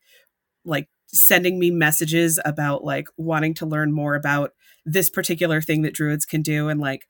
like 0.64 0.88
sending 1.06 1.58
me 1.58 1.70
messages 1.70 2.38
about 2.44 2.84
like 2.84 3.08
wanting 3.16 3.54
to 3.54 3.66
learn 3.66 3.92
more 3.92 4.14
about 4.14 4.52
this 4.84 5.10
particular 5.10 5.60
thing 5.60 5.82
that 5.82 5.94
druids 5.94 6.24
can 6.26 6.42
do 6.42 6.68
and 6.68 6.80
like 6.80 7.06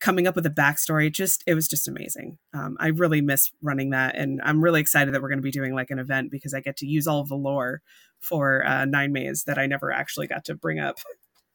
coming 0.00 0.26
up 0.26 0.34
with 0.34 0.46
a 0.46 0.50
backstory 0.50 1.12
just 1.12 1.42
it 1.46 1.54
was 1.54 1.68
just 1.68 1.86
amazing. 1.86 2.38
Um, 2.54 2.76
i 2.80 2.88
really 2.88 3.20
miss 3.20 3.50
running 3.60 3.90
that 3.90 4.16
and 4.16 4.40
i'm 4.44 4.62
really 4.62 4.80
excited 4.80 5.12
that 5.12 5.20
we're 5.20 5.28
going 5.28 5.38
to 5.38 5.42
be 5.42 5.50
doing 5.50 5.74
like 5.74 5.90
an 5.90 5.98
event 5.98 6.30
because 6.30 6.54
i 6.54 6.60
get 6.60 6.76
to 6.78 6.86
use 6.86 7.06
all 7.06 7.20
of 7.20 7.28
the 7.28 7.36
lore 7.36 7.82
for 8.18 8.64
uh, 8.66 8.84
nine 8.86 9.12
maze 9.12 9.44
that 9.44 9.58
i 9.58 9.66
never 9.66 9.92
actually 9.92 10.26
got 10.26 10.44
to 10.46 10.54
bring 10.54 10.78
up 10.78 10.98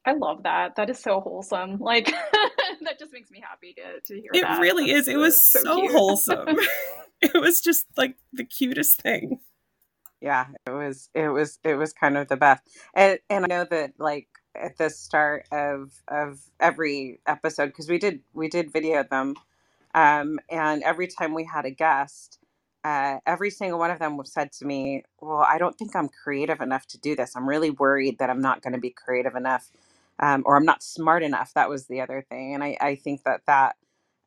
I 0.05 0.13
love 0.13 0.43
that. 0.43 0.75
That 0.75 0.89
is 0.89 0.99
so 0.99 1.19
wholesome. 1.19 1.77
Like 1.77 2.05
that 2.81 2.99
just 2.99 3.13
makes 3.13 3.29
me 3.29 3.41
happy 3.41 3.73
to, 3.73 4.01
to 4.01 4.21
hear 4.21 4.31
it 4.33 4.41
that. 4.41 4.59
really 4.59 4.87
That's 4.91 5.07
is. 5.07 5.13
It 5.13 5.17
was 5.17 5.45
so, 5.45 5.61
so, 5.61 5.87
wholesome. 5.89 6.57
it 7.21 7.33
was 7.39 7.61
just 7.61 7.85
like 7.95 8.15
the 8.33 8.45
cutest 8.45 9.01
thing. 9.01 9.39
yeah 10.21 10.45
it 10.67 10.71
was 10.71 11.09
it 11.13 11.29
was 11.29 11.59
it 11.63 11.75
was 11.75 11.93
kind 11.93 12.17
of 12.17 12.27
the 12.27 12.37
best 12.37 12.63
and 12.93 13.19
and 13.29 13.43
i 13.43 13.47
know 13.47 13.65
that 13.65 13.93
like 13.97 14.27
at 14.55 14.77
the 14.77 14.89
start 14.89 15.45
of 15.51 15.91
of 16.07 16.39
every 16.59 17.19
episode 17.27 17.67
because 17.67 17.89
we 17.89 17.97
did 17.97 18.21
we 18.33 18.47
did 18.47 18.71
video 18.71 19.03
them 19.03 19.35
um 19.95 20.39
and 20.49 20.83
every 20.83 21.07
time 21.07 21.33
we 21.33 21.43
had 21.43 21.65
a 21.65 21.71
guest 21.71 22.37
uh 22.85 23.19
every 23.27 23.51
single 23.51 23.79
one 23.79 23.91
of 23.91 23.99
them 23.99 24.19
said 24.25 24.51
to 24.53 24.65
me 24.65 25.03
well 25.21 25.45
i 25.49 25.57
don't 25.57 25.77
think 25.77 25.95
i'm 25.95 26.09
creative 26.09 26.61
enough 26.61 26.87
to 26.87 26.99
do 26.99 27.15
this. 27.15 27.35
I'm 27.35 27.49
really 27.49 27.71
worried 27.71 28.19
that 28.19 28.29
i'm 28.29 28.41
not 28.41 28.61
going 28.63 28.73
to 28.73 28.79
be 28.79 28.91
creative 28.91 29.35
enough 29.35 29.71
um, 30.19 30.43
or 30.45 30.57
i'm 30.57 30.65
not 30.65 30.83
smart 30.83 31.23
enough. 31.23 31.53
That 31.55 31.69
was 31.69 31.87
the 31.87 32.01
other 32.01 32.25
thing 32.29 32.55
and 32.55 32.63
i 32.63 32.77
i 32.81 32.95
think 32.95 33.23
that 33.25 33.41
that 33.47 33.75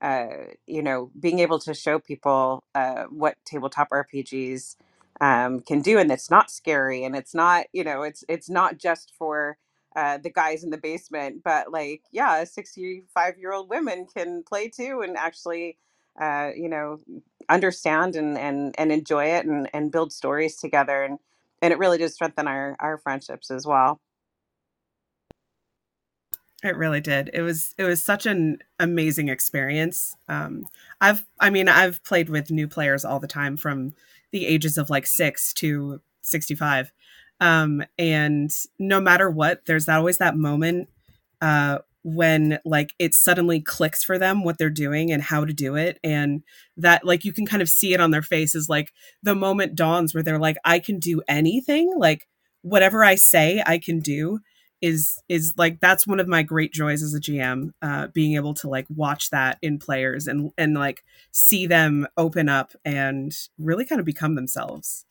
uh, 0.00 0.26
you 0.66 0.82
know, 0.82 1.10
being 1.18 1.40
able 1.40 1.58
to 1.60 1.74
show 1.74 1.98
people 1.98 2.64
uh, 2.74 3.04
what 3.04 3.36
tabletop 3.44 3.90
RPGs 3.90 4.76
um, 5.20 5.60
can 5.60 5.80
do, 5.80 5.98
and 5.98 6.10
it's 6.12 6.30
not 6.30 6.50
scary, 6.50 7.04
and 7.04 7.16
it's 7.16 7.34
not, 7.34 7.66
you 7.72 7.82
know, 7.84 8.02
it's 8.02 8.24
it's 8.28 8.48
not 8.48 8.78
just 8.78 9.12
for 9.18 9.58
uh, 9.96 10.18
the 10.18 10.30
guys 10.30 10.62
in 10.62 10.70
the 10.70 10.78
basement, 10.78 11.42
but 11.44 11.72
like, 11.72 12.02
yeah, 12.12 12.44
sixty-five 12.44 13.36
year 13.38 13.52
old 13.52 13.68
women 13.70 14.06
can 14.06 14.44
play 14.44 14.68
too, 14.68 15.02
and 15.04 15.16
actually, 15.16 15.78
uh, 16.20 16.50
you 16.56 16.68
know, 16.68 17.00
understand 17.48 18.16
and 18.16 18.38
and 18.38 18.74
and 18.78 18.92
enjoy 18.92 19.26
it, 19.26 19.46
and 19.46 19.68
and 19.72 19.92
build 19.92 20.12
stories 20.12 20.56
together, 20.56 21.02
and 21.02 21.18
and 21.62 21.72
it 21.72 21.78
really 21.78 21.98
did 21.98 22.12
strengthen 22.12 22.46
our 22.48 22.76
our 22.80 22.98
friendships 22.98 23.50
as 23.50 23.66
well. 23.66 24.00
It 26.62 26.76
really 26.76 27.02
did. 27.02 27.30
It 27.34 27.42
was 27.42 27.74
it 27.76 27.84
was 27.84 28.02
such 28.02 28.24
an 28.24 28.58
amazing 28.80 29.28
experience. 29.28 30.16
Um, 30.28 30.66
I've 31.00 31.26
I 31.38 31.50
mean 31.50 31.68
I've 31.68 32.02
played 32.04 32.30
with 32.30 32.50
new 32.50 32.66
players 32.66 33.04
all 33.04 33.20
the 33.20 33.26
time 33.26 33.56
from 33.58 33.94
the 34.30 34.46
ages 34.46 34.78
of 34.78 34.88
like 34.88 35.06
six 35.06 35.52
to 35.54 36.00
sixty 36.22 36.54
five, 36.54 36.90
um, 37.38 37.84
and 37.98 38.50
no 38.78 39.00
matter 39.00 39.28
what, 39.28 39.66
there's 39.66 39.88
always 39.88 40.16
that 40.18 40.36
moment 40.36 40.88
uh, 41.42 41.78
when 42.04 42.58
like 42.64 42.94
it 42.98 43.14
suddenly 43.14 43.60
clicks 43.60 44.04
for 44.04 44.18
them 44.18 44.44
what 44.44 44.58
they're 44.58 44.70
doing 44.70 45.10
and 45.10 45.22
how 45.22 45.44
to 45.44 45.52
do 45.52 45.74
it, 45.74 45.98
and 46.04 46.42
that 46.76 47.04
like 47.04 47.24
you 47.24 47.32
can 47.32 47.46
kind 47.46 47.62
of 47.62 47.68
see 47.68 47.94
it 47.94 48.00
on 48.00 48.10
their 48.10 48.22
faces. 48.22 48.68
Like 48.68 48.92
the 49.22 49.34
moment 49.34 49.74
dawns 49.74 50.14
where 50.14 50.22
they're 50.22 50.38
like, 50.38 50.58
I 50.64 50.78
can 50.78 50.98
do 50.98 51.22
anything. 51.26 51.92
Like 51.96 52.28
whatever 52.62 53.04
I 53.04 53.16
say, 53.16 53.62
I 53.66 53.78
can 53.78 54.00
do 54.00 54.38
is 54.80 55.18
is 55.30 55.54
like 55.56 55.80
that's 55.80 56.06
one 56.06 56.20
of 56.20 56.28
my 56.28 56.42
great 56.42 56.72
joys 56.72 57.02
as 57.02 57.14
a 57.14 57.20
GM, 57.20 57.70
uh, 57.80 58.08
being 58.08 58.34
able 58.34 58.52
to 58.54 58.68
like 58.68 58.86
watch 58.94 59.30
that 59.30 59.56
in 59.62 59.78
players 59.78 60.26
and 60.26 60.50
and 60.58 60.74
like 60.74 61.02
see 61.32 61.66
them 61.66 62.06
open 62.18 62.50
up 62.50 62.72
and 62.84 63.32
really 63.58 63.86
kind 63.86 63.98
of 63.98 64.04
become 64.04 64.34
themselves. 64.34 65.06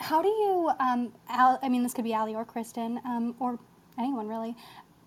How 0.00 0.22
do 0.22 0.28
you, 0.28 0.70
um, 0.78 1.12
Al, 1.28 1.58
I 1.60 1.68
mean, 1.68 1.82
this 1.82 1.92
could 1.92 2.04
be 2.04 2.14
Ali 2.14 2.34
or 2.34 2.44
Kristen, 2.44 3.00
um, 3.04 3.34
or 3.40 3.58
anyone 3.98 4.28
really. 4.28 4.54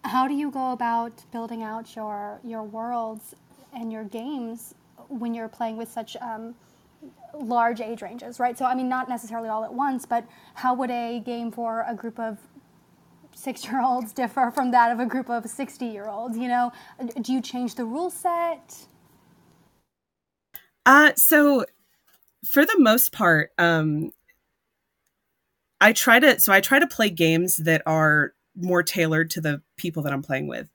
How 0.04 0.28
do 0.28 0.34
you 0.34 0.52
go 0.52 0.72
about 0.72 1.12
building 1.32 1.64
out 1.64 1.96
your 1.96 2.40
your 2.44 2.64
worlds 2.64 3.36
and 3.74 3.92
your 3.92 4.04
games 4.04 4.74
when 5.08 5.34
you're 5.34 5.48
playing 5.48 5.78
with 5.78 5.90
such 5.90 6.16
um, 6.22 6.56
large 7.40 7.82
age 7.82 8.02
ranges, 8.02 8.40
right? 8.40 8.58
So, 8.58 8.66
I 8.66 8.76
mean, 8.76 8.90
not 8.90 9.10
necessarily 9.10 9.50
all 9.50 9.64
at 9.64 9.74
once, 9.74 10.06
but 10.06 10.26
how 10.56 10.74
would 10.76 10.92
a 10.92 11.20
game 11.20 11.52
for 11.52 11.86
a 11.88 11.96
group 11.96 12.20
of 12.20 12.38
six 13.36 13.66
year 13.66 13.82
olds 13.82 14.14
differ 14.22 14.52
from 14.52 14.72
that 14.72 14.92
of 14.92 15.00
a 15.00 15.06
group 15.06 15.30
of 15.30 15.50
60 15.50 15.86
year 15.86 16.08
olds? 16.08 16.38
You 16.38 16.48
know, 16.48 16.72
do 17.22 17.34
you 17.34 17.42
change 17.42 17.76
the 17.76 17.86
rule 17.86 18.10
set? 18.10 18.86
Uh, 20.86 21.12
so 21.16 21.66
for 22.48 22.66
the 22.66 22.80
most 22.80 23.12
part, 23.12 23.52
um, 23.58 24.12
I 25.80 25.94
try 25.94 26.20
to 26.20 26.40
so 26.40 26.54
I 26.54 26.62
try 26.62 26.80
to 26.80 26.88
play 26.88 27.10
games 27.10 27.58
that 27.58 27.82
are 27.86 28.34
more 28.56 28.84
tailored 28.84 29.30
to 29.32 29.42
the 29.42 29.62
people 29.82 30.04
that 30.04 30.14
I'm 30.14 30.22
playing 30.22 30.48
with. 30.48 30.70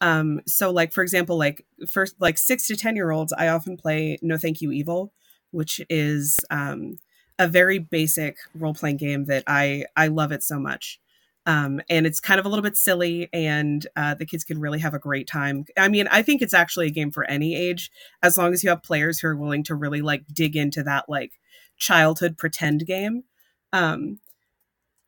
Um, 0.00 0.40
so 0.46 0.70
like 0.70 0.92
for 0.92 1.02
example, 1.02 1.38
like 1.38 1.64
first 1.88 2.16
like 2.20 2.38
six 2.38 2.66
to 2.68 2.76
ten 2.76 2.96
year 2.96 3.10
olds, 3.10 3.32
I 3.32 3.48
often 3.48 3.76
play 3.76 4.18
No 4.22 4.36
Thank 4.36 4.60
You 4.60 4.72
Evil, 4.72 5.12
which 5.50 5.80
is 5.88 6.36
um, 6.50 6.98
a 7.38 7.48
very 7.48 7.78
basic 7.78 8.36
role 8.54 8.74
playing 8.74 8.98
game 8.98 9.24
that 9.26 9.44
I 9.46 9.84
I 9.96 10.08
love 10.08 10.32
it 10.32 10.42
so 10.42 10.58
much. 10.58 11.00
Um, 11.46 11.80
and 11.88 12.06
it's 12.06 12.20
kind 12.20 12.38
of 12.38 12.44
a 12.44 12.48
little 12.50 12.62
bit 12.62 12.76
silly, 12.76 13.30
and 13.32 13.86
uh, 13.96 14.12
the 14.14 14.26
kids 14.26 14.44
can 14.44 14.60
really 14.60 14.80
have 14.80 14.92
a 14.92 14.98
great 14.98 15.26
time. 15.26 15.64
I 15.78 15.88
mean, 15.88 16.06
I 16.08 16.20
think 16.20 16.42
it's 16.42 16.52
actually 16.52 16.88
a 16.88 16.90
game 16.90 17.10
for 17.10 17.24
any 17.24 17.56
age, 17.56 17.90
as 18.22 18.36
long 18.36 18.52
as 18.52 18.62
you 18.62 18.68
have 18.68 18.82
players 18.82 19.18
who 19.18 19.28
are 19.28 19.36
willing 19.36 19.64
to 19.64 19.74
really 19.74 20.02
like 20.02 20.24
dig 20.30 20.56
into 20.56 20.82
that 20.82 21.08
like 21.08 21.32
childhood 21.78 22.36
pretend 22.36 22.86
game. 22.86 23.24
Um, 23.72 24.20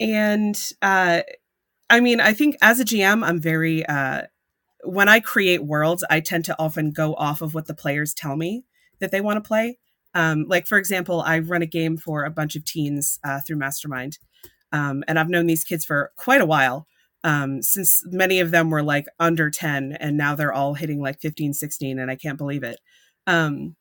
and 0.01 0.59
uh, 0.81 1.23
I 1.91 2.01
mean, 2.01 2.21
I 2.21 2.33
think 2.33 2.57
as 2.63 2.81
a 2.81 2.85
GM, 2.85 3.25
I'm 3.25 3.41
very 3.41 3.85
uh, 3.85 4.23
when 4.85 5.09
I 5.09 5.21
create 5.21 5.65
worlds, 5.65 6.05
I 6.09 6.21
tend 6.21 6.45
to 6.47 6.59
often 6.59 6.93
go 6.93 7.15
off 7.15 7.43
of 7.43 7.53
what 7.53 7.67
the 7.67 7.75
players 7.75 8.15
tell 8.15 8.37
me 8.37 8.65
that 9.01 9.11
they 9.11 9.21
want 9.21 9.43
to 9.43 9.47
play. 9.47 9.79
Um, 10.15 10.47
like 10.49 10.67
for 10.67 10.79
example, 10.79 11.21
I 11.21 11.41
run 11.41 11.63
a 11.63 11.67
game 11.67 11.97
for 11.97 12.25
a 12.25 12.31
bunch 12.31 12.57
of 12.57 12.65
teens 12.65 13.19
uh, 13.25 13.41
through 13.47 13.57
Mastermind, 13.57 14.19
um, 14.73 15.05
and 15.09 15.19
I've 15.19 15.29
known 15.29 15.47
these 15.47 15.65
kids 15.65 15.85
for 15.85 16.13
quite 16.17 16.41
a 16.41 16.47
while. 16.47 16.87
Um, 17.23 17.63
since 17.63 18.03
many 18.07 18.41
of 18.41 18.51
them 18.51 18.71
were 18.71 18.83
like 18.83 19.05
under 19.19 19.51
10 19.51 19.93
and 20.01 20.17
now 20.17 20.35
they're 20.35 20.55
all 20.55 20.73
hitting 20.73 21.03
like 21.03 21.21
15 21.21 21.53
16 21.53 21.99
and 21.99 22.11
i 22.11 22.17
can't 22.17 22.39
believe 22.39 22.63
it 22.63 22.81
um, 23.27 23.77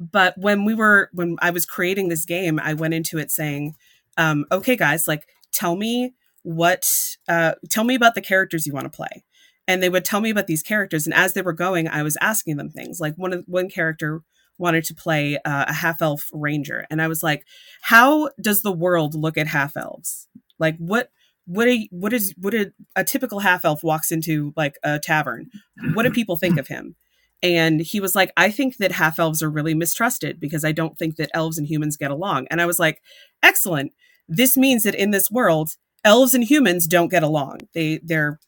but 0.00 0.32
when 0.38 0.64
we 0.64 0.74
were 0.74 1.10
when 1.12 1.36
i 1.42 1.50
was 1.50 1.66
creating 1.66 2.08
this 2.08 2.24
game 2.24 2.58
i 2.58 2.72
went 2.72 2.94
into 2.94 3.18
it 3.18 3.30
saying 3.30 3.74
um, 4.16 4.46
okay 4.50 4.74
guys 4.74 5.06
like 5.06 5.26
tell 5.52 5.76
me 5.76 6.14
what 6.42 6.84
uh, 7.28 7.54
tell 7.68 7.84
me 7.84 7.94
about 7.94 8.14
the 8.14 8.20
characters 8.20 8.66
you 8.66 8.72
want 8.72 8.90
to 8.90 8.96
play. 8.96 9.24
And 9.68 9.82
they 9.82 9.88
would 9.88 10.04
tell 10.04 10.20
me 10.20 10.30
about 10.30 10.48
these 10.48 10.62
characters 10.62 11.06
and 11.06 11.14
as 11.14 11.32
they 11.32 11.42
were 11.42 11.52
going 11.52 11.86
i 11.86 12.02
was 12.02 12.16
asking 12.20 12.56
them 12.56 12.70
things. 12.70 12.98
Like 13.00 13.14
one 13.16 13.32
of 13.32 13.44
one 13.46 13.68
character 13.68 14.22
wanted 14.58 14.84
to 14.84 14.94
play 14.94 15.36
uh, 15.38 15.64
a 15.68 15.72
half 15.72 16.02
elf 16.02 16.28
ranger 16.34 16.86
and 16.90 17.00
i 17.00 17.08
was 17.08 17.22
like 17.22 17.46
how 17.80 18.28
does 18.42 18.60
the 18.60 18.70
world 18.70 19.14
look 19.14 19.38
at 19.38 19.46
half 19.46 19.74
elves 19.74 20.28
like 20.58 20.76
what 20.76 21.08
what 21.50 21.66
a 21.66 21.88
what 21.90 22.12
is 22.12 22.32
what 22.38 22.54
a, 22.54 22.72
a 22.94 23.02
typical 23.02 23.40
half 23.40 23.64
elf 23.64 23.82
walks 23.82 24.12
into 24.12 24.52
like 24.56 24.76
a 24.84 25.00
tavern. 25.00 25.50
What 25.94 26.04
do 26.04 26.10
people 26.10 26.36
think 26.36 26.58
of 26.58 26.68
him? 26.68 26.94
And 27.42 27.80
he 27.80 27.98
was 28.00 28.14
like 28.14 28.32
i 28.36 28.50
think 28.52 28.76
that 28.76 28.92
half 28.92 29.18
elves 29.18 29.42
are 29.42 29.50
really 29.50 29.74
mistrusted 29.74 30.38
because 30.38 30.64
i 30.64 30.70
don't 30.70 30.96
think 30.96 31.16
that 31.16 31.30
elves 31.34 31.58
and 31.58 31.66
humans 31.66 31.96
get 31.96 32.12
along. 32.12 32.46
And 32.50 32.60
i 32.60 32.66
was 32.66 32.78
like 32.78 33.02
excellent. 33.42 33.92
This 34.28 34.56
means 34.56 34.84
that 34.84 34.94
in 34.94 35.10
this 35.10 35.28
world 35.28 35.70
elves 36.04 36.34
and 36.34 36.44
humans 36.44 36.86
don't 36.86 37.10
get 37.10 37.22
along. 37.22 37.60
They 37.74 38.00
they're 38.02 38.38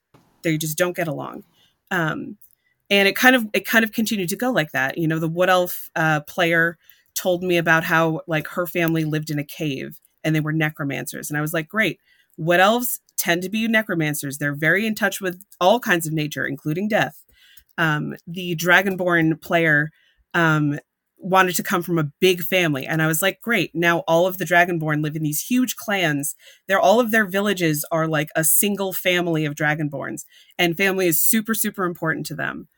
they 0.43 0.57
just 0.57 0.79
don't 0.79 0.97
get 0.97 1.09
along. 1.09 1.45
Um 1.91 2.39
and 2.91 3.09
it 3.09 3.17
kind 3.17 3.35
of 3.35 3.47
it 3.53 3.67
kind 3.67 3.85
of 3.85 3.93
continued 3.93 4.29
to 4.31 4.37
go 4.37 4.51
like 4.51 4.73
that. 4.73 4.99
You 4.99 5.09
know 5.09 5.19
the 5.19 5.29
wood 5.29 5.49
elf 5.49 5.91
uh, 5.97 6.21
player 6.21 6.79
told 7.15 7.43
me 7.43 7.57
about 7.57 7.85
how 7.85 8.21
like 8.27 8.49
her 8.49 8.67
family 8.67 9.05
lived 9.05 9.31
in 9.31 9.39
a 9.39 9.45
cave 9.45 9.99
and 10.25 10.35
they 10.35 10.41
were 10.41 10.53
necromancers. 10.53 11.31
And 11.31 11.39
i 11.39 11.41
was 11.41 11.53
like 11.53 11.69
great. 11.69 12.01
Wood 12.37 12.61
elves 12.61 13.01
tend 13.19 13.43
to 13.43 13.51
be 13.51 13.69
necromancers. 13.69 14.39
They're 14.39 14.55
very 14.55 14.87
in 14.87 14.95
touch 14.95 15.21
with 15.21 15.45
all 15.61 15.81
kinds 15.81 16.07
of 16.07 16.13
nature 16.13 16.47
including 16.47 16.89
death. 16.89 17.25
Um, 17.79 18.17
the 18.27 18.55
dragonborn 18.57 19.41
player 19.41 19.91
um, 20.35 20.79
wanted 21.23 21.55
to 21.57 21.63
come 21.63 21.83
from 21.83 21.99
a 21.99 22.11
big 22.21 22.43
family. 22.43 22.87
And 22.87 23.01
i 23.01 23.07
was 23.07 23.23
like 23.23 23.41
great 23.41 23.71
now 23.75 24.01
all 24.01 24.27
of 24.27 24.39
the 24.39 24.45
dragonborn 24.45 25.03
live 25.03 25.17
in 25.17 25.23
these 25.23 25.43
huge 25.43 25.77
clans. 25.77 26.35
They're 26.69 26.81
all 26.81 27.01
of 27.01 27.11
their 27.11 27.27
villages 27.27 27.85
are 27.91 28.07
like 28.09 28.29
a 28.37 28.45
single 28.45 28.93
family 28.93 29.45
of 29.45 29.55
dragonborns 29.55 30.25
and 30.59 30.77
family 30.77 31.07
is 31.07 31.21
super 31.21 31.55
super 31.55 31.85
important 31.85 32.27
to 32.27 32.35
them. 32.35 32.69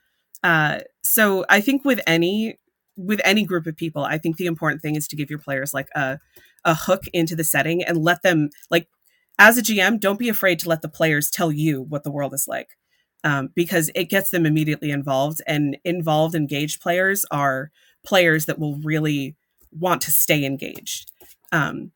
Uh, 0.43 0.81
so 1.03 1.45
i 1.49 1.61
think 1.61 1.85
with 1.85 2.01
any 2.07 2.59
with 2.97 3.21
any 3.25 3.45
group 3.45 3.67
of 3.67 3.77
people 3.77 4.05
i 4.05 4.19
think 4.19 4.37
the 4.37 4.47
important 4.47 4.83
thing 4.83 4.95
is 4.97 5.09
to 5.09 5.17
give 5.17 5.31
your 5.31 5.39
players 5.39 5.73
like 5.73 5.89
a 5.95 6.19
a 6.65 6.75
hook 6.75 7.03
into 7.13 7.37
the 7.37 7.45
setting 7.45 7.83
and 7.83 7.99
let 7.99 8.23
them 8.23 8.51
like 8.71 8.89
as 9.39 9.59
a 9.59 9.63
gm 9.63 9.99
don't 10.01 10.19
be 10.19 10.29
afraid 10.29 10.59
to 10.59 10.69
let 10.69 10.83
the 10.83 10.89
players 10.89 11.31
tell 11.31 11.51
you 11.53 11.83
what 11.83 12.05
the 12.05 12.11
world 12.11 12.35
is 12.35 12.47
like 12.49 12.69
um, 13.25 13.49
because 13.55 13.91
it 13.95 14.11
gets 14.11 14.31
them 14.31 14.45
immediately 14.45 14.91
involved 14.91 15.41
and 15.47 15.79
involved 15.85 16.35
engaged 16.35 16.83
players 16.83 17.25
are 17.31 17.71
players 18.05 18.47
that 18.47 18.59
will 18.59 18.77
really 18.77 19.37
want 19.73 20.03
to 20.03 20.11
stay 20.11 20.45
engaged. 20.45 21.11
Um, 21.53 21.93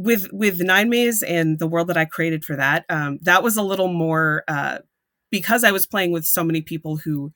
with 0.00 0.28
with 0.32 0.60
nine 0.60 0.88
maze 0.88 1.22
and 1.22 1.58
the 1.58 1.66
world 1.66 1.88
that 1.88 1.96
i 1.96 2.04
created 2.04 2.44
for 2.44 2.56
that 2.56 2.84
um, 2.88 3.18
that 3.22 3.42
was 3.42 3.56
a 3.56 3.62
little 3.62 3.88
more 3.88 4.44
uh, 4.48 4.78
because 5.30 5.64
i 5.64 5.70
was 5.70 5.86
playing 5.86 6.10
with 6.12 6.24
so 6.24 6.42
many 6.42 6.62
people 6.62 6.96
who 6.96 7.32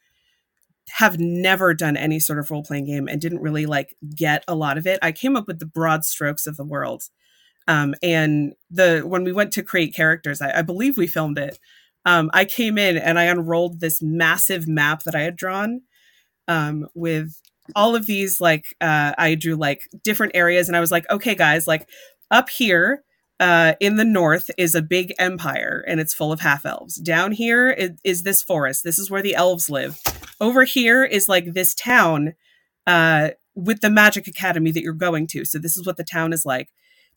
have 0.91 1.19
never 1.19 1.75
done 1.75 1.97
any 1.97 2.19
sort 2.21 2.39
of 2.39 2.51
role 2.51 2.63
playing 2.63 2.87
game 2.87 3.09
and 3.09 3.21
didn't 3.21 3.41
really 3.43 3.67
like 3.67 3.97
get 4.15 4.45
a 4.49 4.55
lot 4.55 4.79
of 4.79 4.87
it 4.87 4.99
i 5.03 5.13
came 5.13 5.37
up 5.37 5.47
with 5.47 5.59
the 5.59 5.67
broad 5.67 6.05
strokes 6.05 6.47
of 6.47 6.57
the 6.57 6.65
world. 6.65 7.05
Um, 7.67 7.95
and 8.03 8.53
the 8.71 9.01
when 9.07 9.25
we 9.25 9.33
went 9.33 9.51
to 9.55 9.63
create 9.63 9.95
characters 9.95 10.43
I, 10.43 10.59
I 10.59 10.63
believe 10.63 10.99
we 10.99 11.07
filmed 11.07 11.39
it 11.39 11.59
um, 12.05 12.31
i 12.35 12.45
came 12.45 12.77
in 12.77 12.99
and 12.99 13.19
i 13.19 13.25
unrolled 13.25 13.81
this 13.81 14.03
massive 14.03 14.69
map 14.69 15.05
that 15.05 15.15
i 15.15 15.21
had 15.21 15.35
drawn 15.37 15.81
um, 16.47 16.87
with 16.95 17.41
all 17.75 17.97
of 17.97 18.07
these 18.07 18.41
like 18.41 18.65
uh, 18.81 19.13
i 19.19 19.35
drew 19.35 19.57
like 19.57 19.89
different 20.03 20.33
areas 20.35 20.69
and 20.69 20.77
i 20.77 20.81
was 20.81 20.91
like 20.91 21.09
okay 21.11 21.35
guys 21.35 21.67
like 21.67 21.89
up 22.31 22.51
here 22.51 23.05
uh, 23.41 23.75
in 23.81 23.97
the 23.97 24.05
north 24.05 24.51
is 24.57 24.75
a 24.75 24.83
big 24.83 25.13
empire 25.19 25.85
and 25.87 26.01
it's 26.01 26.15
full 26.15 26.33
of 26.33 26.41
half 26.41 26.65
elves. 26.65 26.97
Down 26.97 27.33
here 27.33 27.69
is, 27.71 27.91
is, 28.05 28.23
this 28.23 28.43
forest. 28.43 28.85
This 28.85 28.99
is 28.99 29.11
where 29.11 29.23
the 29.23 29.35
elves 29.35 29.69
live. 29.69 30.01
Over 30.41 30.65
here 30.65 31.05
is 31.05 31.29
like 31.29 31.53
this 31.53 31.75
town 31.75 32.35
uh, 32.87 33.31
with 33.55 33.81
the 33.81 33.91
magic 33.91 34.27
academy 34.27 34.71
that 34.71 34.83
you're 34.83 34.93
going 34.93 35.27
to. 35.29 35.45
So 35.45 35.59
this 35.59 35.77
is 35.77 35.85
what 35.87 35.97
the 35.97 36.05
town 36.05 36.33
is 36.33 36.47
like. 36.47 36.69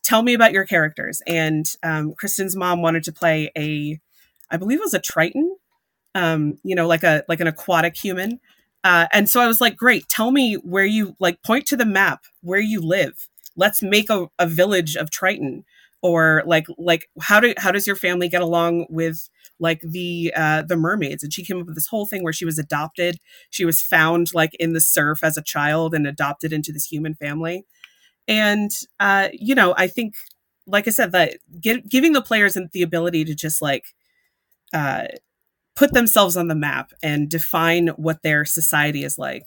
Tell 0.04 0.24
me 0.24 0.34
about 0.34 0.54
your 0.54 0.66
characters. 0.66 1.22
And 1.28 1.66
um, 1.84 2.14
Kristen's 2.14 2.56
mom 2.56 2.82
wanted 2.82 3.04
to 3.04 3.12
play 3.12 3.52
a, 3.58 4.00
I 4.50 4.58
believe 4.58 4.80
it 4.80 4.86
was 4.86 4.94
a 4.94 5.00
Triton, 5.00 5.56
um, 6.16 6.58
you 6.64 6.76
know, 6.76 6.88
like 6.88 7.04
a 7.04 7.24
like 7.28 7.40
an 7.40 7.48
aquatic 7.48 7.96
human. 7.96 8.40
Uh, 8.88 9.06
and 9.12 9.30
so 9.30 9.42
I 9.42 9.48
was 9.48 9.60
like, 9.60 9.76
great. 9.76 10.08
Tell 10.08 10.32
me 10.32 10.54
where 10.56 10.86
you 10.86 11.18
like. 11.20 11.44
Point 11.44 11.66
to 11.68 11.76
the 11.76 11.86
map 11.86 12.24
where 12.42 12.62
you 12.62 12.80
live. 12.80 13.28
Let's 13.58 13.84
make 13.84 14.10
a, 14.10 14.28
a 14.40 14.48
village 14.48 14.96
of 14.96 15.12
Triton 15.12 15.66
or 16.02 16.42
like 16.46 16.68
like 16.78 17.10
how 17.22 17.42
do 17.42 17.54
how 17.58 17.72
does 17.72 17.86
your 17.86 17.98
family 17.98 18.30
get 18.30 18.42
along 18.42 18.86
with 18.90 19.28
like 19.60 19.82
the 19.82 20.32
uh 20.38 20.62
the 20.62 20.78
mermaids 20.78 21.22
and 21.22 21.34
she 21.34 21.44
came 21.44 21.60
up 21.60 21.66
with 21.66 21.76
this 21.76 21.88
whole 21.88 22.06
thing 22.06 22.24
where 22.24 22.32
she 22.32 22.46
was 22.46 22.60
adopted 22.60 23.18
she 23.50 23.66
was 23.66 23.82
found 23.82 24.28
like 24.34 24.52
in 24.60 24.74
the 24.74 24.80
surf 24.80 25.24
as 25.24 25.36
a 25.38 25.42
child 25.42 25.94
and 25.96 26.06
adopted 26.06 26.54
into 26.54 26.72
this 26.72 26.86
human 26.86 27.16
family 27.16 27.66
and 28.28 28.70
uh 29.00 29.30
you 29.34 29.56
know 29.56 29.74
i 29.76 29.88
think 29.88 30.14
like 30.68 30.88
i 30.88 30.92
said 30.92 31.12
that 31.12 31.38
giving 31.60 32.14
the 32.14 32.22
players 32.22 32.56
the 32.74 32.84
ability 32.84 33.26
to 33.26 33.34
just 33.34 33.60
like 33.60 33.86
uh 34.74 35.06
put 35.78 35.94
themselves 35.94 36.38
on 36.38 36.50
the 36.50 36.56
map 36.56 36.92
and 37.04 37.30
define 37.30 37.90
what 37.90 38.24
their 38.24 38.46
society 38.46 39.06
is 39.06 39.18
like 39.18 39.44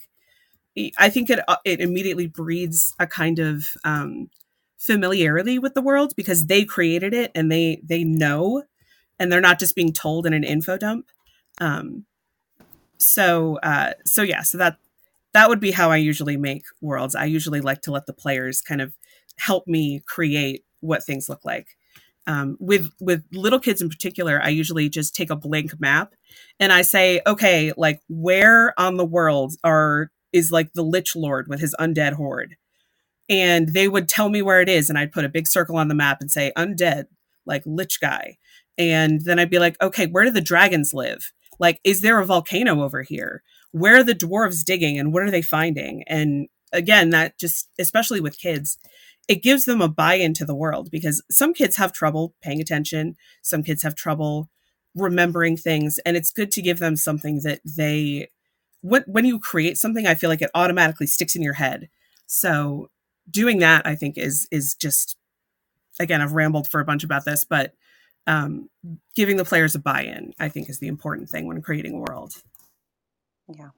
i 0.97 1.09
think 1.09 1.29
it 1.29 1.39
uh, 1.47 1.57
it 1.65 1.79
immediately 1.81 2.27
breeds 2.27 2.93
a 2.99 3.07
kind 3.07 3.39
of 3.39 3.67
um 3.83 4.29
familiarity 4.77 5.59
with 5.59 5.75
the 5.75 5.81
world 5.81 6.13
because 6.15 6.47
they 6.47 6.65
created 6.65 7.13
it 7.13 7.31
and 7.35 7.51
they 7.51 7.79
they 7.83 8.03
know 8.03 8.63
and 9.19 9.31
they're 9.31 9.41
not 9.41 9.59
just 9.59 9.75
being 9.75 9.93
told 9.93 10.25
in 10.25 10.33
an 10.33 10.43
info 10.43 10.77
dump. 10.77 11.07
Um 11.59 12.05
so 12.97 13.57
uh 13.63 13.93
so 14.05 14.21
yeah 14.21 14.41
so 14.43 14.57
that 14.57 14.77
that 15.33 15.49
would 15.49 15.59
be 15.59 15.71
how 15.71 15.91
i 15.91 15.97
usually 15.97 16.37
make 16.37 16.63
worlds. 16.81 17.15
I 17.15 17.25
usually 17.25 17.61
like 17.61 17.81
to 17.83 17.91
let 17.91 18.05
the 18.05 18.13
players 18.13 18.61
kind 18.61 18.81
of 18.81 18.93
help 19.37 19.67
me 19.67 20.01
create 20.07 20.65
what 20.81 21.03
things 21.03 21.29
look 21.29 21.45
like 21.45 21.67
um, 22.27 22.57
with 22.59 22.91
with 22.99 23.23
little 23.31 23.59
kids 23.59 23.81
in 23.81 23.89
particular 23.89 24.39
i 24.43 24.49
usually 24.49 24.89
just 24.89 25.15
take 25.15 25.29
a 25.29 25.35
blank 25.35 25.79
map 25.79 26.13
and 26.59 26.71
i 26.71 26.81
say 26.81 27.21
okay 27.25 27.73
like 27.77 27.99
where 28.09 28.79
on 28.79 28.97
the 28.97 29.05
world 29.05 29.53
are 29.63 30.11
is 30.33 30.51
like 30.51 30.73
the 30.73 30.83
lich 30.83 31.15
lord 31.15 31.47
with 31.47 31.59
his 31.59 31.75
undead 31.79 32.13
horde? 32.13 32.55
And 33.29 33.69
they 33.69 33.87
would 33.87 34.09
tell 34.09 34.29
me 34.29 34.41
where 34.41 34.61
it 34.61 34.69
is 34.69 34.89
and 34.89 34.97
i'd 34.97 35.11
put 35.11 35.25
a 35.25 35.29
big 35.29 35.47
circle 35.47 35.77
on 35.77 35.87
the 35.87 35.95
map 35.95 36.17
and 36.21 36.31
say 36.31 36.51
undead 36.57 37.05
like 37.45 37.63
lich 37.65 37.99
guy. 37.99 38.37
And 38.77 39.21
then 39.21 39.39
i'd 39.39 39.49
be 39.49 39.59
like 39.59 39.81
okay 39.81 40.07
where 40.07 40.25
do 40.25 40.31
the 40.31 40.41
dragons 40.41 40.93
live? 40.93 41.31
Like 41.59 41.79
is 41.83 42.01
there 42.01 42.19
a 42.19 42.25
volcano 42.25 42.83
over 42.83 43.03
here? 43.03 43.43
Where 43.71 43.97
are 43.97 44.03
the 44.03 44.15
dwarves 44.15 44.63
digging 44.65 44.97
and 44.97 45.13
what 45.13 45.23
are 45.23 45.31
they 45.31 45.41
finding? 45.41 46.03
And 46.07 46.47
again 46.73 47.09
that 47.11 47.37
just 47.37 47.69
especially 47.79 48.21
with 48.21 48.39
kids 48.39 48.77
it 49.31 49.41
gives 49.41 49.63
them 49.63 49.79
a 49.79 49.87
buy-in 49.87 50.33
to 50.33 50.43
the 50.43 50.53
world 50.53 50.91
because 50.91 51.23
some 51.31 51.53
kids 51.53 51.77
have 51.77 51.93
trouble 51.93 52.33
paying 52.41 52.59
attention 52.59 53.15
some 53.41 53.63
kids 53.63 53.81
have 53.81 53.95
trouble 53.95 54.49
remembering 54.93 55.55
things 55.55 55.99
and 56.05 56.17
it's 56.17 56.31
good 56.31 56.51
to 56.51 56.61
give 56.61 56.79
them 56.79 56.97
something 56.97 57.39
that 57.43 57.61
they 57.63 58.27
when, 58.81 59.03
when 59.07 59.23
you 59.23 59.39
create 59.39 59.77
something 59.77 60.05
i 60.05 60.15
feel 60.15 60.29
like 60.29 60.41
it 60.41 60.51
automatically 60.53 61.07
sticks 61.07 61.33
in 61.35 61.41
your 61.41 61.53
head. 61.53 61.89
So 62.25 62.89
doing 63.29 63.59
that 63.59 63.87
i 63.87 63.95
think 63.95 64.17
is 64.17 64.49
is 64.51 64.75
just 64.75 65.15
again 65.97 66.19
i've 66.19 66.33
rambled 66.33 66.67
for 66.67 66.81
a 66.81 66.85
bunch 66.85 67.03
about 67.05 67.23
this 67.23 67.45
but 67.45 67.73
um, 68.27 68.69
giving 69.15 69.37
the 69.37 69.45
players 69.45 69.75
a 69.75 69.79
buy-in 69.79 70.33
i 70.39 70.49
think 70.49 70.69
is 70.69 70.79
the 70.79 70.87
important 70.87 71.29
thing 71.29 71.47
when 71.47 71.61
creating 71.61 71.93
a 71.93 71.99
world. 71.99 72.33
Yeah 73.47 73.69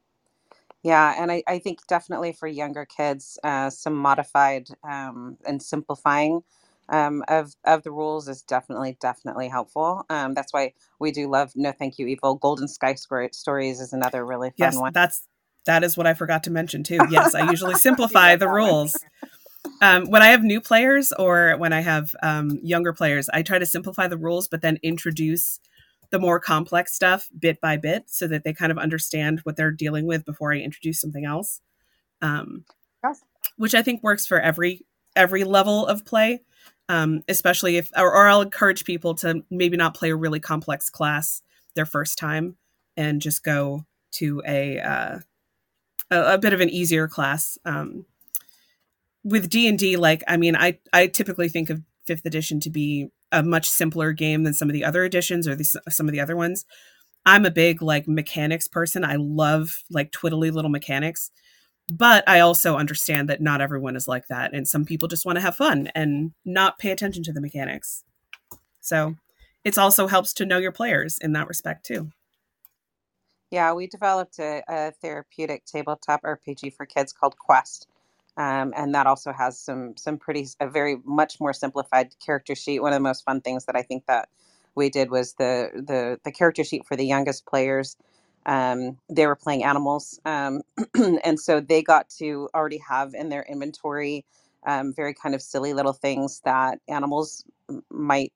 yeah 0.84 1.16
and 1.18 1.32
i, 1.32 1.44
I 1.48 1.60
think 1.60 1.86
definitely 1.88 2.34
for 2.34 2.48
younger 2.48 2.86
kids 2.86 3.40
uh, 3.44 3.70
some 3.70 3.96
modified 3.96 4.68
um, 4.84 5.38
and 5.46 5.62
simplifying 5.62 6.42
um, 6.90 7.24
of 7.30 7.56
of 7.66 7.84
the 7.84 7.92
rules 7.92 8.28
is 8.28 8.42
definitely 8.42 8.98
definitely 9.00 9.48
helpful 9.48 10.06
um, 10.10 10.34
that's 10.34 10.54
why 10.54 10.74
we 11.00 11.12
do 11.12 11.30
love 11.30 11.52
no 11.56 11.72
thank 11.72 11.98
you 11.98 12.08
evil. 12.08 12.36
Golden 12.36 12.68
sky 12.68 12.96
stories 13.32 13.80
is 13.80 13.94
another 13.94 14.26
really 14.26 14.52
fun 14.52 14.58
yes, 14.58 14.80
one. 14.80 14.92
that's 14.94 15.24
that 15.66 15.84
is 15.84 15.96
what 15.96 16.06
i 16.06 16.14
forgot 16.14 16.44
to 16.44 16.52
mention 16.52 16.84
too. 16.84 17.00
Yes 17.10 17.34
i 17.34 17.40
usually 17.50 17.76
simplify 17.76 18.36
the 18.36 18.50
rules. 18.50 19.00
um, 19.82 20.06
when 20.10 20.22
I 20.22 20.28
have 20.28 20.44
new 20.44 20.62
players 20.62 21.12
or 21.14 21.56
when 21.58 21.74
I 21.74 21.82
have 21.82 22.16
um, 22.24 22.60
younger 22.64 22.94
players, 22.94 23.30
I 23.30 23.42
try 23.42 23.60
to 23.60 23.66
simplify 23.66 24.08
the 24.08 24.18
rules, 24.18 24.48
but 24.48 24.62
then 24.62 24.78
introduce 24.82 25.60
the 26.14 26.20
more 26.20 26.40
complex 26.40 26.94
stuff 26.94 27.28
bit 27.40 27.60
by 27.60 27.76
bit 27.76 28.04
so 28.06 28.28
that 28.28 28.44
they 28.44 28.54
kind 28.54 28.72
of 28.72 28.78
understand 28.78 29.40
what 29.40 29.56
they're 29.56 29.72
dealing 29.72 30.06
with 30.06 30.24
before 30.24 30.54
I 30.54 30.58
introduce 30.58 31.02
something 31.02 31.26
else. 31.26 31.60
Um, 32.22 32.66
yes. 33.04 33.24
Which 33.58 33.74
I 33.74 33.82
think 33.82 34.04
works 34.04 34.28
for 34.28 34.40
every 34.40 34.86
every 35.16 35.44
level 35.44 35.88
of 35.88 36.06
play, 36.06 36.42
um, 36.88 37.24
especially 37.28 37.78
if 37.78 37.90
or, 37.98 38.14
or 38.14 38.28
I'll 38.28 38.44
encourage 38.44 38.86
people 38.86 39.16
to 39.16 39.44
maybe 39.50 39.76
not 39.76 39.96
play 39.96 40.12
a 40.12 40.16
really 40.16 40.40
complex 40.40 40.88
class 40.88 41.42
their 41.74 41.88
first 41.88 42.20
time 42.20 42.58
and 42.96 43.20
just 43.20 43.44
go 43.44 43.84
to 44.12 44.44
a 44.46 44.80
uh, 44.80 45.20
a, 46.12 46.34
a, 46.36 46.38
bit 46.38 46.54
of 46.54 46.62
an 46.62 46.70
easier 46.70 47.08
class. 47.08 47.58
Um, 47.66 48.06
with 49.26 49.50
d&d 49.50 49.96
like 49.96 50.22
i 50.28 50.36
mean 50.36 50.54
i 50.54 50.78
i 50.92 51.08
typically 51.08 51.48
think 51.48 51.70
of 51.70 51.82
fifth 52.06 52.26
edition 52.26 52.60
to 52.60 52.70
be 52.70 53.10
a 53.34 53.44
much 53.44 53.70
simpler 53.70 54.14
game 54.14 54.44
than 54.44 54.54
some 54.54 54.70
of 54.70 54.74
the 54.74 54.86
other 54.86 55.04
editions 55.04 55.48
or 55.48 55.58
some 55.90 56.08
of 56.08 56.14
the 56.14 56.22
other 56.22 56.36
ones 56.36 56.66
i'm 57.26 57.46
a 57.46 57.52
big 57.52 57.82
like 57.82 58.08
mechanics 58.08 58.68
person 58.68 59.04
i 59.04 59.16
love 59.18 59.84
like 59.90 60.12
twiddly 60.12 60.52
little 60.52 60.72
mechanics 60.72 61.32
but 61.92 62.24
i 62.30 62.40
also 62.40 62.78
understand 62.78 63.28
that 63.28 63.42
not 63.42 63.60
everyone 63.60 63.96
is 63.98 64.08
like 64.08 64.28
that 64.28 64.54
and 64.54 64.68
some 64.68 64.86
people 64.86 65.10
just 65.10 65.26
want 65.26 65.36
to 65.36 65.42
have 65.42 65.56
fun 65.56 65.90
and 65.94 66.32
not 66.46 66.80
pay 66.80 66.92
attention 66.92 67.24
to 67.24 67.34
the 67.34 67.42
mechanics 67.42 68.06
so 68.80 69.16
it's 69.64 69.78
also 69.78 70.08
helps 70.08 70.34
to 70.34 70.46
know 70.46 70.58
your 70.58 70.72
players 70.72 71.18
in 71.20 71.34
that 71.34 71.48
respect 71.48 71.86
too. 71.86 72.10
Yeah, 73.50 73.74
we 73.74 73.88
developed 73.88 74.40
a, 74.40 74.64
a 74.68 74.92
therapeutic 74.92 75.66
tabletop 75.66 76.24
RPG 76.24 76.76
for 76.76 76.86
kids 76.86 77.14
called 77.14 77.38
Quest. 77.38 77.88
Um, 78.38 78.74
and 78.78 78.96
that 78.96 79.08
also 79.08 79.34
has 79.34 79.60
some 79.60 79.98
some 79.98 80.18
pretty 80.18 80.48
a 80.60 80.68
very 80.70 80.98
much 81.06 81.40
more 81.40 81.54
simplified 81.54 82.16
character 82.26 82.56
sheet. 82.56 82.82
One 82.82 82.94
of 82.94 82.98
the 82.98 83.02
most 83.04 83.26
fun 83.26 83.42
things 83.42 83.66
that 83.66 83.76
I 83.76 83.84
think 83.84 84.06
that 84.08 84.30
we 84.76 84.90
did 84.90 85.12
was 85.12 85.34
the 85.36 85.70
the 85.76 86.20
the 86.24 86.32
character 86.32 86.64
sheet 86.64 86.86
for 86.86 86.96
the 86.96 87.06
youngest 87.06 87.46
players. 87.46 87.98
Um, 88.46 88.98
they 89.10 89.28
were 89.28 89.36
playing 89.38 89.64
animals, 89.64 90.20
um, 90.26 90.62
and 91.24 91.40
so 91.40 91.60
they 91.62 91.84
got 91.84 92.10
to 92.20 92.50
already 92.56 92.80
have 92.88 93.14
in 93.14 93.30
their 93.30 93.44
inventory 93.50 94.26
um, 94.66 94.94
very 94.94 95.14
kind 95.14 95.36
of 95.36 95.42
silly 95.42 95.74
little 95.74 95.94
things 95.94 96.42
that 96.46 96.80
animals 96.90 97.46
might 97.92 98.34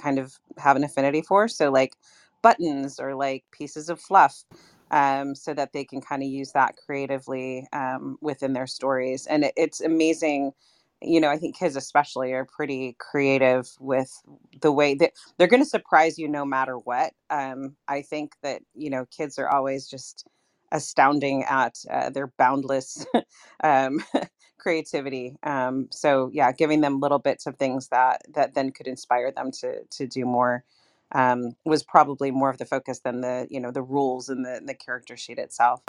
kind 0.00 0.18
of 0.18 0.38
have 0.58 0.76
an 0.76 0.84
affinity 0.84 1.22
for. 1.22 1.48
So 1.48 1.70
like 1.70 1.94
buttons 2.42 3.00
or 3.00 3.14
like 3.16 3.44
pieces 3.52 3.88
of 3.90 4.00
fluff 4.00 4.44
um, 4.90 5.34
so 5.34 5.54
that 5.54 5.72
they 5.72 5.84
can 5.84 6.00
kind 6.00 6.22
of 6.22 6.28
use 6.28 6.52
that 6.52 6.76
creatively 6.86 7.66
um, 7.72 8.18
within 8.22 8.54
their 8.54 8.66
stories. 8.68 9.26
And 9.26 9.44
it, 9.46 9.54
it's 9.56 9.80
amazing. 9.80 10.52
You 11.02 11.20
know, 11.20 11.30
I 11.30 11.38
think 11.38 11.58
kids 11.58 11.76
especially 11.76 12.32
are 12.32 12.46
pretty 12.46 12.96
creative 12.98 13.70
with 13.80 14.10
the 14.62 14.72
way 14.72 14.94
that 14.96 15.12
they're 15.38 15.48
going 15.48 15.62
to 15.62 15.68
surprise 15.68 16.18
you 16.18 16.28
no 16.28 16.44
matter 16.44 16.78
what. 16.78 17.12
Um, 17.30 17.76
I 17.88 18.02
think 18.02 18.34
that, 18.42 18.62
you 18.74 18.90
know, 18.90 19.06
kids 19.06 19.38
are 19.38 19.48
always 19.48 19.88
just 19.88 20.26
astounding 20.72 21.44
at 21.44 21.76
uh, 21.90 22.10
their 22.10 22.28
boundless 22.38 23.06
um, 23.64 24.02
creativity. 24.58 25.36
Um, 25.42 25.88
so 25.92 26.30
yeah, 26.32 26.52
giving 26.52 26.80
them 26.80 27.00
little 27.00 27.18
bits 27.18 27.46
of 27.46 27.56
things 27.56 27.88
that 27.88 28.22
that 28.34 28.54
then 28.54 28.72
could 28.72 28.86
inspire 28.86 29.32
them 29.32 29.50
to 29.60 29.84
to 29.90 30.06
do 30.06 30.24
more 30.26 30.64
um, 31.12 31.52
was 31.64 31.82
probably 31.82 32.30
more 32.30 32.50
of 32.50 32.58
the 32.58 32.66
focus 32.66 33.00
than 33.00 33.20
the 33.20 33.46
you 33.50 33.60
know 33.60 33.70
the 33.70 33.82
rules 33.82 34.28
and 34.28 34.44
the 34.44 34.60
the 34.64 34.74
character 34.74 35.16
sheet 35.16 35.38
itself. 35.38 35.82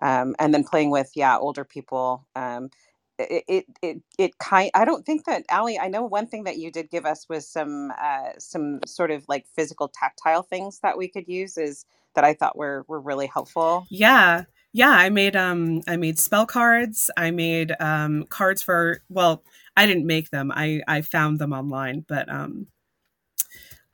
Um, 0.00 0.34
and 0.38 0.52
then 0.52 0.64
playing 0.64 0.90
with 0.90 1.12
yeah 1.14 1.38
older 1.38 1.64
people. 1.64 2.26
Um, 2.36 2.70
it, 3.18 3.44
it 3.48 3.66
it 3.82 4.02
it 4.18 4.38
kind 4.38 4.70
I 4.74 4.84
don't 4.84 5.06
think 5.06 5.24
that 5.26 5.44
Ali 5.50 5.78
I 5.78 5.88
know 5.88 6.04
one 6.04 6.26
thing 6.26 6.44
that 6.44 6.58
you 6.58 6.70
did 6.72 6.90
give 6.90 7.06
us 7.06 7.28
was 7.28 7.46
some 7.48 7.92
uh 8.00 8.30
some 8.38 8.80
sort 8.86 9.10
of 9.12 9.24
like 9.28 9.46
physical 9.54 9.88
tactile 9.88 10.42
things 10.42 10.80
that 10.80 10.98
we 10.98 11.08
could 11.08 11.28
use 11.28 11.56
is 11.56 11.84
that 12.14 12.24
I 12.24 12.34
thought 12.34 12.56
were 12.58 12.84
were 12.88 13.00
really 13.00 13.26
helpful. 13.28 13.88
Yeah. 13.88 14.44
Yeah, 14.72 14.90
I 14.90 15.08
made 15.10 15.36
um 15.36 15.82
I 15.86 15.96
made 15.96 16.18
spell 16.18 16.46
cards. 16.46 17.10
I 17.16 17.30
made 17.30 17.72
um 17.80 18.24
cards 18.28 18.62
for 18.62 19.02
well, 19.08 19.44
I 19.76 19.86
didn't 19.86 20.06
make 20.06 20.30
them. 20.30 20.50
I 20.54 20.82
I 20.88 21.02
found 21.02 21.38
them 21.38 21.52
online, 21.52 22.04
but 22.08 22.28
um 22.28 22.66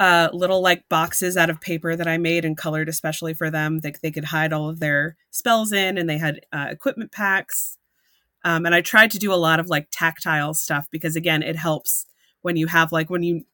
uh, 0.01 0.31
little 0.33 0.63
like 0.63 0.89
boxes 0.89 1.37
out 1.37 1.51
of 1.51 1.61
paper 1.61 1.95
that 1.95 2.09
I 2.09 2.17
made 2.17 2.47
and 2.47 2.57
colored 2.57 2.89
especially 2.89 3.35
for 3.35 3.51
them 3.51 3.81
that 3.81 4.01
they 4.03 4.11
could 4.11 4.25
hide 4.25 4.53
all 4.53 4.71
of 4.71 4.81
their 4.81 5.17
spells 5.31 5.73
in, 5.73 5.99
and 5.99 6.09
they 6.09 6.19
had 6.19 6.41
uh, 6.53 6.69
equipment 6.71 7.13
packs. 7.13 7.77
Um, 8.43 8.65
and 8.65 8.75
I 8.75 8.81
tried 8.81 9.11
to 9.11 9.19
do 9.19 9.33
a 9.33 9.37
lot 9.37 9.61
of 9.61 9.69
like 9.69 9.89
tactile 9.91 10.55
stuff 10.55 10.89
because 10.91 11.17
again, 11.17 11.43
it 11.43 11.57
helps 11.57 12.07
when 12.41 12.57
you 12.57 12.67
have 12.69 12.93
like 12.93 13.11
when 13.11 13.23
you 13.23 13.45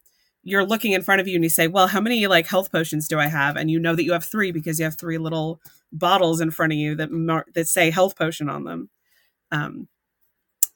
you're 0.43 0.65
looking 0.65 0.93
in 0.93 1.01
front 1.03 1.19
of 1.19 1.27
you 1.27 1.35
and 1.35 1.43
you 1.43 1.49
say, 1.49 1.67
"Well, 1.67 1.87
how 1.87 1.99
many 1.99 2.25
like 2.27 2.47
health 2.47 2.71
potions 2.71 3.09
do 3.09 3.19
I 3.19 3.27
have?" 3.27 3.57
and 3.57 3.69
you 3.69 3.79
know 3.79 3.95
that 3.95 4.05
you 4.05 4.13
have 4.13 4.23
three 4.23 4.51
because 4.53 4.79
you 4.79 4.85
have 4.85 4.95
three 4.97 5.17
little 5.17 5.59
bottles 5.91 6.39
in 6.39 6.51
front 6.51 6.71
of 6.71 6.79
you 6.79 6.95
that 6.95 7.11
mar- 7.11 7.45
that 7.55 7.67
say 7.67 7.91
health 7.91 8.15
potion 8.17 8.47
on 8.49 8.63
them. 8.63 8.89
Um, 9.51 9.89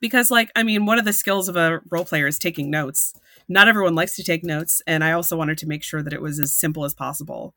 because 0.01 0.29
like 0.29 0.51
I 0.55 0.63
mean, 0.63 0.85
one 0.85 0.99
of 0.99 1.05
the 1.05 1.13
skills 1.13 1.47
of 1.47 1.55
a 1.55 1.81
role 1.89 2.03
player 2.03 2.27
is 2.27 2.37
taking 2.37 2.69
notes. 2.69 3.13
Not 3.47 3.67
everyone 3.67 3.95
likes 3.95 4.15
to 4.15 4.23
take 4.23 4.43
notes 4.43 4.81
and 4.87 5.03
i 5.03 5.11
also 5.11 5.35
wanted 5.37 5.57
to 5.57 5.67
make 5.67 5.83
sure 5.83 6.01
that 6.01 6.13
it 6.13 6.21
was 6.21 6.39
as 6.39 6.53
simple 6.53 6.85
as 6.85 6.93
possible 6.93 7.53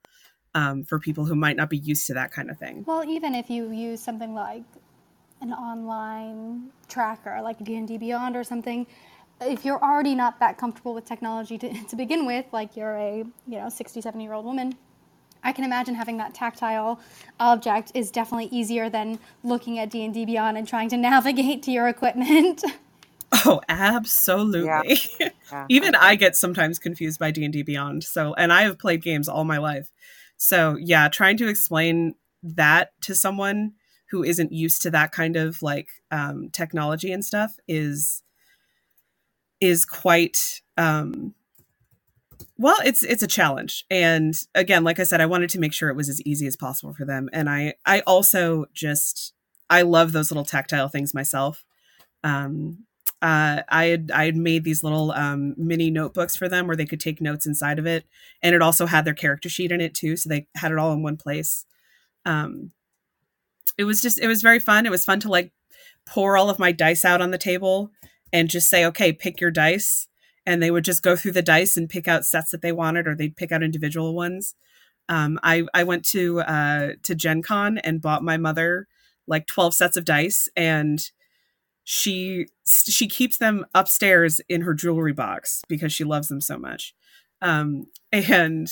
um, 0.55 0.85
for 0.85 0.99
people 0.99 1.25
who 1.25 1.35
might 1.35 1.57
not 1.57 1.71
be 1.71 1.79
used 1.79 2.07
to 2.07 2.15
that 2.15 2.31
kind 2.31 2.51
of 2.51 2.59
thing. 2.59 2.85
Well 2.87 3.05
even 3.05 3.35
if 3.35 3.51
you 3.51 3.71
use 3.71 4.01
something 4.01 4.35
like 4.35 4.65
an 5.41 5.53
online 5.53 6.71
tracker 6.89 7.41
like 7.43 7.63
d&d 7.63 7.99
beyond 7.99 8.37
or 8.37 8.45
something 8.45 8.87
if 9.41 9.65
you're 9.65 9.83
already 9.83 10.15
not 10.15 10.39
that 10.41 10.57
comfortable 10.57 10.95
with 10.95 11.05
technology 11.05 11.59
to, 11.59 11.85
to 11.89 11.97
begin 11.97 12.25
with 12.25 12.47
like 12.53 12.77
you're 12.77 12.97
a 12.97 13.25
you 13.47 13.59
know 13.59 13.69
67 13.69 14.21
year 14.21 14.33
old 14.33 14.45
woman 14.45 14.75
I 15.45 15.53
can 15.53 15.65
imagine 15.65 15.95
having 15.95 16.17
that 16.17 16.35
tactile 16.35 16.99
object 17.39 17.93
is 17.95 18.11
definitely 18.11 18.49
easier 18.51 18.89
than 18.89 19.19
looking 19.43 19.79
at 19.79 19.91
D&D 19.91 20.25
Beyond 20.25 20.59
and 20.59 20.67
trying 20.67 20.89
to 20.89 20.97
navigate 21.11 21.63
to 21.65 21.71
your 21.71 21.89
equipment. 21.89 22.65
Oh, 23.47 23.61
absolutely. 23.69 24.97
Yeah. 25.19 25.29
Yeah. 25.53 25.67
Even 25.69 25.95
I 25.97 26.15
get 26.15 26.37
sometimes 26.37 26.79
confused 26.79 27.19
by 27.19 27.33
D&D 27.33 27.63
Beyond. 27.63 28.05
So, 28.05 28.33
and 28.35 28.53
I 28.53 28.63
have 28.63 28.79
played 28.79 29.03
games 29.03 29.29
all 29.29 29.45
my 29.45 29.59
life. 29.59 29.91
So, 30.37 30.77
yeah, 30.81 31.09
trying 31.09 31.37
to 31.39 31.49
explain 31.49 32.15
that 32.45 32.93
to 33.03 33.15
someone 33.15 33.73
who 34.11 34.23
isn't 34.23 34.53
used 34.53 34.83
to 34.83 34.91
that 34.93 35.11
kind 35.11 35.37
of 35.37 35.63
like 35.63 35.89
um, 36.11 36.49
technology 36.53 37.11
and 37.13 37.25
stuff 37.25 37.57
is 37.67 38.23
is 39.61 39.85
quite 39.85 40.61
um, 40.77 41.35
well 42.57 42.77
it's 42.85 43.03
it's 43.03 43.23
a 43.23 43.29
challenge. 43.29 43.85
And 43.91 44.35
again 44.55 44.85
like 44.85 44.99
i 45.01 45.05
said 45.05 45.21
i 45.21 45.27
wanted 45.27 45.51
to 45.51 45.61
make 45.61 45.73
sure 45.73 45.89
it 45.89 45.97
was 45.97 46.09
as 46.09 46.23
easy 46.23 46.47
as 46.47 46.57
possible 46.57 46.95
for 46.95 47.05
them. 47.05 47.29
And 47.33 47.49
i 47.49 47.75
i 47.87 48.01
also 48.01 48.67
just 48.73 49.33
i 49.71 49.83
love 49.83 50.13
those 50.13 50.31
little 50.31 50.45
tactile 50.45 50.89
things 50.89 51.15
myself. 51.15 51.65
Um 52.23 52.87
uh, 53.25 53.63
I 53.71 53.87
had 53.87 54.11
I 54.13 54.27
had 54.27 54.37
made 54.37 54.65
these 54.65 54.83
little 54.83 55.11
um, 55.13 55.55
mini 55.57 55.91
notebooks 55.91 56.37
for 56.37 56.47
them 56.47 56.67
where 56.67 56.77
they 56.77 56.85
could 56.85 57.01
take 57.01 57.23
notes 57.23 57.47
inside 57.47 57.79
of 57.79 57.87
it, 57.87 58.05
and 58.43 58.55
it 58.55 58.61
also 58.61 58.85
had 58.85 59.07
their 59.07 59.15
character 59.15 59.49
sheet 59.49 59.73
in 59.73 59.81
it 59.81 59.95
too, 59.95 60.15
so 60.15 60.29
they 60.29 60.47
had 60.57 60.73
it 60.73 60.79
all 60.79 60.93
in 60.93 61.03
one 61.03 61.17
place. 61.17 61.65
Um, 62.27 62.73
it 63.79 63.85
was 63.85 64.03
just 64.03 64.19
it 64.19 64.27
was 64.27 64.43
very 64.43 64.61
fun. 64.61 64.85
It 64.85 64.91
was 64.91 65.07
fun 65.07 65.21
to 65.21 65.31
like 65.31 65.53
pour 66.07 66.37
all 66.37 66.51
of 66.51 66.59
my 66.59 66.71
dice 66.71 67.03
out 67.03 67.23
on 67.23 67.31
the 67.31 67.39
table 67.39 67.91
and 68.31 68.51
just 68.51 68.69
say, 68.69 68.85
okay, 68.85 69.11
pick 69.11 69.41
your 69.41 69.51
dice, 69.51 70.07
and 70.47 70.63
they 70.63 70.71
would 70.71 70.85
just 70.85 71.03
go 71.03 71.17
through 71.17 71.33
the 71.33 71.43
dice 71.43 71.77
and 71.77 71.89
pick 71.89 72.09
out 72.09 72.25
sets 72.25 72.51
that 72.51 72.63
they 72.63 72.73
wanted, 72.73 73.07
or 73.07 73.15
they'd 73.15 73.37
pick 73.37 73.53
out 73.53 73.63
individual 73.63 74.15
ones. 74.15 74.55
Um, 75.09 75.39
I 75.43 75.65
I 75.75 75.85
went 75.85 76.05
to 76.07 76.41
uh, 76.41 76.93
to 77.03 77.15
Gen 77.15 77.43
Con 77.43 77.79
and 77.79 78.01
bought 78.01 78.23
my 78.23 78.37
mother 78.37 78.87
like 79.27 79.47
twelve 79.47 79.75
sets 79.75 79.97
of 79.97 80.05
dice 80.05 80.49
and 80.57 81.11
she 81.85 82.47
she 82.67 83.07
keeps 83.07 83.39
them 83.39 83.67
upstairs 83.75 84.41
in 84.49 84.63
her 84.63 84.75
jewelry 84.75 85.13
box 85.13 85.63
because 85.69 85.93
she 85.93 86.05
loves 86.05 86.29
them 86.29 86.41
so 86.41 86.59
much. 86.59 86.95
Um 87.43 87.85
and 88.11 88.69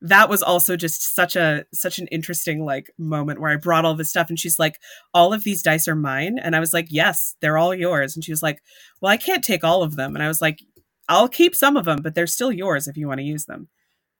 that 0.00 0.28
was 0.28 0.42
also 0.42 0.76
just 0.76 1.14
such 1.14 1.34
a 1.34 1.64
such 1.74 1.98
an 1.98 2.06
interesting 2.08 2.64
like 2.64 2.90
moment 2.98 3.40
where 3.40 3.50
i 3.50 3.56
brought 3.56 3.84
all 3.86 3.94
this 3.94 4.10
stuff 4.10 4.28
and 4.28 4.38
she's 4.38 4.58
like 4.58 4.78
all 5.14 5.32
of 5.32 5.42
these 5.42 5.62
dice 5.62 5.88
are 5.88 5.96
mine. 5.96 6.38
And 6.38 6.54
i 6.54 6.60
was 6.60 6.72
like 6.72 6.86
yes 6.90 7.34
they're 7.40 7.58
all 7.58 7.74
yours. 7.74 8.14
And 8.14 8.24
she 8.24 8.32
was 8.32 8.42
like 8.42 8.62
well 9.00 9.12
i 9.12 9.16
can't 9.16 9.44
take 9.44 9.64
all 9.64 9.82
of 9.82 9.96
them. 9.96 10.14
And 10.14 10.22
i 10.22 10.28
was 10.28 10.40
like 10.40 10.60
i'll 11.08 11.28
keep 11.28 11.54
some 11.56 11.76
of 11.76 11.84
them 11.84 12.00
but 12.02 12.14
they're 12.14 12.26
still 12.26 12.52
yours 12.52 12.88
if 12.88 12.96
you 12.96 13.08
want 13.08 13.18
to 13.20 13.24
use 13.26 13.46
them 13.46 13.68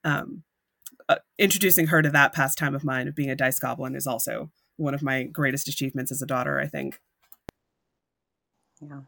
um 0.05 0.43
uh, 1.09 1.16
introducing 1.39 1.89
her 1.89 2.03
to 2.03 2.11
that 2.11 2.32
pastime 2.34 2.74
of 2.74 2.84
mine 2.84 3.09
of 3.09 3.14
being 3.16 3.30
a 3.30 3.37
dice 3.37 3.59
goblin 3.61 3.97
is 3.97 4.07
also 4.07 4.51
one 4.76 4.95
of 4.95 5.03
my 5.03 5.24
greatest 5.24 5.68
achievements 5.68 6.12
as 6.12 6.22
a 6.22 6.26
daughter 6.26 6.61
i 6.61 6.66
think 6.66 7.01
yeah. 8.80 9.01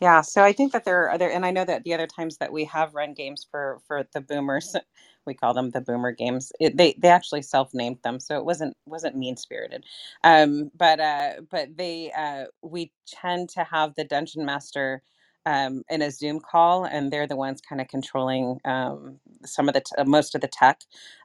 Yeah, 0.00 0.20
so 0.20 0.44
I 0.44 0.52
think 0.52 0.72
that 0.72 0.84
there 0.84 1.02
are 1.04 1.10
other, 1.10 1.30
and 1.30 1.44
I 1.46 1.50
know 1.50 1.64
that 1.64 1.84
the 1.84 1.94
other 1.94 2.06
times 2.06 2.38
that 2.38 2.52
we 2.52 2.64
have 2.66 2.94
run 2.94 3.14
games 3.14 3.46
for 3.50 3.80
for 3.88 4.04
the 4.14 4.20
boomers, 4.20 4.76
we 5.26 5.34
call 5.34 5.54
them 5.54 5.70
the 5.70 5.80
boomer 5.80 6.12
games. 6.12 6.52
It, 6.60 6.76
they 6.76 6.94
they 6.98 7.08
actually 7.08 7.42
self 7.42 7.74
named 7.74 7.98
them, 8.04 8.20
so 8.20 8.38
it 8.38 8.44
wasn't 8.44 8.76
wasn't 8.86 9.16
mean 9.16 9.36
spirited. 9.36 9.84
Um, 10.24 10.70
but 10.76 11.00
uh, 11.00 11.32
but 11.50 11.76
they 11.76 12.12
uh, 12.16 12.46
we 12.62 12.92
tend 13.08 13.48
to 13.50 13.64
have 13.64 13.94
the 13.96 14.04
dungeon 14.04 14.44
master 14.46 15.02
um, 15.48 15.74
in 15.90 16.02
a 16.02 16.10
Zoom 16.12 16.40
call, 16.40 16.84
and 16.84 17.12
they're 17.12 17.28
the 17.28 17.36
ones 17.36 17.60
kind 17.68 17.80
of 17.82 17.88
controlling 17.88 18.60
um, 18.66 19.20
some 19.44 19.68
of 19.68 19.74
the 19.74 19.82
t- 19.82 19.96
uh, 19.98 20.04
most 20.04 20.36
of 20.36 20.42
the 20.42 20.48
tech, 20.48 20.78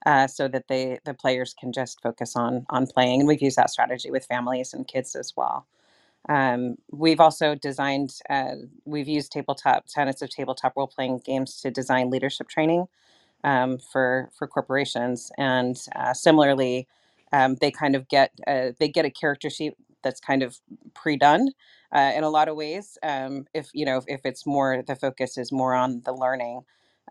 uh, 0.08 0.28
so 0.28 0.48
that 0.50 0.68
they 0.70 1.00
the 1.06 1.16
players 1.16 1.56
can 1.60 1.72
just 1.74 2.02
focus 2.02 2.36
on 2.38 2.66
on 2.72 2.88
playing. 2.88 3.22
And 3.22 3.30
we've 3.30 3.44
used 3.50 3.58
that 3.58 3.72
strategy 3.72 4.12
with 4.12 4.26
families 4.28 4.74
and 4.76 4.88
kids 4.88 5.16
as 5.16 5.34
well. 5.38 5.68
Um, 6.30 6.78
we've 6.92 7.20
also 7.22 7.56
designed, 7.56 8.12
uh, 8.30 8.56
we've 8.86 9.10
used 9.10 9.32
tabletop 9.34 9.88
tenets 9.88 10.22
of 10.24 10.30
tabletop 10.30 10.74
role 10.78 10.88
playing 10.88 11.22
games 11.26 11.62
to 11.62 11.72
design 11.72 12.10
leadership 12.12 12.50
training 12.50 12.88
um, 13.46 13.80
for 13.80 14.30
for 14.38 14.48
corporations, 14.48 15.32
and 15.38 15.78
uh, 15.96 16.14
similarly, 16.14 16.88
um, 17.34 17.56
they 17.62 17.72
kind 17.72 17.96
of 17.96 18.08
get 18.10 18.32
uh, 18.48 18.72
they 18.80 18.90
get 18.90 19.06
a 19.06 19.12
character 19.12 19.50
sheet 19.50 19.76
that's 20.04 20.22
kind 20.22 20.44
of 20.44 20.60
pre-done 20.96 21.50
uh, 21.94 22.14
in 22.16 22.24
a 22.24 22.30
lot 22.30 22.50
of 22.50 22.56
ways. 22.58 22.98
Um, 23.04 23.48
if 23.54 23.70
you 23.74 23.86
know 23.86 24.02
if 24.08 24.22
it's 24.26 24.46
more 24.46 24.84
the 24.88 24.96
focus 24.96 25.38
is 25.38 25.52
more 25.52 25.74
on 25.76 26.02
the 26.06 26.14
learning 26.14 26.62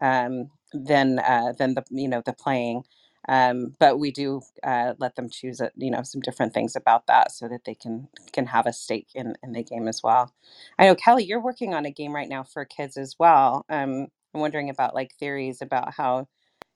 um, 0.00 0.50
than 0.72 1.18
uh, 1.20 1.52
than 1.58 1.74
the 1.74 1.84
you 1.90 2.08
know 2.08 2.22
the 2.24 2.32
playing. 2.34 2.84
Um, 3.28 3.74
but 3.78 3.98
we 4.00 4.10
do 4.10 4.42
uh, 4.64 4.94
let 4.98 5.16
them 5.16 5.30
choose, 5.30 5.60
a, 5.60 5.70
you 5.76 5.90
know, 5.90 6.02
some 6.02 6.20
different 6.22 6.54
things 6.54 6.76
about 6.76 7.06
that 7.08 7.32
so 7.32 7.48
that 7.48 7.64
they 7.66 7.74
can 7.74 8.08
can 8.32 8.46
have 8.46 8.66
a 8.66 8.72
stake 8.72 9.08
in 9.14 9.34
in 9.42 9.52
the 9.52 9.62
game 9.64 9.88
as 9.88 10.02
well. 10.02 10.32
I 10.78 10.86
know 10.86 10.94
Kelly, 10.96 11.24
you're 11.24 11.40
working 11.42 11.74
on 11.74 11.86
a 11.86 11.90
game 11.92 12.14
right 12.14 12.28
now 12.28 12.42
for 12.44 12.64
kids 12.64 12.96
as 12.96 13.16
well. 13.18 13.64
Um, 13.70 14.08
I'm 14.34 14.40
wondering 14.40 14.70
about 14.70 14.94
like 14.94 15.14
theories 15.20 15.62
about 15.62 15.94
how 15.94 16.28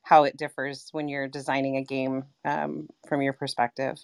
how 0.03 0.25
it 0.25 0.37
differs 0.37 0.89
when 0.93 1.09
you're 1.09 1.29
designing 1.29 1.77
a 1.77 1.85
game 1.85 2.25
um, 2.45 2.89
from 3.09 3.23
your 3.23 3.33
perspective. 3.35 3.99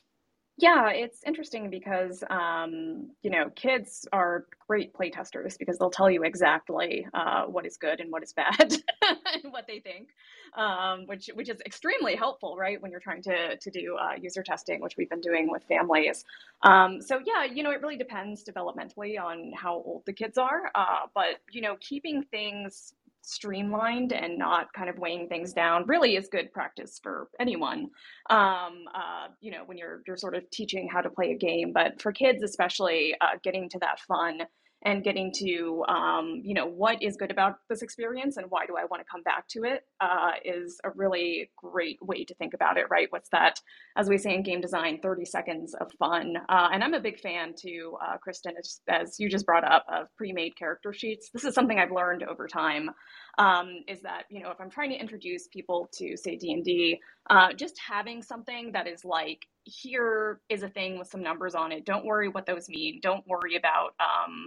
Yeah, 0.59 0.91
it's 0.91 1.25
interesting 1.25 1.71
because 1.71 2.23
um, 2.31 3.11
you 3.23 3.31
know 3.31 3.51
kids 3.57 4.07
are 4.13 4.47
great 4.69 4.93
playtesters 4.93 5.59
because 5.59 5.79
they'll 5.79 5.91
tell 5.91 6.11
you 6.11 6.23
exactly 6.25 7.07
uh, 7.15 7.45
what 7.45 7.65
is 7.67 7.79
good 7.79 8.01
and 8.01 8.13
what 8.13 8.23
is 8.23 8.33
bad 8.35 8.61
and 9.03 9.53
what 9.53 9.67
they 9.67 9.81
think, 9.81 10.11
um, 10.57 11.07
which 11.07 11.31
which 11.35 11.49
is 11.49 11.61
extremely 11.65 12.15
helpful, 12.17 12.55
right? 12.57 12.81
When 12.81 12.91
you're 12.91 13.01
trying 13.01 13.23
to 13.23 13.57
to 13.57 13.71
do 13.71 13.97
uh, 13.97 14.13
user 14.21 14.43
testing, 14.43 14.81
which 14.83 14.97
we've 14.99 15.09
been 15.09 15.23
doing 15.23 15.51
with 15.51 15.65
families. 15.65 16.25
Um, 16.63 17.01
so 17.01 17.19
yeah, 17.25 17.45
you 17.45 17.63
know, 17.63 17.71
it 17.71 17.81
really 17.81 17.97
depends 17.97 18.45
developmentally 18.45 19.19
on 19.19 19.53
how 19.57 19.75
old 19.77 20.03
the 20.07 20.13
kids 20.13 20.37
are, 20.37 20.71
uh, 20.75 21.07
but 21.15 21.41
you 21.51 21.63
know, 21.63 21.77
keeping 21.81 22.23
things 22.31 22.93
streamlined 23.23 24.13
and 24.13 24.39
not 24.39 24.73
kind 24.73 24.91
of 24.91 24.99
weighing 24.99 25.29
things 25.29 25.53
down 25.53 25.85
really 25.87 26.17
is 26.17 26.29
good 26.29 26.53
practice 26.53 26.99
for 27.03 27.29
anyone 27.41 27.89
um, 28.31 28.85
uh, 28.95 29.29
you 29.41 29.51
know 29.51 29.63
when 29.67 29.79
you're 29.79 30.03
you're 30.07 30.17
sort 30.17 30.35
of 30.35 30.49
teaching 30.51 30.89
how 30.93 31.01
to 31.01 31.11
play 31.11 31.33
a 31.33 31.37
game. 31.37 31.73
But 31.73 32.01
for 32.01 32.13
kids 32.13 32.43
especially 32.43 33.15
uh, 33.21 33.39
getting 33.43 33.69
to 33.71 33.79
that 33.81 34.01
fun 34.01 34.43
and 34.85 35.05
getting 35.05 35.33
to 35.33 35.85
um, 35.89 36.41
you 36.45 36.55
know 36.55 36.67
what 36.67 37.03
is 37.03 37.17
good 37.17 37.31
about 37.31 37.57
this 37.69 37.83
experience 37.83 38.37
and 38.37 38.47
why 38.49 38.67
do 38.67 38.77
i 38.77 38.85
want 38.85 39.01
to 39.01 39.11
come 39.11 39.23
back 39.23 39.47
to 39.49 39.65
it 39.65 39.83
uh, 40.01 40.33
is 40.45 40.81
a 40.85 40.91
really 40.95 41.51
great 41.57 41.99
way 42.03 42.25
to 42.25 42.35
think 42.35 42.55
about 42.55 42.77
it 42.77 42.87
right? 42.91 43.09
What's 43.11 43.29
that 43.31 43.59
as 43.97 44.09
we 44.09 44.19
say 44.19 44.35
in 44.35 44.43
game 44.43 44.61
design 44.61 44.99
30 45.03 45.25
seconds 45.25 45.75
of 45.81 45.91
fun. 45.99 46.35
Uh, 46.49 46.69
and 46.73 46.83
i'm 46.83 46.95
a 46.95 47.01
big 47.01 47.21
fan 47.21 47.55
too 47.59 47.97
uh, 48.05 48.17
kristen 48.19 48.55
as, 48.59 48.81
as, 48.89 49.17
you 49.19 49.29
just 49.29 49.47
brought 49.47 49.65
up 49.65 49.85
of 49.93 50.07
pre-made 50.17 50.57
character 50.57 50.93
sheets. 50.93 51.31
This 51.33 51.45
is 51.45 51.55
something 51.55 51.79
i've 51.79 51.93
learned 51.93 52.23
over 52.23 52.47
time 52.47 52.91
um, 53.39 53.69
is 53.89 54.01
that 54.03 54.25
you 54.31 54.43
know 54.43 54.51
if 54.51 54.61
i'm 54.61 54.71
trying 54.71 54.91
to 54.91 54.97
introduce 54.97 55.49
people 55.49 55.89
to 55.95 56.17
say 56.17 56.37
d&d 56.37 56.99
uh, 57.31 57.53
just 57.53 57.79
having 57.79 58.23
something 58.23 58.73
that 58.73 58.87
is 58.87 59.05
like 59.05 59.47
here 59.65 60.41
is 60.49 60.63
a 60.63 60.69
thing 60.69 60.99
with 60.99 61.09
some 61.09 61.23
numbers 61.23 61.55
on 61.55 61.73
it 61.73 61.85
don't 61.85 62.05
worry 62.05 62.29
what 62.29 62.47
those 62.47 62.69
mean 62.69 62.99
don't 63.03 63.27
worry 63.27 63.57
about 63.57 63.95
um, 64.01 64.47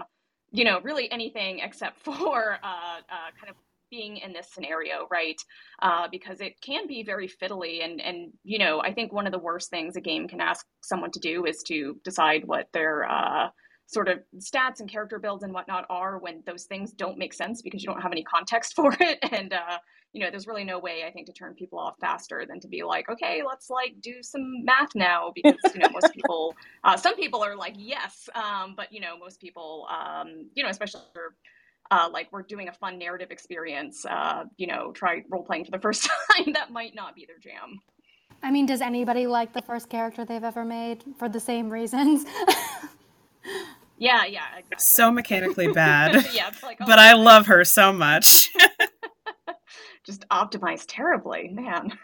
you 0.56 0.64
know, 0.64 0.80
really 0.82 1.12
anything 1.12 1.60
except 1.60 2.00
for 2.04 2.58
uh, 2.64 2.98
uh, 3.10 3.32
kind 3.40 3.50
of 3.50 3.56
being 3.92 4.18
in 4.18 4.34
this 4.34 4.48
scenario, 4.52 5.08
right? 5.12 5.40
Uh, 5.82 6.08
because 6.12 6.42
it 6.42 6.60
can 6.62 6.88
be 6.88 7.04
very 7.04 7.28
fiddly, 7.28 7.84
and 7.84 8.02
and 8.02 8.32
you 8.44 8.58
know, 8.58 8.82
I 8.82 8.94
think 8.94 9.14
one 9.14 9.28
of 9.28 9.32
the 9.32 9.40
worst 9.40 9.70
things 9.70 9.96
a 9.96 10.02
game 10.02 10.28
can 10.28 10.42
ask 10.42 10.66
someone 10.82 11.12
to 11.12 11.20
do 11.20 11.46
is 11.46 11.62
to 11.68 11.98
decide 12.04 12.46
what 12.46 12.68
their 12.74 13.04
uh, 13.10 13.50
sort 13.88 14.10
of 14.10 14.20
stats 14.38 14.80
and 14.80 14.90
character 14.90 15.20
builds 15.20 15.44
and 15.44 15.54
whatnot 15.54 15.86
are 15.90 16.18
when 16.18 16.42
those 16.46 16.64
things 16.64 16.92
don't 16.92 17.18
make 17.18 17.34
sense 17.34 17.62
because 17.62 17.84
you 17.84 17.88
don't 17.88 18.02
have 18.02 18.12
any 18.12 18.24
context 18.24 18.74
for 18.76 18.96
it, 19.00 19.20
and 19.32 19.54
uh, 19.54 19.78
you 20.16 20.22
know, 20.22 20.32
there's 20.32 20.48
really 20.48 20.64
no 20.64 20.80
way 20.80 21.04
I 21.06 21.12
think 21.12 21.28
to 21.28 21.34
turn 21.34 21.56
people 21.56 21.78
off 21.78 21.96
faster 22.00 22.46
than 22.48 22.62
to 22.62 22.70
be 22.70 22.84
like, 22.84 23.10
okay, 23.10 23.42
let's 23.46 23.70
like 23.70 23.96
do 24.00 24.24
some 24.24 24.64
math 24.64 24.96
now 24.96 25.32
because 25.36 25.56
you 25.74 25.82
know 25.82 25.90
most 25.90 26.14
people, 26.14 26.56
uh, 26.86 26.96
some 26.96 27.16
people 27.16 27.44
are 27.44 27.56
like 27.56 27.76
yes, 27.78 28.30
um, 28.34 28.76
but 28.78 28.92
you 28.94 29.02
know 29.02 29.18
most 29.18 29.42
people, 29.42 29.88
um, 29.92 30.50
you 30.56 30.64
know, 30.64 30.70
especially 30.70 31.02
for, 31.14 31.36
uh, 31.92 32.10
like 32.12 32.32
we're 32.32 32.44
doing 32.44 32.70
a 32.70 32.72
fun 32.72 32.98
narrative 32.98 33.30
experience, 33.30 34.06
uh, 34.06 34.46
you 34.56 34.68
know, 34.68 34.94
try 34.94 35.22
role 35.30 35.44
playing 35.44 35.66
for 35.66 35.72
the 35.72 35.80
first 35.82 36.10
time, 36.32 36.54
that 36.54 36.72
might 36.72 36.96
not 36.96 37.14
be 37.14 37.26
their 37.26 37.38
jam. 37.38 37.82
I 38.42 38.52
mean, 38.52 38.66
does 38.66 38.80
anybody 38.80 39.28
like 39.28 39.54
the 39.54 39.62
first 39.62 39.90
character 39.90 40.24
they've 40.24 40.44
ever 40.44 40.64
made 40.64 41.04
for 41.20 41.28
the 41.28 41.42
same 41.42 41.70
reasons? 41.70 42.26
Yeah, 43.98 44.26
yeah, 44.26 44.46
exactly. 44.58 44.78
So 44.80 45.12
mechanically 45.12 45.72
bad. 45.72 46.28
yeah, 46.34 46.52
like, 46.64 46.78
oh, 46.82 46.86
but 46.86 47.00
I 47.00 47.14
love 47.14 47.48
her 47.48 47.64
so 47.64 47.94
much 47.94 48.50
just 50.06 50.28
optimized 50.30 50.86
terribly, 50.88 51.50
man. 51.50 51.98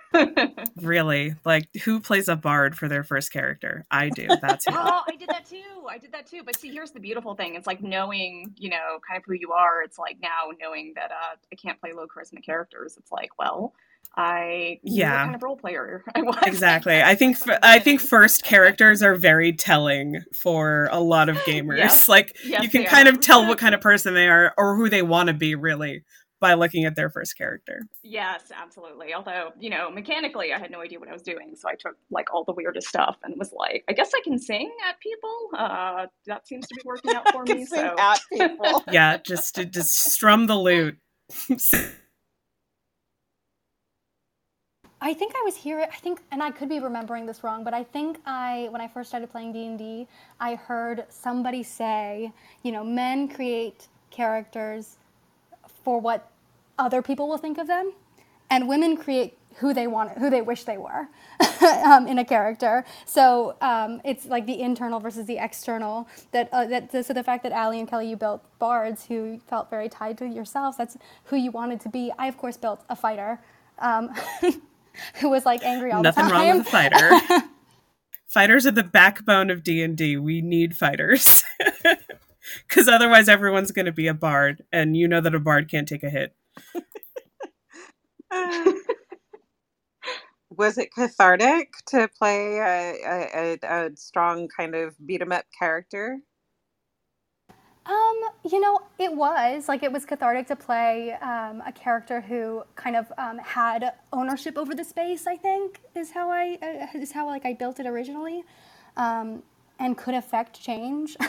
really? 0.78 1.36
Like 1.46 1.68
who 1.84 2.00
plays 2.00 2.28
a 2.28 2.36
bard 2.36 2.76
for 2.76 2.88
their 2.88 3.04
first 3.04 3.32
character? 3.32 3.86
I 3.92 4.10
do. 4.10 4.28
That's 4.42 4.66
who. 4.66 4.74
oh, 4.76 5.02
I 5.08 5.16
did 5.16 5.30
that 5.30 5.46
too. 5.46 5.88
I 5.90 5.98
did 5.98 6.12
that 6.14 6.26
too. 6.26 6.42
But 6.44 6.58
see, 6.58 6.72
here's 6.72 6.92
the 6.92 7.00
beautiful 7.00 7.36
thing. 7.36 7.56
It's 7.56 7.68
like 7.68 7.82
knowing, 7.82 8.54
you 8.58 8.70
know, 8.70 9.00
kind 9.08 9.18
of 9.18 9.24
who 9.26 9.34
you 9.34 9.52
are. 9.52 9.84
It's 9.84 10.00
like 10.00 10.18
now 10.22 10.52
knowing 10.60 10.94
that 10.96 11.12
uh, 11.12 11.36
I 11.52 11.56
can't 11.56 11.80
play 11.80 11.94
low 11.94 12.08
charisma 12.08 12.44
characters. 12.44 12.98
It's 12.98 13.12
like, 13.12 13.38
well, 13.38 13.74
I 14.16 14.80
yeah 14.84 15.24
kind 15.24 15.36
of 15.36 15.42
role 15.44 15.56
player 15.56 16.04
I 16.16 16.22
was. 16.22 16.38
Exactly. 16.44 17.02
I 17.02 17.16
think 17.16 17.38
I 17.64 17.80
think 17.80 18.02
first 18.02 18.44
characters 18.44 19.02
are 19.02 19.16
very 19.16 19.54
telling 19.54 20.22
for 20.34 20.90
a 20.92 21.00
lot 21.00 21.30
of 21.30 21.38
gamers. 21.48 21.78
Yes. 21.78 22.10
Like 22.10 22.36
yes, 22.44 22.62
you 22.64 22.70
can 22.70 22.86
kind 22.86 23.08
are. 23.08 23.12
of 23.12 23.22
tell 23.22 23.48
what 23.48 23.58
kind 23.58 23.74
of 23.74 23.82
person 23.82 24.14
they 24.14 24.28
are 24.28 24.54
or 24.58 24.76
who 24.76 24.90
they 24.90 25.02
want 25.02 25.28
to 25.28 25.34
be 25.34 25.56
really 25.56 26.04
by 26.42 26.56
looking 26.56 26.86
at 26.86 26.96
their 26.96 27.10
first 27.10 27.38
character. 27.38 27.84
Yes, 28.02 28.52
absolutely. 28.54 29.14
Although, 29.14 29.52
you 29.60 29.70
know, 29.70 29.92
mechanically, 29.92 30.52
I 30.52 30.58
had 30.58 30.72
no 30.72 30.82
idea 30.82 31.00
what 31.00 31.08
I 31.08 31.14
was 31.14 31.22
doing. 31.22 31.56
So 31.56 31.70
I 31.70 31.76
took 31.76 31.96
like 32.10 32.34
all 32.34 32.44
the 32.44 32.54
weirdest 32.54 32.88
stuff 32.88 33.16
and 33.24 33.36
was 33.38 33.54
like, 33.54 33.84
I 33.88 33.94
guess 33.94 34.12
I 34.16 34.22
can 34.24 34.40
sing 34.40 34.72
at 34.90 35.00
people. 35.00 35.50
Uh, 35.56 36.08
that 36.26 36.48
seems 36.48 36.66
to 36.68 36.76
be 36.76 36.82
working 36.84 37.14
out 37.14 37.32
for 37.32 37.44
me. 37.44 37.64
so 37.66 37.96
at 37.98 38.20
people. 38.34 38.84
yeah, 38.92 39.18
just 39.18 39.56
to 39.56 39.66
just 39.66 39.94
strum 39.94 40.48
the 40.48 40.58
lute. 40.58 40.98
I 45.12 45.14
think 45.14 45.34
I 45.36 45.42
was 45.44 45.58
here. 45.58 45.82
I 45.82 45.98
think, 45.98 46.22
and 46.32 46.42
I 46.42 46.52
could 46.52 46.70
be 46.70 46.80
remembering 46.80 47.26
this 47.26 47.44
wrong, 47.44 47.66
but 47.66 47.74
I 47.74 47.84
think 47.84 48.20
I, 48.26 48.70
when 48.72 48.80
I 48.80 48.88
first 48.88 49.10
started 49.10 49.30
playing 49.30 49.52
D 49.52 49.66
and 49.66 49.78
D, 49.78 50.08
I 50.40 50.56
heard 50.56 51.04
somebody 51.10 51.64
say, 51.64 52.32
you 52.64 52.72
know, 52.72 52.82
men 52.82 53.28
create 53.28 53.90
characters 54.10 54.96
for 55.84 56.00
what 56.00 56.32
other 56.80 57.02
people 57.02 57.28
will 57.28 57.38
think 57.38 57.58
of 57.58 57.68
them, 57.68 57.92
and 58.50 58.70
women 58.70 58.96
create 58.96 59.38
who 59.56 59.74
they 59.74 59.86
want, 59.86 60.18
who 60.18 60.30
they 60.30 60.42
wish 60.42 60.64
they 60.64 60.78
were 60.78 61.10
um, 61.86 62.08
in 62.08 62.18
a 62.20 62.24
character. 62.24 62.86
So 63.04 63.58
um, 63.60 64.00
it's 64.06 64.28
like 64.28 64.46
the 64.46 64.62
internal 64.62 65.02
versus 65.02 65.26
the 65.26 65.40
external. 65.40 66.08
That 66.32 66.48
uh, 66.54 66.68
that 66.68 67.06
so 67.06 67.12
the 67.12 67.22
fact 67.22 67.44
that 67.44 67.52
Ali 67.52 67.82
and 67.82 67.90
Kelly 67.90 68.10
you 68.10 68.16
built 68.16 68.46
bards 68.60 69.08
who 69.08 69.42
felt 69.50 69.70
very 69.70 69.90
tied 69.90 70.18
to 70.20 70.26
yourselves. 70.26 70.78
That's 70.78 70.96
who 71.26 71.36
you 71.36 71.52
wanted 71.52 71.82
to 71.82 71.90
be. 71.90 72.14
I 72.18 72.28
of 72.28 72.38
course 72.38 72.56
built 72.56 72.86
a 72.88 72.96
fighter. 72.96 73.42
Um, 73.78 74.14
who 75.16 75.30
was 75.30 75.46
like 75.46 75.64
angry 75.64 75.92
all 75.92 76.04
Nothing 76.04 76.26
the 76.26 76.32
time. 76.32 76.48
Nothing 76.48 76.50
wrong 76.50 76.58
with 76.60 76.68
a 76.68 76.72
fighter. 76.72 77.44
fighters 78.28 78.66
are 78.68 78.72
the 78.72 78.84
backbone 78.84 79.50
of 79.50 79.64
D&D. 79.64 80.18
We 80.18 80.42
need 80.42 80.78
fighters. 80.78 81.44
Cuz 82.70 82.88
otherwise 82.88 83.30
everyone's 83.30 83.72
going 83.72 83.86
to 83.88 83.92
be 83.92 84.08
a 84.08 84.14
bard 84.14 84.64
and 84.72 84.98
you 84.98 85.08
know 85.08 85.22
that 85.22 85.36
a 85.36 85.40
bard 85.40 85.70
can't 85.70 85.88
take 85.88 86.04
a 86.04 86.10
hit. 86.10 86.36
was 90.50 90.78
it 90.78 90.94
cathartic 90.94 91.74
to 91.88 92.10
play 92.18 92.60
a, 92.60 92.96
a, 93.06 93.60
a 93.64 93.92
strong 93.96 94.48
kind 94.48 94.76
of 94.76 94.96
beat 95.06 95.22
'em 95.22 95.32
up 95.32 95.46
character? 95.58 96.20
Um, 97.86 98.20
you 98.50 98.60
know, 98.60 98.80
it 99.00 99.14
was 99.14 99.68
like 99.68 99.82
it 99.82 99.92
was 99.92 100.06
cathartic 100.06 100.48
to 100.48 100.56
play 100.56 101.14
um, 101.14 101.64
a 101.66 101.72
character 101.74 102.22
who 102.22 102.64
kind 102.76 102.96
of 102.96 103.12
um, 103.18 103.40
had 103.40 103.94
ownership 104.14 104.58
over 104.58 104.76
the 104.76 104.84
space. 104.84 105.26
I 105.26 105.36
think 105.36 105.82
is 105.96 106.12
how 106.12 106.30
I 106.30 106.58
uh, 106.62 106.98
is 107.00 107.12
how 107.12 107.26
like 107.26 107.46
I 107.46 107.54
built 107.54 107.80
it 107.80 107.88
originally, 107.88 108.44
um, 108.98 109.42
and 109.80 109.98
could 109.98 110.16
affect 110.16 110.62
change. 110.62 111.18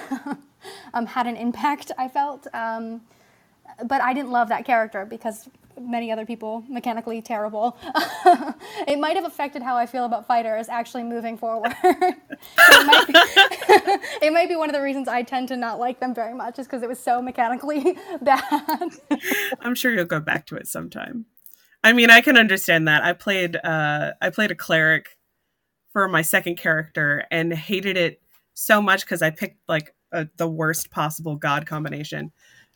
Um, 0.94 1.06
had 1.06 1.26
an 1.26 1.36
impact. 1.36 1.90
I 1.98 2.06
felt, 2.06 2.46
um, 2.54 3.00
but 3.84 4.00
I 4.00 4.12
didn't 4.14 4.30
love 4.30 4.48
that 4.50 4.64
character 4.64 5.04
because 5.04 5.48
many 5.90 6.10
other 6.12 6.26
people 6.26 6.64
mechanically 6.68 7.22
terrible. 7.22 7.76
it 8.86 8.98
might 8.98 9.16
have 9.16 9.24
affected 9.24 9.62
how 9.62 9.76
I 9.76 9.86
feel 9.86 10.04
about 10.04 10.26
fighters 10.26 10.68
actually 10.68 11.02
moving 11.02 11.36
forward. 11.36 11.74
it, 11.84 12.86
might 12.86 13.06
be, 13.06 13.12
it, 14.26 14.32
might 14.32 14.48
be, 14.48 14.56
one 14.56 14.68
of 14.68 14.74
the 14.74 14.82
reasons 14.82 15.08
I 15.08 15.22
tend 15.22 15.48
to 15.48 15.56
not 15.56 15.78
like 15.78 16.00
them 16.00 16.14
very 16.14 16.34
much, 16.34 16.58
is 16.58 16.66
because 16.66 16.82
it 16.82 16.88
was 16.88 16.98
so 16.98 17.20
mechanically 17.20 17.96
bad. 18.20 18.42
I'm 19.60 19.74
sure 19.74 19.92
you'll 19.92 20.04
go 20.04 20.20
back 20.20 20.46
to 20.46 20.56
it 20.56 20.66
sometime. 20.66 21.26
I 21.84 21.92
mean, 21.92 22.10
I 22.10 22.20
can 22.20 22.36
understand 22.36 22.86
that. 22.88 23.02
I 23.02 23.12
played 23.12 23.56
uh, 23.56 24.12
I 24.20 24.30
played 24.30 24.50
a 24.50 24.54
cleric 24.54 25.16
for 25.92 26.08
my 26.08 26.22
second 26.22 26.56
character 26.56 27.24
and 27.30 27.52
hated 27.52 27.96
it 27.96 28.22
so 28.54 28.80
much 28.80 29.04
because 29.04 29.22
I 29.22 29.30
picked 29.30 29.58
like 29.68 29.94
a, 30.12 30.28
the 30.36 30.48
worst 30.48 30.90
possible 30.90 31.36
god 31.36 31.66
combination 31.66 32.32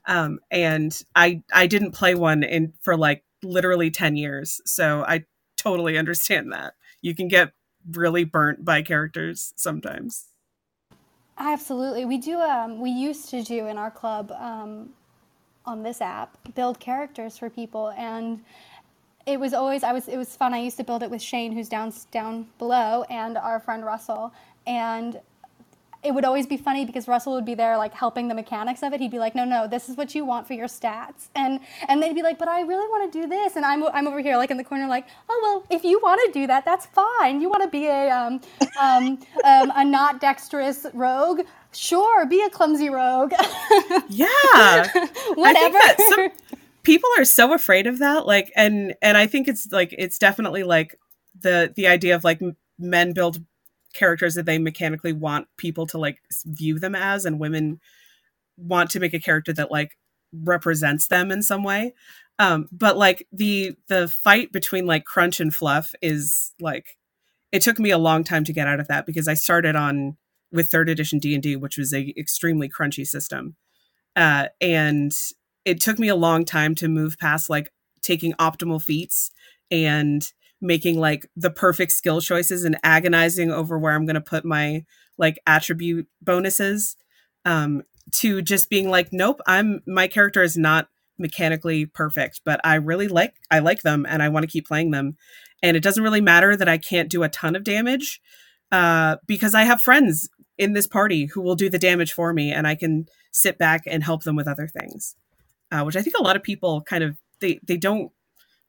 um, 0.07 0.39
and 0.51 1.03
I 1.15 1.43
I 1.53 1.67
didn't 1.67 1.93
play 1.93 2.15
one 2.15 2.43
in 2.43 2.73
for 2.81 2.97
like 2.97 3.25
literally 3.43 3.91
ten 3.91 4.17
years, 4.17 4.61
so 4.65 5.05
I 5.07 5.25
totally 5.57 5.99
understand 5.99 6.53
that. 6.53 6.75
You 7.03 7.15
can 7.15 7.29
get 7.29 7.53
really 7.91 8.25
burnt 8.25 8.65
by 8.65 8.83
characters 8.83 9.53
sometimes. 9.57 10.27
Absolutely, 11.39 12.05
we 12.05 12.19
do. 12.19 12.39
Um, 12.39 12.81
we 12.81 12.91
used 12.91 13.29
to 13.31 13.43
do 13.43 13.67
in 13.67 13.77
our 13.77 13.91
club 13.91 14.33
um, 14.33 14.91
on 15.65 15.83
this 15.83 16.01
app 16.01 16.37
build 16.55 16.81
characters 16.81 17.37
for 17.37 17.51
people, 17.51 17.91
and 17.91 18.43
it 19.27 19.39
was 19.39 19.53
always 19.53 19.83
I 19.83 19.93
was 19.93 20.09
it 20.09 20.17
was 20.17 20.35
fun. 20.37 20.55
I 20.55 20.59
used 20.59 20.77
to 20.79 20.85
build 20.85 21.03
it 21.03 21.11
with 21.11 21.21
Shane, 21.21 21.53
who's 21.53 21.69
down 21.69 21.93
down 22.11 22.47
below, 22.59 23.05
and 23.11 23.37
our 23.37 23.61
friend 23.61 23.85
Russell, 23.85 24.33
and 24.67 25.21
it 26.07 26.15
would 26.15 26.25
always 26.25 26.47
be 26.47 26.57
funny 26.57 26.85
because 26.85 27.09
Russell 27.09 27.35
would 27.35 27.45
be 27.45 27.55
there 27.55 27.77
like 27.77 27.93
helping 27.93 28.29
the 28.29 28.35
mechanics 28.35 28.83
of 28.83 28.93
it. 28.93 29.01
He'd 29.01 29.11
be 29.11 29.19
like, 29.19 29.35
"No, 29.35 29.45
no, 29.45 29.67
this 29.67 29.89
is 29.89 29.97
what 29.97 30.15
you 30.15 30.25
want 30.25 30.47
for 30.47 30.55
your 30.55 30.69
stats," 30.69 31.29
and 31.35 31.61
and 31.89 32.03
they'd 32.03 32.15
be 32.15 32.23
like, 32.23 32.39
"But 32.39 32.49
I 32.49 32.61
really 32.63 32.87
want 32.89 33.13
to 33.13 33.21
do 33.21 33.29
this," 33.29 33.57
and 33.57 33.65
I'm 33.65 33.83
I'm 33.89 34.07
over 34.07 34.21
here 34.21 34.37
like 34.37 34.51
in 34.51 34.57
the 34.57 34.65
corner 34.65 34.87
like, 34.87 35.07
"Oh 35.29 35.41
well, 35.43 35.77
if 35.77 35.85
you 35.85 35.99
want 36.03 36.21
to 36.27 36.39
do 36.39 36.47
that, 36.47 36.65
that's 36.65 36.87
fine. 36.87 37.41
You 37.41 37.49
want 37.49 37.65
to 37.65 37.69
be 37.69 37.87
a 37.87 38.11
um, 38.11 38.41
um, 38.81 39.19
um, 39.45 39.73
a 39.75 39.85
not 39.85 40.21
dexterous 40.21 40.87
rogue." 40.95 41.41
Sure, 41.73 42.25
be 42.25 42.41
a 42.43 42.49
clumsy 42.49 42.89
rogue. 42.89 43.33
yeah. 44.09 44.89
Whatever. 45.35 45.79
some 46.09 46.31
people 46.85 47.11
are 47.19 47.25
so 47.25 47.53
afraid 47.53 47.87
of 47.87 47.99
that 47.99 48.27
like 48.27 48.53
and 48.55 48.95
and 49.03 49.19
I 49.19 49.27
think 49.27 49.49
it's 49.49 49.71
like 49.73 49.95
it's 49.99 50.19
definitely 50.19 50.63
like 50.63 50.97
the 51.39 51.73
the 51.75 51.89
idea 51.89 52.15
of 52.15 52.25
like 52.25 52.41
men 52.79 53.13
build 53.13 53.41
characters 53.97 54.35
that 54.35 54.47
they 54.47 54.59
mechanically 54.59 55.13
want 55.13 55.49
people 55.57 55.87
to 55.89 55.99
like 55.99 56.21
view 56.45 56.79
them 56.79 56.95
as 56.95 57.25
and 57.25 57.41
women 57.41 57.81
want 58.57 58.91
to 58.91 59.01
make 59.01 59.15
a 59.15 59.21
character 59.21 59.53
that 59.53 59.71
like 59.71 59.97
represents 60.33 61.09
them 61.09 61.31
in 61.31 61.43
some 61.43 61.63
way. 61.63 61.95
Um 62.39 62.69
but 62.71 62.97
like 62.97 63.27
the 63.33 63.77
the 63.89 64.09
fight 64.09 64.53
between 64.53 64.87
like 64.87 65.05
crunch 65.05 65.41
and 65.41 65.55
fluff 65.55 65.95
is 66.03 66.53
like 66.61 66.97
it 67.53 67.63
took 67.63 67.79
me 67.79 67.91
a 67.91 67.99
long 67.99 68.25
time 68.25 68.45
to 68.45 68.53
get 68.53 68.69
out 68.69 68.81
of 68.81 68.89
that 68.89 69.07
because 69.07 69.29
i 69.29 69.35
started 69.35 69.77
on 69.77 70.17
with 70.53 70.69
third 70.69 70.89
edition 70.89 71.19
d&d 71.19 71.57
which 71.57 71.79
was 71.79 71.95
a 71.95 72.13
extremely 72.19 72.69
crunchy 72.69 73.07
system. 73.07 73.57
Uh 74.15 74.49
and 74.61 75.13
it 75.65 75.81
took 75.81 75.99
me 75.99 76.09
a 76.09 76.17
long 76.17 76.45
time 76.45 76.75
to 76.77 76.89
move 76.89 77.19
past 77.19 77.49
like 77.49 77.71
taking 78.03 78.35
optimal 78.35 78.81
feats 78.83 79.31
and 79.71 80.33
making 80.61 80.99
like 80.99 81.27
the 81.37 81.51
perfect 81.51 81.93
skill 81.93 82.21
choices 82.21 82.65
and 82.65 82.79
agonizing 82.83 83.51
over 83.51 83.79
where 83.79 83.93
I'm 83.93 84.07
going 84.07 84.15
to 84.15 84.21
put 84.21 84.45
my 84.45 84.85
like 85.19 85.39
attribute 85.47 86.07
bonuses 86.21 86.97
um 87.45 87.83
to 88.13 88.43
just 88.43 88.71
being 88.71 88.89
like 88.89 89.13
nope 89.13 89.41
I'm 89.47 89.81
my 89.87 90.09
character 90.09 90.43
is 90.43 90.57
not 90.57 90.89
mechanically 91.19 91.87
perfect 91.87 92.43
but 92.45 92.61
I 92.65 92.75
really 92.77 93.09
like 93.09 93.35
I 93.51 93.59
like 93.61 93.83
them 93.83 94.07
and 94.09 94.23
I 94.23 94.29
want 94.29 94.45
to 94.45 94.51
keep 94.51 94.67
playing 94.67 94.91
them. 94.91 95.17
And 95.63 95.77
it 95.77 95.83
doesn't 95.83 96.03
really 96.03 96.21
matter 96.21 96.57
that 96.57 96.69
I 96.69 96.79
can't 96.79 97.09
do 97.11 97.23
a 97.23 97.29
ton 97.29 97.57
of 97.57 97.65
damage 97.65 98.21
uh 98.73 99.17
because 99.27 99.55
I 99.55 99.63
have 99.63 99.81
friends 99.81 100.29
in 100.59 100.73
this 100.73 100.87
party 100.87 101.27
who 101.27 101.43
will 101.43 101.55
do 101.55 101.69
the 101.69 101.79
damage 101.79 102.13
for 102.13 102.33
me 102.33 102.53
and 102.53 102.67
I 102.67 102.75
can 102.75 103.07
sit 103.33 103.59
back 103.59 103.83
and 103.87 104.03
help 104.03 104.25
them 104.25 104.37
with 104.37 104.49
other 104.49 104.69
things 104.69 105.17
uh, 105.71 105.83
which 105.83 105.97
I 105.97 106.03
think 106.03 106.17
a 106.19 106.23
lot 106.23 106.37
of 106.37 106.43
people 106.43 106.83
kind 106.83 107.03
of 107.03 107.17
they 107.41 107.61
they 107.67 107.77
don't 107.77 108.13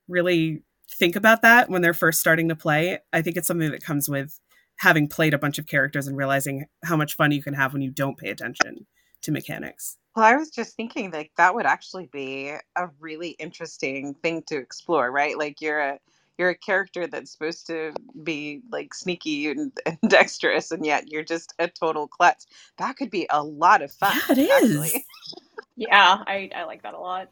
really 0.07 0.63
think 0.89 1.15
about 1.15 1.41
that 1.41 1.69
when 1.69 1.81
they're 1.81 1.93
first 1.93 2.19
starting 2.19 2.49
to 2.49 2.55
play. 2.55 2.99
I 3.13 3.21
think 3.21 3.37
it's 3.37 3.47
something 3.47 3.71
that 3.71 3.83
comes 3.83 4.09
with 4.09 4.39
having 4.79 5.07
played 5.07 5.33
a 5.33 5.39
bunch 5.39 5.57
of 5.57 5.65
characters 5.65 6.07
and 6.07 6.15
realizing 6.17 6.65
how 6.83 6.95
much 6.95 7.15
fun 7.15 7.31
you 7.31 7.41
can 7.41 7.53
have 7.53 7.73
when 7.73 7.81
you 7.81 7.91
don't 7.91 8.17
pay 8.17 8.29
attention 8.29 8.85
to 9.23 9.31
mechanics. 9.31 9.97
Well, 10.15 10.25
I 10.25 10.35
was 10.35 10.49
just 10.49 10.75
thinking 10.75 11.11
like 11.11 11.31
that 11.37 11.53
would 11.55 11.65
actually 11.65 12.07
be 12.07 12.53
a 12.75 12.89
really 12.99 13.29
interesting 13.31 14.15
thing 14.15 14.43
to 14.47 14.57
explore, 14.57 15.11
right? 15.11 15.37
Like 15.37 15.61
you're 15.61 15.79
a 15.79 15.99
you're 16.37 16.49
a 16.49 16.57
character 16.57 17.07
that's 17.07 17.31
supposed 17.31 17.65
to 17.67 17.93
be 18.23 18.61
like 18.71 18.93
sneaky 18.93 19.49
and, 19.49 19.71
and 19.85 19.97
dexterous, 20.07 20.71
and 20.71 20.85
yet 20.85 21.11
you're 21.11 21.23
just 21.23 21.53
a 21.59 21.67
total 21.67 22.07
klutz. 22.07 22.47
That 22.77 22.95
could 22.95 23.09
be 23.09 23.27
a 23.29 23.43
lot 23.43 23.81
of 23.81 23.91
fun. 23.91 24.17
Yeah, 24.29 24.35
it 24.61 24.63
is. 24.63 25.03
actually. 25.85 26.17
Yeah, 26.17 26.23
I, 26.27 26.49
I 26.55 26.65
like 26.65 26.83
that 26.83 26.93
a 26.95 26.99
lot. 26.99 27.29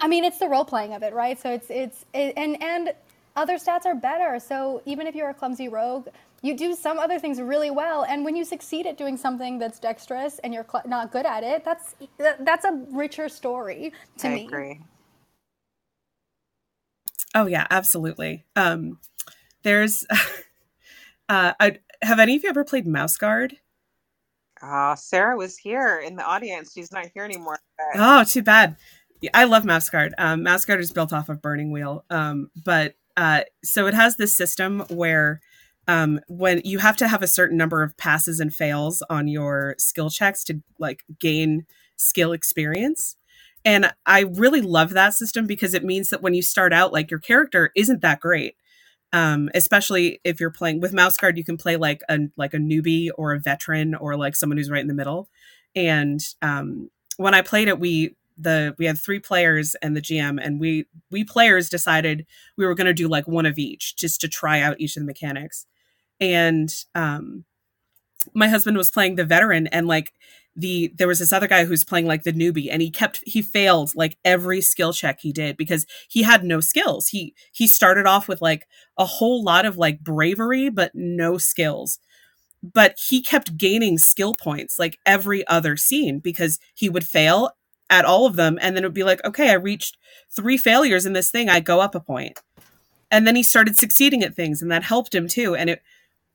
I 0.00 0.08
mean, 0.08 0.24
it's 0.24 0.38
the 0.38 0.48
role 0.48 0.64
playing 0.64 0.94
of 0.94 1.02
it, 1.02 1.14
right? 1.14 1.40
So 1.40 1.52
it's 1.52 1.70
it's 1.70 2.06
it, 2.14 2.34
and 2.36 2.62
and 2.62 2.92
other 3.36 3.56
stats 3.58 3.86
are 3.86 3.96
better. 3.96 4.40
So 4.40 4.82
even 4.86 5.06
if 5.08 5.14
you're 5.16 5.30
a 5.30 5.34
clumsy 5.34 5.68
rogue, 5.68 6.08
you 6.42 6.56
do 6.56 6.74
some 6.74 6.98
other 6.98 7.18
things 7.18 7.40
really 7.40 7.70
well, 7.72 8.04
and 8.04 8.24
when 8.24 8.36
you 8.36 8.44
succeed 8.44 8.86
at 8.86 8.98
doing 8.98 9.16
something 9.18 9.58
that's 9.58 9.80
dexterous 9.80 10.38
and 10.40 10.54
you're 10.54 10.66
cl- 10.70 10.84
not 10.86 11.12
good 11.12 11.26
at 11.26 11.44
it, 11.44 11.64
that's 11.64 11.96
that's 12.40 12.64
a 12.66 12.84
richer 12.92 13.28
story 13.28 13.92
to 14.18 14.28
I 14.28 14.30
me. 14.30 14.56
agree. 14.56 14.80
Oh 17.34 17.46
yeah, 17.46 17.66
absolutely. 17.70 18.44
Um, 18.56 18.98
there's, 19.64 20.06
uh, 21.28 21.54
I 21.60 21.78
have 22.02 22.20
any 22.20 22.36
of 22.36 22.44
you 22.44 22.50
ever 22.50 22.64
played 22.64 22.86
Mouse 22.86 23.16
Guard? 23.18 23.58
Uh, 24.62 24.94
Sarah 24.94 25.36
was 25.36 25.56
here 25.56 25.98
in 26.04 26.16
the 26.16 26.24
audience. 26.24 26.72
She's 26.72 26.92
not 26.92 27.06
here 27.14 27.24
anymore. 27.24 27.58
but- 27.76 28.00
Oh, 28.00 28.24
too 28.24 28.42
bad. 28.42 28.76
I 29.34 29.44
love 29.44 29.64
Mouse 29.64 29.88
Guard. 29.90 30.14
Um, 30.18 30.42
Mouse 30.42 30.68
is 30.68 30.92
built 30.92 31.12
off 31.12 31.28
of 31.28 31.42
Burning 31.42 31.70
Wheel. 31.72 32.04
Um, 32.10 32.50
but 32.64 32.94
uh, 33.16 33.42
so 33.62 33.86
it 33.86 33.94
has 33.94 34.16
this 34.16 34.34
system 34.36 34.80
where 34.88 35.40
um, 35.88 36.20
when 36.28 36.62
you 36.64 36.78
have 36.78 36.96
to 36.98 37.08
have 37.08 37.22
a 37.22 37.26
certain 37.26 37.56
number 37.58 37.82
of 37.82 37.96
passes 37.96 38.40
and 38.40 38.54
fails 38.54 39.02
on 39.10 39.28
your 39.28 39.74
skill 39.78 40.08
checks 40.08 40.44
to 40.44 40.62
like 40.78 41.02
gain 41.18 41.66
skill 41.96 42.32
experience. 42.32 43.16
And 43.64 43.92
I 44.06 44.20
really 44.20 44.62
love 44.62 44.90
that 44.90 45.12
system 45.14 45.46
because 45.46 45.74
it 45.74 45.84
means 45.84 46.08
that 46.10 46.22
when 46.22 46.32
you 46.32 46.42
start 46.42 46.72
out, 46.72 46.92
like 46.92 47.10
your 47.10 47.20
character 47.20 47.72
isn't 47.76 48.00
that 48.00 48.20
great. 48.20 48.54
Um, 49.12 49.50
especially 49.54 50.20
if 50.22 50.38
you're 50.38 50.50
playing 50.52 50.80
with 50.80 50.92
mouse 50.92 51.16
guard, 51.16 51.36
you 51.36 51.44
can 51.44 51.56
play 51.56 51.76
like 51.76 52.02
a 52.08 52.18
like 52.36 52.54
a 52.54 52.58
newbie 52.58 53.10
or 53.16 53.32
a 53.32 53.40
veteran 53.40 53.94
or 53.94 54.16
like 54.16 54.36
someone 54.36 54.56
who's 54.56 54.70
right 54.70 54.80
in 54.80 54.88
the 54.88 54.94
middle. 54.94 55.28
And 55.74 56.20
um, 56.42 56.90
when 57.16 57.34
I 57.34 57.42
played 57.42 57.68
it, 57.68 57.80
we 57.80 58.16
the 58.38 58.74
we 58.78 58.86
had 58.86 58.98
three 58.98 59.18
players 59.18 59.74
and 59.82 59.96
the 59.96 60.00
GM, 60.00 60.38
and 60.42 60.60
we 60.60 60.86
we 61.10 61.24
players 61.24 61.68
decided 61.68 62.26
we 62.56 62.66
were 62.66 62.74
going 62.74 62.86
to 62.86 62.94
do 62.94 63.08
like 63.08 63.28
one 63.28 63.46
of 63.46 63.58
each 63.58 63.96
just 63.96 64.20
to 64.22 64.28
try 64.28 64.60
out 64.60 64.80
each 64.80 64.96
of 64.96 65.02
the 65.02 65.06
mechanics. 65.06 65.66
And 66.20 66.72
um, 66.94 67.44
my 68.34 68.48
husband 68.48 68.76
was 68.76 68.90
playing 68.90 69.16
the 69.16 69.24
veteran, 69.24 69.66
and 69.68 69.86
like 69.86 70.12
the 70.56 70.92
there 70.96 71.08
was 71.08 71.20
this 71.20 71.32
other 71.32 71.46
guy 71.46 71.64
who's 71.64 71.84
playing 71.84 72.06
like 72.06 72.24
the 72.24 72.32
newbie 72.32 72.68
and 72.70 72.82
he 72.82 72.90
kept 72.90 73.22
he 73.24 73.40
failed 73.40 73.92
like 73.94 74.18
every 74.24 74.60
skill 74.60 74.92
check 74.92 75.20
he 75.20 75.32
did 75.32 75.56
because 75.56 75.86
he 76.08 76.22
had 76.22 76.44
no 76.44 76.60
skills. 76.60 77.08
He 77.08 77.34
he 77.52 77.66
started 77.66 78.06
off 78.06 78.28
with 78.28 78.42
like 78.42 78.66
a 78.98 79.04
whole 79.04 79.42
lot 79.42 79.64
of 79.64 79.76
like 79.76 80.00
bravery 80.00 80.68
but 80.68 80.92
no 80.94 81.38
skills. 81.38 81.98
But 82.62 82.96
he 83.08 83.22
kept 83.22 83.56
gaining 83.56 83.96
skill 83.96 84.34
points 84.34 84.78
like 84.78 84.98
every 85.06 85.46
other 85.46 85.76
scene 85.76 86.18
because 86.18 86.58
he 86.74 86.88
would 86.88 87.06
fail 87.06 87.50
at 87.88 88.04
all 88.04 88.26
of 88.26 88.36
them 88.36 88.58
and 88.60 88.76
then 88.76 88.84
it 88.84 88.86
would 88.86 88.94
be 88.94 89.02
like 89.02 89.24
okay 89.24 89.50
i 89.50 89.54
reached 89.54 89.96
three 90.30 90.56
failures 90.56 91.06
in 91.06 91.12
this 91.12 91.30
thing 91.30 91.48
i 91.48 91.60
go 91.60 91.80
up 91.80 91.94
a 91.94 92.00
point. 92.00 92.38
And 93.12 93.26
then 93.26 93.34
he 93.34 93.42
started 93.42 93.76
succeeding 93.76 94.22
at 94.22 94.36
things 94.36 94.62
and 94.62 94.70
that 94.70 94.84
helped 94.84 95.14
him 95.14 95.28
too 95.28 95.54
and 95.54 95.70
it 95.70 95.82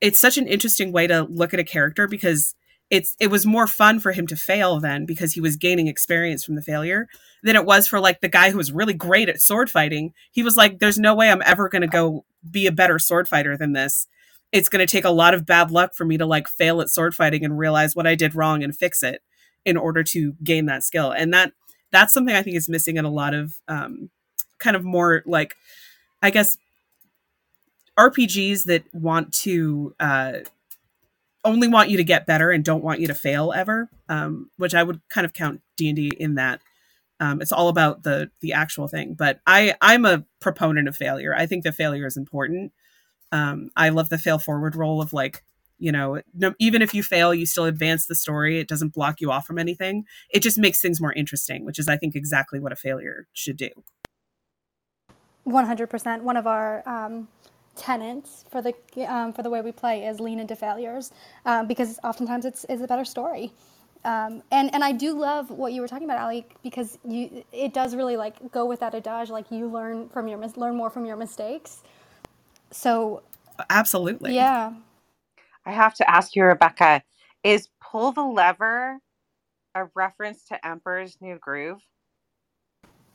it's 0.02 0.20
such 0.20 0.38
an 0.38 0.48
interesting 0.48 0.92
way 0.92 1.08
to 1.08 1.24
look 1.24 1.54
at 1.54 1.60
a 1.60 1.64
character 1.64 2.08
because 2.08 2.56
it's 2.90 3.16
it 3.20 3.28
was 3.28 3.46
more 3.46 3.68
fun 3.68 4.00
for 4.00 4.12
him 4.12 4.28
to 4.28 4.36
fail 4.36 4.80
then 4.80 5.06
because 5.06 5.34
he 5.34 5.42
was 5.42 5.56
gaining 5.56 5.88
experience 5.88 6.44
from 6.44 6.56
the 6.56 6.62
failure 6.62 7.08
than 7.44 7.56
it 7.56 7.66
was 7.66 7.88
for 7.88 8.00
like 8.00 8.22
the 8.22 8.28
guy 8.28 8.52
who 8.52 8.58
was 8.58 8.72
really 8.72 8.94
great 8.94 9.30
at 9.30 9.42
sword 9.42 9.70
fighting. 9.70 10.14
He 10.32 10.44
was 10.44 10.56
like, 10.56 10.80
"There's 10.80 11.00
no 11.00 11.16
way 11.16 11.30
I'm 11.30 11.42
ever 11.46 11.68
going 11.70 11.82
to 11.82 11.88
go 11.88 12.26
be 12.50 12.68
a 12.68 12.72
better 12.72 13.00
sword 13.00 13.28
fighter 13.28 13.58
than 13.58 13.74
this. 13.74 14.08
It's 14.52 14.70
going 14.70 14.86
to 14.86 14.92
take 14.92 15.06
a 15.06 15.10
lot 15.10 15.34
of 15.34 15.46
bad 15.46 15.72
luck 15.72 15.96
for 15.96 16.06
me 16.06 16.18
to 16.18 16.26
like 16.26 16.48
fail 16.48 16.80
at 16.80 16.90
sword 16.90 17.16
fighting 17.16 17.44
and 17.44 17.58
realize 17.58 17.96
what 17.96 18.08
I 18.08 18.16
did 18.16 18.36
wrong 18.36 18.64
and 18.64 18.76
fix 18.76 19.02
it 19.02 19.22
in 19.66 19.78
order 19.78 20.04
to 20.04 20.36
gain 20.44 20.66
that 20.68 20.84
skill." 20.84 21.12
And 21.12 21.34
that 21.34 21.54
that's 21.92 22.14
something 22.14 22.36
I 22.36 22.44
think 22.44 22.56
is 22.56 22.70
missing 22.70 22.98
in 22.98 23.06
a 23.06 23.10
lot 23.10 23.34
of 23.34 23.56
um, 23.68 24.10
kind 24.60 24.76
of 24.76 24.84
more 24.84 25.24
like, 25.26 25.56
I 26.22 26.30
guess, 26.30 26.58
RPGs 27.98 28.66
that 28.66 28.84
want 28.94 29.34
to. 29.34 29.96
Uh, 30.00 30.34
only 31.46 31.68
want 31.68 31.90
you 31.90 31.98
to 31.98 32.04
get 32.04 32.26
better 32.26 32.52
and 32.52 32.66
don't 32.66 32.84
want 32.84 33.00
you 33.00 33.08
to 33.08 33.14
fail 33.14 33.54
ever 33.54 33.90
um, 34.10 34.50
which 34.58 34.76
i 34.76 34.84
would 34.84 35.00
kind 35.10 35.26
of 35.26 35.34
count 35.34 35.62
d&d 35.78 36.12
in 36.20 36.36
that. 36.36 36.62
Um, 37.20 37.42
it's 37.42 37.54
all 37.54 37.70
about 37.70 38.04
the 38.04 38.30
the 38.42 38.54
actual 38.54 38.88
thing 38.88 39.14
but 39.14 39.40
i 39.48 39.76
i'm 39.82 40.06
a 40.06 40.26
proponent 40.42 40.88
of 40.88 40.96
failure. 40.96 41.34
I 41.36 41.46
think 41.46 41.64
that 41.64 41.76
failure 41.76 42.06
is 42.06 42.18
important. 42.18 42.74
Um, 43.32 43.70
i 43.76 43.90
love 43.90 44.10
the 44.10 44.18
fail 44.18 44.40
forward 44.40 44.76
role 44.76 45.02
of 45.02 45.14
like 45.14 45.44
you 45.78 45.92
know 45.92 46.22
no, 46.34 46.54
even 46.60 46.82
if 46.82 46.94
you 46.94 47.04
fail 47.04 47.34
you 47.34 47.46
still 47.46 47.66
advance 47.66 48.06
the 48.06 48.16
story. 48.16 48.60
It 48.60 48.68
doesn't 48.68 48.94
block 48.94 49.22
you 49.22 49.32
off 49.32 49.46
from 49.46 49.60
anything. 49.60 50.04
It 50.30 50.42
just 50.42 50.58
makes 50.58 50.82
things 50.82 51.00
more 51.00 51.14
interesting 51.14 51.66
which 51.66 51.80
is 51.80 51.88
i 51.88 51.96
think 51.96 52.16
exactly 52.16 52.60
what 52.60 52.74
a 52.74 52.76
failure 52.76 53.28
should 53.34 53.58
do. 53.58 53.70
100%. 55.48 56.22
One 56.22 56.38
of 56.38 56.48
our 56.48 56.84
tenets 57.78 58.46
for 58.52 58.62
the 58.62 58.74
um, 59.08 59.34
for 59.34 59.44
the 59.44 59.50
way 59.50 59.62
we 59.62 59.72
play 59.72 60.06
is 60.06 60.20
lean 60.20 60.40
into 60.40 60.56
failures 60.56 61.12
um, 61.46 61.68
because 61.68 62.00
oftentimes 62.04 62.46
it's, 62.46 62.66
it's 62.70 62.82
a 62.84 62.88
better 62.88 63.06
story. 63.06 63.52
Um, 64.06 64.44
and 64.52 64.74
and 64.74 64.84
I 64.84 64.94
do 64.94 65.14
love 65.20 65.52
what 65.52 65.74
you 65.74 65.82
were 65.82 65.88
talking 65.88 66.06
about, 66.06 66.22
Ali, 66.22 66.46
because 66.64 67.00
you 67.08 67.44
it 67.54 67.74
does 67.74 67.96
really 67.96 68.18
like 68.18 68.52
go 68.52 68.66
with 68.66 68.82
that 68.82 68.96
adage, 68.96 69.30
like 69.32 69.52
you 69.52 69.68
learn 69.68 70.10
from 70.10 70.28
your 70.28 70.40
mis- 70.40 70.58
learn 70.58 70.76
more 70.76 70.90
from 70.90 71.06
your 71.06 71.18
mistakes. 71.18 71.84
So 72.72 73.24
absolutely 73.70 74.36
yeah, 74.36 74.74
I 75.66 75.74
have 75.74 75.96
to 75.96 76.12
ask 76.12 76.36
you, 76.36 76.46
Rebecca, 76.46 77.04
is 77.44 77.70
pull 77.82 78.14
the 78.14 78.24
lever 78.24 79.00
a 79.76 79.86
reference 79.96 80.46
to 80.48 80.68
Emperor's 80.68 81.18
New 81.22 81.38
Groove? 81.40 81.82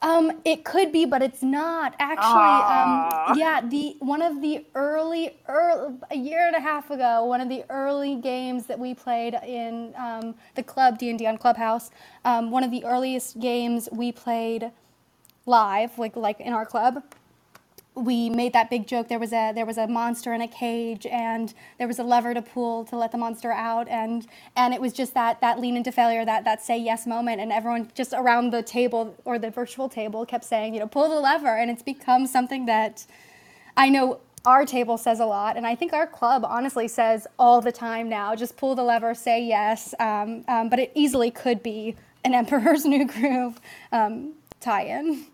Um, 0.02 0.40
it 0.46 0.64
could 0.64 0.92
be, 0.92 1.06
but 1.06 1.22
it's 1.22 1.42
not 1.42 1.94
actually. 2.00 2.64
Um, 2.64 3.10
yeah, 3.38 3.60
the 3.68 3.96
one 4.00 4.22
of 4.22 4.42
the 4.42 4.66
early, 4.74 5.38
early, 5.48 5.96
a 6.10 6.16
year 6.16 6.46
and 6.46 6.56
a 6.56 6.60
half 6.60 6.90
ago, 6.90 7.24
one 7.26 7.40
of 7.40 7.48
the 7.50 7.64
early 7.70 8.16
games 8.16 8.66
that 8.66 8.78
we 8.78 8.94
played 8.94 9.34
in 9.46 9.94
um, 9.98 10.36
the 10.56 10.62
club 10.62 10.98
D 10.98 11.10
and 11.10 11.18
D 11.18 11.26
on 11.26 11.38
Clubhouse. 11.38 11.90
Um, 12.24 12.50
one 12.50 12.64
of 12.64 12.70
the 12.70 12.84
earliest 12.84 13.40
games 13.40 13.88
we 13.92 14.12
played 14.12 14.72
live, 15.46 15.98
like 15.98 16.16
like 16.16 16.40
in 16.40 16.52
our 16.52 16.66
club, 16.66 17.02
we 18.00 18.30
made 18.30 18.52
that 18.52 18.70
big 18.70 18.86
joke. 18.86 19.08
There 19.08 19.18
was 19.18 19.32
a 19.32 19.52
there 19.52 19.66
was 19.66 19.78
a 19.78 19.86
monster 19.86 20.32
in 20.32 20.40
a 20.40 20.48
cage, 20.48 21.06
and 21.06 21.52
there 21.78 21.86
was 21.86 21.98
a 21.98 22.04
lever 22.04 22.34
to 22.34 22.42
pull 22.42 22.84
to 22.86 22.96
let 22.96 23.12
the 23.12 23.18
monster 23.18 23.52
out, 23.52 23.88
and 23.88 24.26
and 24.56 24.74
it 24.74 24.80
was 24.80 24.92
just 24.92 25.14
that 25.14 25.40
that 25.40 25.60
lean 25.60 25.76
into 25.76 25.92
failure, 25.92 26.24
that 26.24 26.44
that 26.44 26.62
say 26.62 26.78
yes 26.78 27.06
moment, 27.06 27.40
and 27.40 27.52
everyone 27.52 27.90
just 27.94 28.12
around 28.12 28.50
the 28.50 28.62
table 28.62 29.14
or 29.24 29.38
the 29.38 29.50
virtual 29.50 29.88
table 29.88 30.24
kept 30.26 30.44
saying, 30.44 30.74
you 30.74 30.80
know, 30.80 30.86
pull 30.86 31.08
the 31.08 31.20
lever, 31.20 31.56
and 31.56 31.70
it's 31.70 31.82
become 31.82 32.26
something 32.26 32.66
that 32.66 33.06
I 33.76 33.88
know 33.88 34.20
our 34.44 34.64
table 34.64 34.96
says 34.96 35.20
a 35.20 35.26
lot, 35.26 35.56
and 35.56 35.66
I 35.66 35.74
think 35.74 35.92
our 35.92 36.06
club 36.06 36.44
honestly 36.44 36.88
says 36.88 37.26
all 37.38 37.60
the 37.60 37.72
time 37.72 38.08
now. 38.08 38.34
Just 38.34 38.56
pull 38.56 38.74
the 38.74 38.82
lever, 38.82 39.14
say 39.14 39.42
yes, 39.42 39.94
um, 40.00 40.44
um, 40.48 40.68
but 40.68 40.78
it 40.78 40.92
easily 40.94 41.30
could 41.30 41.62
be 41.62 41.96
an 42.24 42.34
Emperor's 42.40 42.84
New 42.84 43.06
Groove 43.06 43.60
um, 43.92 44.32
tie-in. 44.60 45.26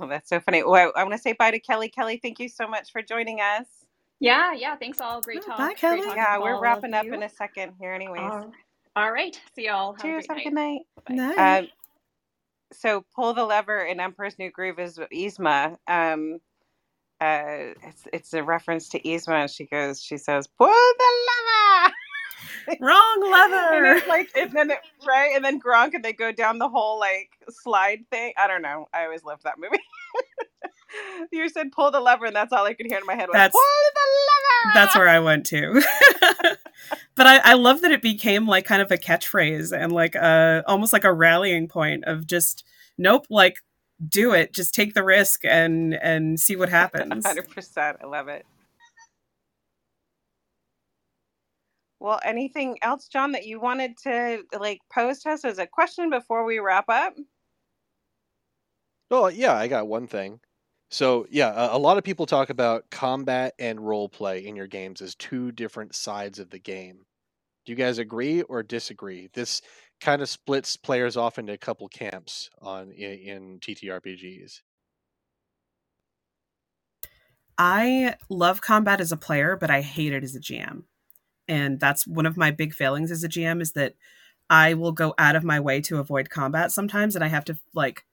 Oh, 0.00 0.06
that's 0.08 0.28
so 0.28 0.40
funny. 0.40 0.62
Well, 0.64 0.92
I 0.96 1.02
want 1.04 1.14
to 1.14 1.18
say 1.22 1.32
bye 1.32 1.50
to 1.52 1.58
Kelly. 1.60 1.88
Kelly, 1.88 2.18
thank 2.22 2.38
you 2.40 2.48
so 2.48 2.68
much 2.68 2.92
for 2.92 3.02
joining 3.02 3.40
us. 3.40 3.66
Yeah, 4.20 4.52
yeah. 4.54 4.76
Thanks 4.76 5.00
all. 5.00 5.20
Great 5.20 5.42
talk. 5.44 5.58
Bye, 5.58 5.74
Kelly. 5.74 5.98
Great 6.00 6.08
talk 6.08 6.16
Yeah, 6.16 6.38
we're 6.38 6.60
wrapping 6.60 6.94
up 6.94 7.04
you. 7.06 7.14
in 7.14 7.22
a 7.22 7.28
second 7.28 7.74
here, 7.80 7.92
anyways. 7.92 8.20
All- 8.22 8.52
all 8.96 9.12
right. 9.12 9.38
See 9.56 9.66
y'all. 9.66 9.94
Have 9.94 10.02
Cheers. 10.02 10.26
great 10.26 10.44
Have 10.44 10.52
a 10.52 10.54
night. 10.54 10.80
good 11.06 11.16
night. 11.16 11.36
Nice. 11.36 11.64
Um, 11.64 11.68
so 12.72 13.04
pull 13.14 13.34
the 13.34 13.44
lever 13.44 13.80
in 13.84 14.00
Emperor's 14.00 14.38
New 14.38 14.50
Groove 14.50 14.78
is 14.78 14.98
Yzma. 14.98 15.76
Um, 15.88 16.38
uh, 17.20 17.74
it's 17.82 18.08
it's 18.12 18.34
a 18.34 18.42
reference 18.42 18.90
to 18.90 19.00
Yzma. 19.02 19.42
and 19.42 19.50
She 19.50 19.66
goes, 19.66 20.02
she 20.02 20.18
says, 20.18 20.46
pull 20.48 20.68
the 20.68 21.12
lever. 21.28 21.94
Wrong 22.80 23.20
and 23.22 23.30
lever. 23.30 23.84
it's 23.96 24.06
like, 24.06 24.30
and 24.36 24.52
then 24.52 24.70
it, 24.70 24.78
right, 25.06 25.32
and 25.34 25.44
then 25.44 25.60
Kronk, 25.60 25.94
and 25.94 26.04
they 26.04 26.12
go 26.12 26.32
down 26.32 26.58
the 26.58 26.68
whole 26.68 26.98
like 26.98 27.30
slide 27.50 28.04
thing. 28.10 28.32
I 28.38 28.46
don't 28.46 28.62
know. 28.62 28.88
I 28.92 29.04
always 29.04 29.24
loved 29.24 29.44
that 29.44 29.58
movie. 29.58 29.82
you 31.32 31.48
said 31.48 31.72
pull 31.72 31.90
the 31.90 32.00
lever, 32.00 32.26
and 32.26 32.36
that's 32.36 32.52
all 32.52 32.64
I 32.64 32.74
could 32.74 32.86
hear 32.86 32.98
in 32.98 33.06
my 33.06 33.14
head 33.14 33.28
was 33.28 33.34
That's- 33.34 33.52
pull 33.52 33.60
the 33.94 34.00
lever. 34.00 34.74
That's 34.74 34.96
where 34.96 35.08
I 35.08 35.18
went 35.18 35.46
to. 35.46 35.82
but 37.14 37.26
I, 37.26 37.38
I 37.38 37.52
love 37.54 37.82
that 37.82 37.92
it 37.92 38.00
became 38.02 38.46
like 38.46 38.64
kind 38.64 38.80
of 38.80 38.90
a 38.90 38.96
catchphrase 38.96 39.76
and 39.76 39.92
like 39.92 40.14
a 40.14 40.64
almost 40.66 40.92
like 40.92 41.04
a 41.04 41.12
rallying 41.12 41.68
point 41.68 42.04
of 42.04 42.26
just 42.26 42.64
nope, 42.96 43.26
like 43.28 43.56
do 44.08 44.32
it, 44.32 44.52
just 44.52 44.74
take 44.74 44.94
the 44.94 45.04
risk 45.04 45.44
and 45.44 45.94
and 45.94 46.40
see 46.40 46.56
what 46.56 46.68
happens. 46.68 47.26
Hundred 47.26 47.48
percent. 47.50 47.98
I 48.02 48.06
love 48.06 48.28
it. 48.28 48.46
Well, 52.04 52.20
anything 52.22 52.76
else, 52.82 53.08
John, 53.08 53.32
that 53.32 53.46
you 53.46 53.58
wanted 53.58 53.96
to 54.02 54.42
like 54.60 54.80
pose 54.92 55.20
to 55.20 55.30
us 55.30 55.42
as 55.42 55.58
a 55.58 55.66
question 55.66 56.10
before 56.10 56.44
we 56.44 56.58
wrap 56.58 56.84
up? 56.90 57.14
Well, 59.10 59.30
yeah, 59.30 59.54
I 59.54 59.68
got 59.68 59.88
one 59.88 60.06
thing. 60.06 60.40
So 60.90 61.26
yeah, 61.30 61.50
a, 61.54 61.76
a 61.76 61.78
lot 61.78 61.96
of 61.96 62.04
people 62.04 62.26
talk 62.26 62.50
about 62.50 62.90
combat 62.90 63.54
and 63.58 63.80
role 63.80 64.10
play 64.10 64.44
in 64.44 64.54
your 64.54 64.66
games 64.66 65.00
as 65.00 65.14
two 65.14 65.50
different 65.50 65.94
sides 65.94 66.38
of 66.38 66.50
the 66.50 66.58
game. 66.58 67.06
Do 67.64 67.72
you 67.72 67.76
guys 67.76 67.96
agree 67.96 68.42
or 68.42 68.62
disagree? 68.62 69.30
This 69.32 69.62
kind 70.02 70.20
of 70.20 70.28
splits 70.28 70.76
players 70.76 71.16
off 71.16 71.38
into 71.38 71.54
a 71.54 71.58
couple 71.58 71.88
camps 71.88 72.50
on 72.60 72.92
in, 72.92 73.12
in 73.12 73.60
TTRPGs. 73.60 74.60
I 77.56 78.16
love 78.28 78.60
combat 78.60 79.00
as 79.00 79.10
a 79.10 79.16
player, 79.16 79.56
but 79.58 79.70
I 79.70 79.80
hate 79.80 80.12
it 80.12 80.22
as 80.22 80.34
a 80.34 80.40
GM. 80.40 80.82
And 81.48 81.78
that's 81.78 82.06
one 82.06 82.26
of 82.26 82.36
my 82.36 82.50
big 82.50 82.74
failings 82.74 83.10
as 83.10 83.22
a 83.22 83.28
GM 83.28 83.60
is 83.60 83.72
that 83.72 83.94
I 84.50 84.74
will 84.74 84.92
go 84.92 85.14
out 85.18 85.36
of 85.36 85.44
my 85.44 85.60
way 85.60 85.80
to 85.82 85.98
avoid 85.98 86.30
combat 86.30 86.70
sometimes 86.72 87.14
and 87.14 87.24
I 87.24 87.28
have 87.28 87.44
to 87.46 87.58
like 87.74 88.04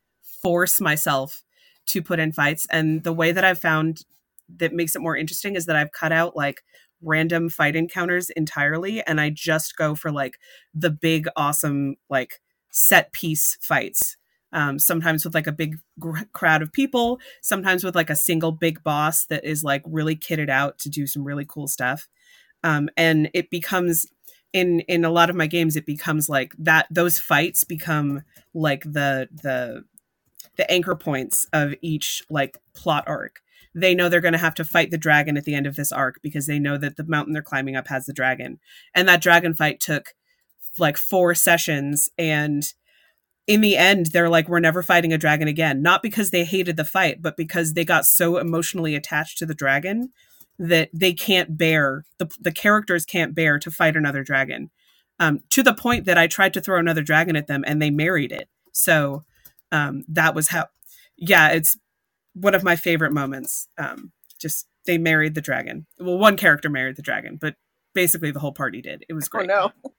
force 0.42 0.80
myself 0.82 1.44
to 1.88 2.02
put 2.02 2.20
in 2.20 2.32
fights. 2.32 2.66
And 2.72 3.04
the 3.04 3.14
way 3.14 3.32
that 3.32 3.44
I've 3.44 3.60
found 3.60 4.04
that 4.58 4.74
makes 4.74 4.96
it 4.96 5.02
more 5.02 5.16
interesting 5.16 5.56
is 5.56 5.66
that 5.66 5.76
I've 5.76 5.92
cut 5.92 6.12
out 6.12 6.36
like 6.36 6.62
random 7.02 7.50
fight 7.50 7.76
encounters 7.76 8.30
entirely 8.32 9.02
and 9.04 9.20
I 9.20 9.30
just 9.30 9.76
go 9.76 9.96
for 9.96 10.12
like 10.12 10.38
the 10.74 10.90
big 10.92 11.28
awesome 11.36 11.96
like 12.10 12.42
set 12.70 13.12
piece 13.12 13.58
fights 13.62 14.18
um, 14.54 14.78
sometimes 14.78 15.24
with 15.24 15.34
like 15.34 15.48
a 15.48 15.52
big 15.52 15.78
gr- 16.00 16.20
crowd 16.34 16.62
of 16.62 16.72
people 16.72 17.20
sometimes 17.42 17.84
with 17.84 17.96
like 17.96 18.10
a 18.10 18.16
single 18.16 18.52
big 18.52 18.84
boss 18.84 19.26
that 19.26 19.44
is 19.44 19.64
like 19.64 19.82
really 19.86 20.16
kitted 20.16 20.50
out 20.50 20.78
to 20.80 20.90
do 20.90 21.08
some 21.08 21.24
really 21.24 21.46
cool 21.48 21.68
stuff 21.68 22.08
um, 22.64 22.90
and 22.98 23.30
it 23.34 23.50
becomes 23.50 24.08
in 24.54 24.82
in 24.82 25.06
a 25.06 25.10
lot 25.10 25.30
of 25.30 25.36
my 25.36 25.48
games 25.48 25.78
it 25.78 25.86
becomes 25.86 26.28
like 26.28 26.54
that 26.58 26.86
those 26.92 27.18
fights 27.18 27.64
become 27.64 28.22
like 28.54 28.84
the 28.84 29.30
the 29.32 29.84
the 30.58 30.70
anchor 30.70 30.96
points 30.96 31.48
of 31.54 31.74
each 31.82 32.24
like 32.30 32.58
plot 32.76 33.04
arc. 33.08 33.40
They 33.74 33.96
know 33.96 34.10
they're 34.10 34.22
going 34.22 34.34
to 34.34 34.38
have 34.38 34.56
to 34.56 34.66
fight 34.66 34.92
the 34.92 34.98
dragon 34.98 35.38
at 35.38 35.46
the 35.46 35.56
end 35.56 35.66
of 35.66 35.76
this 35.76 35.92
arc 35.92 36.20
because 36.22 36.46
they 36.46 36.60
know 36.60 36.78
that 36.78 36.98
the 36.98 37.06
mountain 37.06 37.34
they're 37.34 37.42
climbing 37.42 37.76
up 37.76 37.88
has 37.88 38.06
the 38.06 38.14
dragon. 38.14 38.60
And 38.94 39.08
that 39.08 39.22
dragon 39.22 39.54
fight 39.54 39.80
took 39.80 40.14
like 40.78 40.98
four 40.98 41.34
sessions 41.36 42.10
and 42.18 42.64
in 43.48 43.62
the 43.62 43.76
end 43.76 44.08
they're 44.08 44.30
like 44.30 44.48
we're 44.48 44.60
never 44.60 44.84
fighting 44.84 45.14
a 45.14 45.18
dragon 45.18 45.48
again. 45.48 45.82
Not 45.82 46.04
because 46.04 46.32
they 46.32 46.44
hated 46.44 46.76
the 46.78 46.86
fight 46.86 47.22
but 47.22 47.38
because 47.38 47.74
they 47.74 47.86
got 47.86 48.06
so 48.06 48.38
emotionally 48.38 48.96
attached 48.96 49.38
to 49.40 49.46
the 49.46 49.56
dragon 49.56 50.12
that 50.62 50.90
they 50.94 51.12
can't 51.12 51.58
bear 51.58 52.06
the, 52.20 52.30
the 52.40 52.52
characters 52.52 53.04
can't 53.04 53.34
bear 53.34 53.58
to 53.58 53.72
fight 53.72 53.96
another 53.96 54.24
dragon. 54.24 54.70
Um, 55.20 55.40
to 55.50 55.64
the 55.64 55.74
point 55.74 56.06
that 56.06 56.18
i 56.20 56.28
tried 56.28 56.54
to 56.54 56.62
throw 56.62 56.80
another 56.80 57.02
dragon 57.02 57.36
at 57.36 57.48
them 57.48 57.64
and 57.66 57.82
they 57.82 57.90
married 57.90 58.32
it. 58.32 58.48
So 58.72 59.24
um, 59.72 60.06
that 60.08 60.36
was 60.36 60.50
how 60.50 60.68
yeah 61.18 61.50
it's 61.50 61.78
one 62.34 62.54
of 62.54 62.64
my 62.64 62.76
favorite 62.76 63.12
moments. 63.12 63.68
Um, 63.80 64.12
just 64.40 64.68
they 64.86 65.00
married 65.00 65.34
the 65.34 65.42
dragon. 65.42 65.88
Well 66.00 66.20
one 66.20 66.38
character 66.38 66.70
married 66.70 66.96
the 66.96 67.02
dragon 67.02 67.38
but 67.42 67.56
basically 67.96 68.30
the 68.30 68.40
whole 68.40 68.54
party 68.54 68.84
did. 68.84 69.04
It 69.10 69.14
was 69.14 69.28
great. 69.28 69.50
Oh 69.50 69.72
no. 69.84 69.92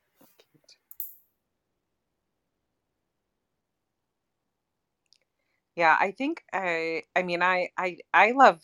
Yeah, 5.75 5.97
I 5.99 6.13
think 6.13 6.45
I 6.53 7.03
I 7.17 7.25
mean 7.25 7.43
I 7.43 7.71
I 7.77 7.97
I 8.15 8.31
love 8.31 8.61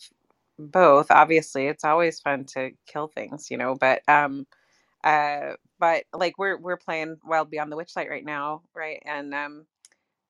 both. 0.59 1.11
Obviously, 1.11 1.67
it's 1.67 1.85
always 1.85 2.21
fun 2.21 2.45
to 2.55 2.71
kill 2.87 3.09
things, 3.09 3.51
you 3.51 3.57
know, 3.57 3.75
but 3.75 4.03
um 4.09 4.47
uh 5.03 5.53
but 5.79 6.05
like 6.13 6.37
we're 6.39 6.57
we're 6.59 6.77
playing 6.77 7.17
Wild 7.25 7.51
Beyond 7.51 7.71
the 7.71 7.77
Witchlight 7.77 8.09
right 8.09 8.25
now, 8.25 8.63
right? 8.75 9.01
And 9.05 9.33
um 9.35 9.65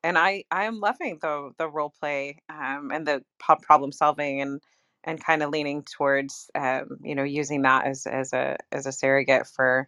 and 0.03 0.17
I 0.19 0.45
I 0.51 0.65
am 0.65 0.79
loving 0.81 1.19
the 1.21 1.51
the 1.59 1.69
role 1.69 1.93
play 1.99 2.39
um 2.49 2.91
and 2.93 3.07
the 3.07 3.23
problem 3.63 3.91
solving 3.93 4.41
and 4.41 4.61
and 5.05 5.23
kind 5.23 5.43
of 5.43 5.51
leaning 5.51 5.83
towards 5.83 6.51
um 6.55 6.99
you 7.03 7.15
know 7.15 7.23
using 7.23 7.63
that 7.63 7.85
as 7.87 8.07
as 8.07 8.33
a 8.33 8.57
as 8.73 8.87
a 8.87 8.93
surrogate 8.93 9.47
for 9.47 9.87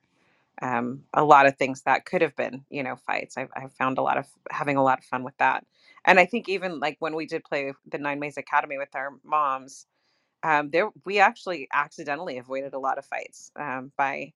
um, 0.64 1.04
a 1.14 1.24
lot 1.24 1.48
of 1.48 1.58
things 1.58 1.84
that 1.84 2.06
could 2.08 2.24
have 2.24 2.36
been, 2.38 2.66
you 2.72 2.84
know, 2.84 2.98
fights. 2.98 3.38
I've, 3.38 3.52
I've 3.56 3.74
found 3.74 4.00
a 4.00 4.04
lot 4.04 4.18
of 4.18 4.28
having 4.52 4.78
a 4.78 4.84
lot 4.84 5.00
of 5.00 5.06
fun 5.06 5.24
with 5.24 5.38
that. 5.40 5.66
And 6.06 6.20
I 6.20 6.26
think 6.26 6.50
even 6.50 6.82
like 6.82 6.98
when 7.00 7.16
we 7.16 7.28
did 7.28 7.46
play 7.46 7.74
the 7.92 8.00
Nine 8.00 8.20
Maze 8.22 8.38
Academy 8.38 8.80
with 8.80 8.96
our 8.96 9.12
moms, 9.26 9.88
um, 10.44 10.70
there 10.72 10.90
we 11.06 11.20
actually 11.20 11.68
accidentally 11.74 12.38
avoided 12.38 12.74
a 12.74 12.80
lot 12.80 12.98
of 12.98 13.06
fights 13.06 13.52
um, 13.60 13.92
by 13.98 14.34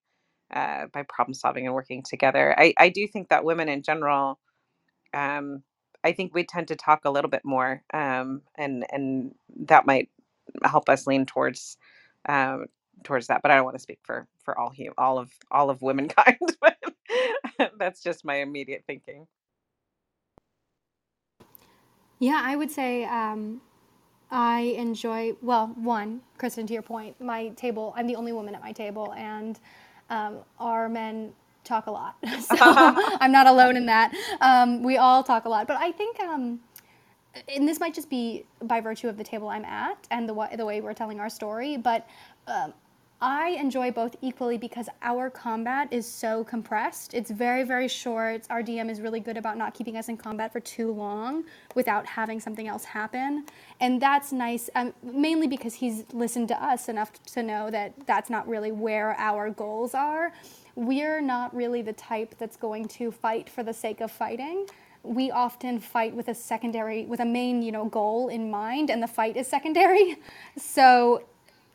uh, 0.54 0.88
by 0.94 1.04
problem 1.04 1.34
solving 1.34 1.66
and 1.66 1.76
working 1.76 2.04
together. 2.04 2.56
I, 2.60 2.74
I 2.78 2.90
do 2.90 3.08
think 3.08 3.30
that 3.30 3.44
women 3.46 3.70
in 3.70 3.84
general, 3.84 4.40
um, 5.14 5.64
I 6.04 6.14
think 6.14 6.34
we 6.36 6.46
tend 6.46 6.70
to 6.70 6.76
talk 6.76 7.06
a 7.06 7.12
little 7.12 7.30
bit 7.32 7.46
more, 7.46 7.84
um, 7.94 8.44
and 8.58 8.86
and 8.92 9.36
that 9.68 9.86
might 9.88 10.10
help 10.64 10.90
us 10.90 11.08
lean 11.08 11.26
towards 11.26 11.78
um, 12.30 12.68
towards 13.04 13.28
that. 13.28 13.42
But 13.44 13.52
I 13.52 13.58
don't 13.58 13.66
want 13.66 13.78
to 13.78 13.84
speak 13.84 14.00
for 14.04 14.28
for 14.44 14.58
all 14.60 14.72
hu- 14.76 14.94
all 14.98 15.20
of 15.20 15.32
all 15.52 15.70
of 15.70 15.82
womankind. 15.82 16.38
that's 17.80 18.04
just 18.04 18.26
my 18.26 18.38
immediate 18.38 18.84
thinking. 18.88 19.28
Yeah, 22.20 22.42
I 22.44 22.56
would 22.56 22.72
say 22.72 23.06
um, 23.06 23.62
I 24.36 24.76
enjoy, 24.78 25.34
well, 25.42 25.68
one, 25.78 26.20
Kristen, 26.38 26.68
to 26.68 26.74
your 26.74 26.82
point, 26.82 27.22
my 27.22 27.48
table, 27.50 27.94
I'm 27.96 28.06
the 28.06 28.18
only 28.18 28.34
woman 28.34 28.54
at 28.54 28.62
my 28.62 28.74
table, 28.74 29.14
and 29.16 29.58
um, 30.10 30.40
our 30.60 30.90
men 30.90 31.32
talk 31.64 31.88
a 31.88 31.92
lot. 31.92 32.18
so 32.42 32.58
I'm 32.60 33.32
not 33.32 33.48
alone 33.48 33.78
in 33.78 33.86
that. 33.86 34.14
Um, 34.42 34.84
we 34.84 34.98
all 34.98 35.24
talk 35.24 35.46
a 35.46 35.50
lot. 35.50 35.68
But 35.68 35.78
I 35.78 35.94
think, 35.94 36.20
um, 36.20 36.60
and 37.48 37.66
this 37.66 37.80
might 37.80 37.94
just 37.94 38.10
be 38.10 38.44
by 38.64 38.82
virtue 38.82 39.08
of 39.08 39.16
the 39.16 39.24
table 39.24 39.48
I'm 39.48 39.64
at 39.64 40.06
and 40.12 40.28
the, 40.28 40.50
the 40.58 40.66
way 40.66 40.82
we're 40.82 40.94
telling 40.94 41.22
our 41.22 41.30
story, 41.30 41.78
but 41.78 42.06
um, 42.48 42.74
I 43.22 43.50
enjoy 43.52 43.92
both 43.92 44.16
equally 44.22 44.58
because 44.58 44.90
our 45.02 45.30
combat 45.30 45.88
is 45.92 46.06
so 46.06 46.44
compressed. 46.44 47.14
It's 47.14 47.32
very, 47.32 47.64
very 47.64 47.88
short. 47.88 48.46
Our 48.50 48.62
DM 48.62 48.90
is 48.90 49.00
really 49.00 49.22
good 49.22 49.38
about 49.38 49.58
not 49.58 49.74
keeping 49.74 49.96
us 49.96 50.10
in 50.10 50.18
combat 50.18 50.52
for 50.52 50.60
too 50.60 50.92
long 50.92 51.46
without 51.76 52.06
having 52.06 52.42
something 52.42 52.68
else 52.68 52.84
happen. 52.84 53.46
And 53.80 54.02
that's 54.02 54.34
nice, 54.34 54.70
um, 54.76 54.94
mainly 55.02 55.48
because 55.48 55.76
he's 55.76 56.04
listened 56.12 56.50
to 56.50 56.62
us 56.62 56.90
enough 56.90 57.14
to 57.28 57.42
know 57.42 57.72
that 57.72 57.94
that's 58.06 58.30
not 58.30 58.48
really 58.50 58.74
where 58.74 59.16
our 59.18 59.50
goals 59.50 59.94
are. 59.94 60.34
We're 60.76 61.22
not 61.22 61.56
really 61.56 61.82
the 61.82 61.94
type 61.94 62.36
that's 62.38 62.58
going 62.58 62.90
to 62.90 63.12
fight 63.12 63.50
for 63.50 63.64
the 63.64 63.74
sake 63.74 64.02
of 64.02 64.12
fighting 64.12 64.68
we 65.04 65.30
often 65.30 65.80
fight 65.80 66.16
with 66.16 66.28
a 66.30 66.34
secondary 66.34 67.06
with 67.06 67.20
a 67.20 67.26
main 67.26 67.62
you 67.62 67.72
know 67.72 67.86
goal 67.86 68.28
in 68.28 68.50
mind 68.50 68.90
and 68.90 69.04
the 69.04 69.08
fight 69.08 69.38
is 69.38 69.48
secondary 69.48 70.18
so 70.58 71.24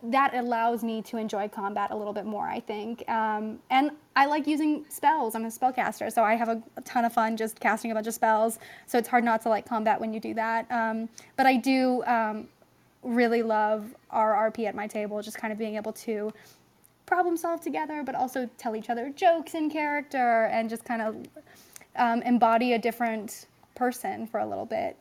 that 0.02 0.34
allows 0.34 0.82
me 0.82 1.02
to 1.02 1.16
enjoy 1.16 1.48
combat 1.48 1.90
a 1.90 1.96
little 1.96 2.12
bit 2.12 2.24
more, 2.24 2.48
I 2.48 2.60
think. 2.60 3.06
Um, 3.08 3.58
and 3.70 3.90
I 4.16 4.26
like 4.26 4.46
using 4.46 4.84
spells. 4.88 5.34
I'm 5.34 5.44
a 5.44 5.48
spellcaster, 5.48 6.12
so 6.12 6.22
I 6.22 6.34
have 6.34 6.48
a, 6.48 6.62
a, 6.76 6.80
ton 6.82 7.04
of 7.04 7.12
fun 7.12 7.36
just 7.36 7.60
casting 7.60 7.90
a 7.90 7.94
bunch 7.94 8.06
of 8.06 8.14
spells. 8.14 8.58
So 8.86 8.98
it's 8.98 9.08
hard 9.08 9.24
not 9.24 9.42
to 9.42 9.48
like 9.48 9.66
combat 9.66 10.00
when 10.00 10.12
you 10.12 10.20
do 10.20 10.34
that. 10.34 10.70
Um, 10.70 11.08
but 11.36 11.46
I 11.46 11.56
do 11.56 12.02
um, 12.04 12.48
really 13.02 13.42
love 13.42 13.94
our 14.10 14.50
RP 14.50 14.66
at 14.66 14.74
my 14.74 14.86
table, 14.86 15.20
just 15.22 15.38
kind 15.38 15.52
of 15.52 15.58
being 15.58 15.76
able 15.76 15.92
to 15.92 16.32
problem 17.06 17.36
solve 17.36 17.60
together, 17.60 18.02
but 18.04 18.14
also 18.14 18.48
tell 18.56 18.76
each 18.76 18.88
other 18.88 19.10
jokes 19.10 19.54
in 19.54 19.68
character 19.68 20.44
and 20.52 20.70
just 20.70 20.84
kind 20.84 21.02
of 21.02 21.16
um, 21.96 22.22
embody 22.22 22.72
a 22.72 22.78
different 22.78 23.46
person 23.74 24.26
for 24.26 24.40
a 24.40 24.46
little 24.46 24.66
bit. 24.66 24.96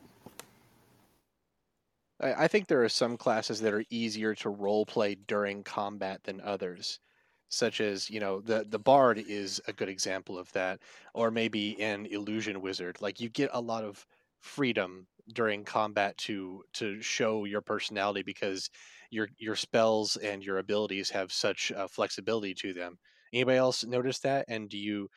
I, 2.20 2.48
think 2.48 2.66
there 2.68 2.84
are 2.84 2.88
some 2.88 3.16
classes 3.16 3.60
that 3.60 3.72
are 3.72 3.84
easier 3.90 4.34
to 4.36 4.50
role 4.50 4.84
play 4.86 5.14
during 5.14 5.64
combat 5.64 6.22
than 6.24 6.40
others, 6.40 7.00
such 7.48 7.80
as 7.80 8.10
you 8.10 8.20
know 8.20 8.40
the 8.40 8.64
the 8.68 8.78
bard 8.78 9.18
is 9.18 9.60
a 9.66 9.72
good 9.72 9.88
example 9.88 10.38
of 10.38 10.52
that, 10.52 10.80
or 11.14 11.30
maybe 11.30 11.80
an 11.80 12.06
illusion 12.06 12.60
wizard. 12.60 13.00
Like 13.00 13.20
you 13.20 13.28
get 13.28 13.50
a 13.52 13.60
lot 13.60 13.84
of 13.84 14.06
freedom 14.40 15.08
during 15.32 15.64
combat 15.64 16.16
to 16.18 16.62
to 16.74 17.00
show 17.02 17.44
your 17.44 17.62
personality 17.62 18.22
because 18.22 18.70
your 19.10 19.28
your 19.38 19.56
spells 19.56 20.16
and 20.16 20.44
your 20.44 20.58
abilities 20.58 21.10
have 21.10 21.32
such 21.32 21.72
uh, 21.72 21.88
flexibility 21.88 22.54
to 22.54 22.72
them. 22.74 22.98
Anybody 23.32 23.58
else 23.58 23.84
notice 23.84 24.20
that? 24.20 24.44
And 24.48 24.68
do 24.68 24.78
you 24.78 25.08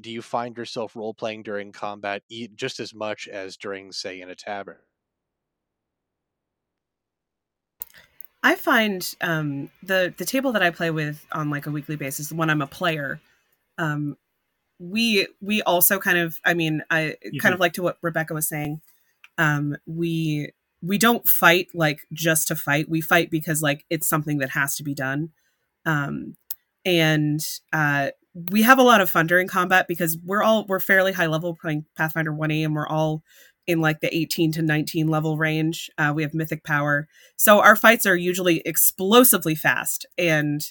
do 0.00 0.10
you 0.10 0.22
find 0.22 0.56
yourself 0.56 0.96
role 0.96 1.14
playing 1.14 1.42
during 1.44 1.72
combat 1.72 2.22
just 2.54 2.80
as 2.80 2.94
much 2.94 3.28
as 3.28 3.56
during, 3.56 3.92
say, 3.92 4.20
in 4.20 4.30
a 4.30 4.34
tavern? 4.36 4.80
I 8.42 8.56
find 8.56 9.14
um, 9.20 9.70
the 9.82 10.12
the 10.16 10.24
table 10.24 10.52
that 10.52 10.62
I 10.62 10.70
play 10.70 10.90
with 10.90 11.26
on 11.32 11.50
like 11.50 11.66
a 11.66 11.70
weekly 11.70 11.96
basis 11.96 12.32
when 12.32 12.50
I'm 12.50 12.62
a 12.62 12.66
player, 12.66 13.20
um, 13.78 14.16
we 14.78 15.28
we 15.40 15.62
also 15.62 15.98
kind 15.98 16.18
of 16.18 16.38
I 16.44 16.54
mean 16.54 16.82
I 16.90 17.16
you 17.22 17.40
kind 17.40 17.54
of 17.54 17.60
like 17.60 17.74
to 17.74 17.82
what 17.82 17.98
Rebecca 18.02 18.34
was 18.34 18.48
saying. 18.48 18.80
Um, 19.38 19.76
we 19.86 20.50
we 20.82 20.98
don't 20.98 21.26
fight 21.28 21.68
like 21.72 22.00
just 22.12 22.48
to 22.48 22.56
fight. 22.56 22.88
We 22.88 23.00
fight 23.00 23.30
because 23.30 23.62
like 23.62 23.84
it's 23.88 24.08
something 24.08 24.38
that 24.38 24.50
has 24.50 24.76
to 24.76 24.82
be 24.82 24.94
done. 24.94 25.30
Um, 25.86 26.36
and 26.84 27.40
uh, 27.72 28.08
we 28.50 28.62
have 28.62 28.78
a 28.78 28.82
lot 28.82 29.00
of 29.00 29.10
fun 29.10 29.26
during 29.26 29.46
combat 29.46 29.86
because 29.86 30.18
we're 30.24 30.42
all 30.42 30.66
we're 30.68 30.80
fairly 30.80 31.12
high 31.12 31.26
level 31.26 31.54
playing 31.54 31.84
Pathfinder 31.96 32.32
1A 32.32 32.64
and 32.64 32.74
we're 32.74 32.88
all 32.88 33.22
in 33.66 33.80
like 33.80 34.00
the 34.00 34.14
18 34.14 34.52
to 34.52 34.62
19 34.62 35.08
level 35.08 35.36
range. 35.36 35.90
Uh, 35.98 36.12
we 36.14 36.22
have 36.22 36.34
mythic 36.34 36.64
power. 36.64 37.08
So 37.36 37.60
our 37.60 37.76
fights 37.76 38.06
are 38.06 38.16
usually 38.16 38.62
explosively 38.64 39.54
fast 39.54 40.06
and 40.18 40.62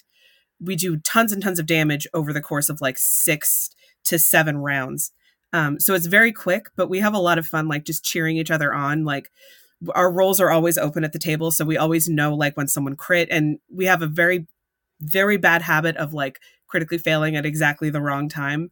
we 0.60 0.76
do 0.76 0.96
tons 0.98 1.32
and 1.32 1.42
tons 1.42 1.58
of 1.58 1.66
damage 1.66 2.06
over 2.14 2.32
the 2.32 2.40
course 2.40 2.68
of 2.68 2.80
like 2.80 2.96
six 2.98 3.70
to 4.04 4.18
seven 4.18 4.58
rounds. 4.58 5.12
Um, 5.52 5.80
so 5.80 5.94
it's 5.94 6.06
very 6.06 6.32
quick, 6.32 6.68
but 6.76 6.88
we 6.88 7.00
have 7.00 7.14
a 7.14 7.18
lot 7.18 7.38
of 7.38 7.46
fun, 7.46 7.68
like 7.68 7.84
just 7.84 8.04
cheering 8.04 8.36
each 8.36 8.50
other 8.50 8.72
on. 8.72 9.04
Like 9.04 9.30
our 9.94 10.10
rolls 10.10 10.40
are 10.40 10.50
always 10.50 10.78
open 10.78 11.04
at 11.04 11.12
the 11.12 11.18
table. 11.18 11.50
So 11.50 11.64
we 11.64 11.76
always 11.76 12.08
know 12.08 12.34
like 12.34 12.56
when 12.56 12.68
someone 12.68 12.96
crit 12.96 13.28
and 13.30 13.58
we 13.70 13.86
have 13.86 14.02
a 14.02 14.06
very, 14.06 14.46
very 15.00 15.36
bad 15.36 15.62
habit 15.62 15.96
of 15.96 16.14
like 16.14 16.40
critically 16.68 16.98
failing 16.98 17.36
at 17.36 17.44
exactly 17.44 17.90
the 17.90 18.00
wrong 18.00 18.28
time 18.28 18.70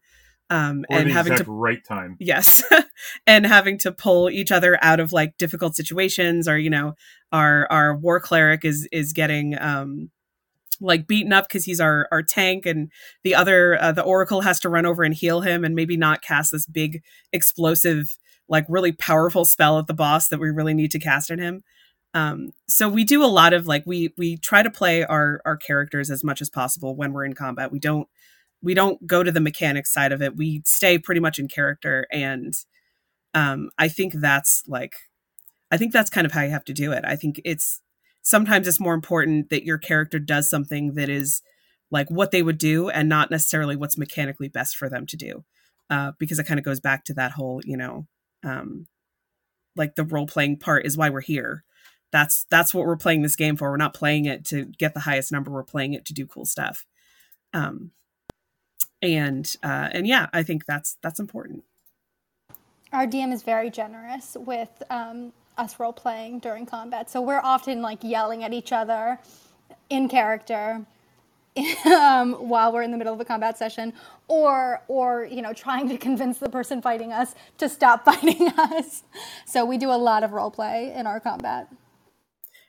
um, 0.50 0.84
or 0.90 0.98
and 0.98 1.10
having 1.10 1.36
to 1.36 1.44
right 1.44 1.82
time. 1.84 2.16
Yes, 2.18 2.62
and 3.26 3.46
having 3.46 3.78
to 3.78 3.92
pull 3.92 4.28
each 4.28 4.50
other 4.50 4.78
out 4.82 5.00
of 5.00 5.12
like 5.12 5.38
difficult 5.38 5.76
situations, 5.76 6.48
or 6.48 6.58
you 6.58 6.68
know, 6.68 6.94
our 7.32 7.66
our 7.70 7.96
war 7.96 8.20
cleric 8.20 8.64
is 8.64 8.88
is 8.90 9.12
getting 9.12 9.56
um, 9.58 10.10
like 10.80 11.06
beaten 11.06 11.32
up 11.32 11.46
because 11.48 11.64
he's 11.64 11.80
our 11.80 12.08
our 12.10 12.22
tank, 12.22 12.66
and 12.66 12.90
the 13.22 13.34
other 13.34 13.80
uh, 13.80 13.92
the 13.92 14.02
oracle 14.02 14.40
has 14.42 14.58
to 14.60 14.68
run 14.68 14.84
over 14.84 15.04
and 15.04 15.14
heal 15.14 15.40
him, 15.40 15.64
and 15.64 15.76
maybe 15.76 15.96
not 15.96 16.22
cast 16.22 16.50
this 16.50 16.66
big 16.66 17.00
explosive 17.32 18.18
like 18.48 18.66
really 18.68 18.90
powerful 18.90 19.44
spell 19.44 19.78
at 19.78 19.86
the 19.86 19.94
boss 19.94 20.26
that 20.28 20.40
we 20.40 20.50
really 20.50 20.74
need 20.74 20.90
to 20.90 20.98
cast 20.98 21.30
in 21.30 21.38
him. 21.38 21.62
Um, 22.12 22.50
so 22.68 22.88
we 22.88 23.04
do 23.04 23.24
a 23.24 23.26
lot 23.26 23.52
of 23.52 23.68
like 23.68 23.84
we 23.86 24.12
we 24.18 24.36
try 24.36 24.64
to 24.64 24.70
play 24.70 25.04
our 25.04 25.40
our 25.44 25.56
characters 25.56 26.10
as 26.10 26.24
much 26.24 26.42
as 26.42 26.50
possible 26.50 26.96
when 26.96 27.12
we're 27.12 27.24
in 27.24 27.34
combat. 27.34 27.70
We 27.70 27.78
don't 27.78 28.08
we 28.62 28.74
don't 28.74 29.06
go 29.06 29.22
to 29.22 29.32
the 29.32 29.40
mechanics 29.40 29.92
side 29.92 30.12
of 30.12 30.22
it. 30.22 30.36
We 30.36 30.62
stay 30.64 30.98
pretty 30.98 31.20
much 31.20 31.38
in 31.38 31.48
character 31.48 32.06
and 32.12 32.54
um 33.34 33.70
I 33.78 33.88
think 33.88 34.14
that's 34.14 34.62
like 34.66 34.94
I 35.70 35.76
think 35.76 35.92
that's 35.92 36.10
kind 36.10 36.26
of 36.26 36.32
how 36.32 36.42
you 36.42 36.50
have 36.50 36.64
to 36.64 36.72
do 36.72 36.92
it. 36.92 37.04
I 37.04 37.16
think 37.16 37.40
it's 37.44 37.80
sometimes 38.22 38.66
it's 38.66 38.80
more 38.80 38.94
important 38.94 39.50
that 39.50 39.64
your 39.64 39.78
character 39.78 40.18
does 40.18 40.50
something 40.50 40.94
that 40.94 41.08
is 41.08 41.42
like 41.90 42.10
what 42.10 42.30
they 42.30 42.42
would 42.42 42.58
do 42.58 42.88
and 42.88 43.08
not 43.08 43.30
necessarily 43.30 43.76
what's 43.76 43.98
mechanically 43.98 44.48
best 44.48 44.76
for 44.76 44.88
them 44.88 45.06
to 45.06 45.16
do. 45.16 45.44
Uh, 45.88 46.12
because 46.18 46.38
it 46.38 46.46
kind 46.46 46.60
of 46.60 46.64
goes 46.64 46.78
back 46.78 47.04
to 47.04 47.14
that 47.14 47.32
whole, 47.32 47.60
you 47.64 47.76
know, 47.76 48.06
um, 48.44 48.86
like 49.74 49.96
the 49.96 50.04
role 50.04 50.26
playing 50.26 50.56
part 50.56 50.86
is 50.86 50.96
why 50.96 51.10
we're 51.10 51.20
here. 51.20 51.64
That's 52.12 52.46
that's 52.50 52.72
what 52.72 52.86
we're 52.86 52.96
playing 52.96 53.22
this 53.22 53.36
game 53.36 53.56
for. 53.56 53.70
We're 53.70 53.76
not 53.76 53.94
playing 53.94 54.24
it 54.24 54.44
to 54.46 54.66
get 54.78 54.94
the 54.94 55.00
highest 55.00 55.32
number. 55.32 55.50
We're 55.50 55.64
playing 55.64 55.94
it 55.94 56.04
to 56.06 56.14
do 56.14 56.26
cool 56.26 56.44
stuff. 56.44 56.86
Um, 57.52 57.90
and 59.02 59.56
uh, 59.62 59.88
and 59.92 60.06
yeah, 60.06 60.28
I 60.32 60.42
think 60.42 60.66
that's 60.66 60.96
that's 61.02 61.20
important. 61.20 61.64
Our 62.92 63.06
DM 63.06 63.32
is 63.32 63.42
very 63.42 63.70
generous 63.70 64.36
with 64.38 64.82
um, 64.90 65.32
us 65.56 65.78
role 65.78 65.92
playing 65.92 66.40
during 66.40 66.66
combat, 66.66 67.10
so 67.10 67.20
we're 67.20 67.40
often 67.40 67.82
like 67.82 68.02
yelling 68.02 68.44
at 68.44 68.52
each 68.52 68.72
other 68.72 69.18
in 69.88 70.08
character 70.08 70.84
um, 71.86 72.34
while 72.34 72.72
we're 72.72 72.82
in 72.82 72.90
the 72.90 72.98
middle 72.98 73.14
of 73.14 73.20
a 73.20 73.24
combat 73.24 73.56
session, 73.56 73.92
or 74.28 74.82
or 74.88 75.24
you 75.24 75.42
know 75.42 75.52
trying 75.52 75.88
to 75.88 75.96
convince 75.96 76.38
the 76.38 76.50
person 76.50 76.82
fighting 76.82 77.12
us 77.12 77.34
to 77.58 77.68
stop 77.68 78.04
fighting 78.04 78.48
us. 78.56 79.04
So 79.46 79.64
we 79.64 79.78
do 79.78 79.90
a 79.90 79.96
lot 79.98 80.24
of 80.24 80.32
role 80.32 80.50
play 80.50 80.92
in 80.94 81.06
our 81.06 81.20
combat. 81.20 81.68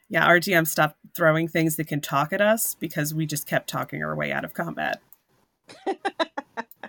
Yeah, 0.07 0.25
our 0.25 0.39
DM 0.39 0.67
stopped 0.67 0.97
throwing 1.15 1.47
things 1.47 1.77
that 1.77 1.87
can 1.87 2.01
talk 2.01 2.33
at 2.33 2.41
us 2.41 2.75
because 2.75 3.13
we 3.13 3.25
just 3.25 3.47
kept 3.47 3.69
talking 3.69 4.03
our 4.03 4.13
way 4.13 4.31
out 4.31 4.43
of 4.43 4.53
combat 4.53 5.01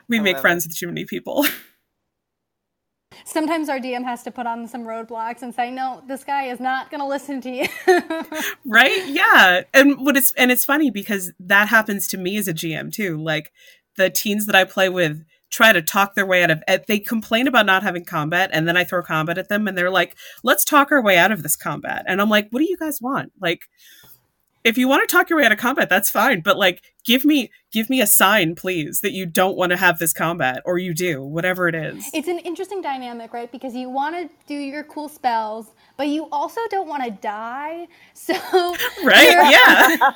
we 0.09 0.21
make 0.21 0.39
friends 0.39 0.65
it. 0.65 0.69
with 0.69 0.79
too 0.79 0.87
many 0.87 1.05
people. 1.05 1.47
Sometimes 3.25 3.69
our 3.69 3.79
DM 3.79 4.05
has 4.05 4.23
to 4.25 4.31
put 4.31 4.47
on 4.47 4.67
some 4.67 4.83
roadblocks 4.85 5.43
and 5.43 5.55
say, 5.55 5.71
"No, 5.71 6.03
this 6.09 6.25
guy 6.25 6.45
is 6.45 6.61
not 6.61 6.91
going 6.91 7.01
to 7.01 7.07
listen 7.07 7.41
to 7.43 7.51
you." 7.51 7.67
right? 8.65 9.07
Yeah. 9.07 9.63
And 9.73 10.05
what 10.05 10.17
it's 10.17 10.33
and 10.35 10.51
it's 10.51 10.65
funny 10.65 10.91
because 10.91 11.33
that 11.39 11.69
happens 11.69 12.07
to 12.09 12.19
me 12.19 12.37
as 12.37 12.49
a 12.49 12.55
GM 12.55 12.93
too. 12.93 13.19
Like 13.19 13.53
the 13.97 14.11
teens 14.11 14.47
that 14.47 14.55
I 14.55 14.65
play 14.65 14.89
with 14.89 15.25
try 15.51 15.73
to 15.73 15.83
talk 15.83 16.15
their 16.15 16.27
way 16.27 16.43
out 16.43 16.51
of 16.51 16.63
it. 16.67 16.87
They 16.87 16.99
complain 16.99 17.47
about 17.47 17.67
not 17.67 17.83
having 17.83 18.05
combat 18.05 18.51
and 18.53 18.67
then 18.67 18.77
I 18.77 18.85
throw 18.85 19.03
combat 19.03 19.39
at 19.39 19.49
them 19.49 19.69
and 19.69 19.77
they're 19.77 19.91
like, 19.91 20.17
"Let's 20.43 20.65
talk 20.65 20.91
our 20.91 21.03
way 21.03 21.19
out 21.19 21.33
of 21.33 21.43
this 21.43 21.57
combat." 21.57 22.05
And 22.09 22.21
I'm 22.21 22.31
like, 22.31 22.49
"What 22.51 22.61
do 22.61 22.69
you 22.69 22.77
guys 22.79 22.99
want?" 23.01 23.33
Like 23.41 23.61
if 24.65 24.79
you 24.79 24.89
want 24.89 25.09
to 25.09 25.13
talk 25.13 25.29
your 25.29 25.39
way 25.39 25.45
out 25.45 25.53
of 25.53 25.59
combat, 25.59 25.89
that's 25.89 26.11
fine. 26.11 26.41
But 26.41 26.57
like, 26.57 26.83
give 27.05 27.25
me 27.25 27.51
give 27.73 27.91
me 27.91 28.01
a 28.01 28.07
sign, 28.07 28.55
please, 28.55 29.01
that 29.01 29.13
you 29.13 29.27
don't 29.27 29.57
want 29.57 29.71
to 29.71 29.77
have 29.77 29.99
this 29.99 30.13
combat, 30.13 30.63
or 30.65 30.79
you 30.79 30.95
do, 30.95 31.23
whatever 31.23 31.69
it 31.69 31.75
is. 31.75 32.09
It's 32.13 32.29
an 32.29 32.39
interesting 32.41 32.83
dynamic, 32.83 33.33
right? 33.33 33.51
Because 33.51 33.75
you 33.75 33.89
want 33.91 34.15
to 34.17 34.35
do 34.47 34.55
your 34.55 34.85
cool 34.85 35.09
spells, 35.09 35.73
but 35.97 36.09
you 36.09 36.29
also 36.31 36.61
don't 36.71 36.89
want 36.89 37.05
to 37.05 37.11
die. 37.11 37.89
So 38.15 38.35
right, 39.05 39.51
yeah. 39.51 40.13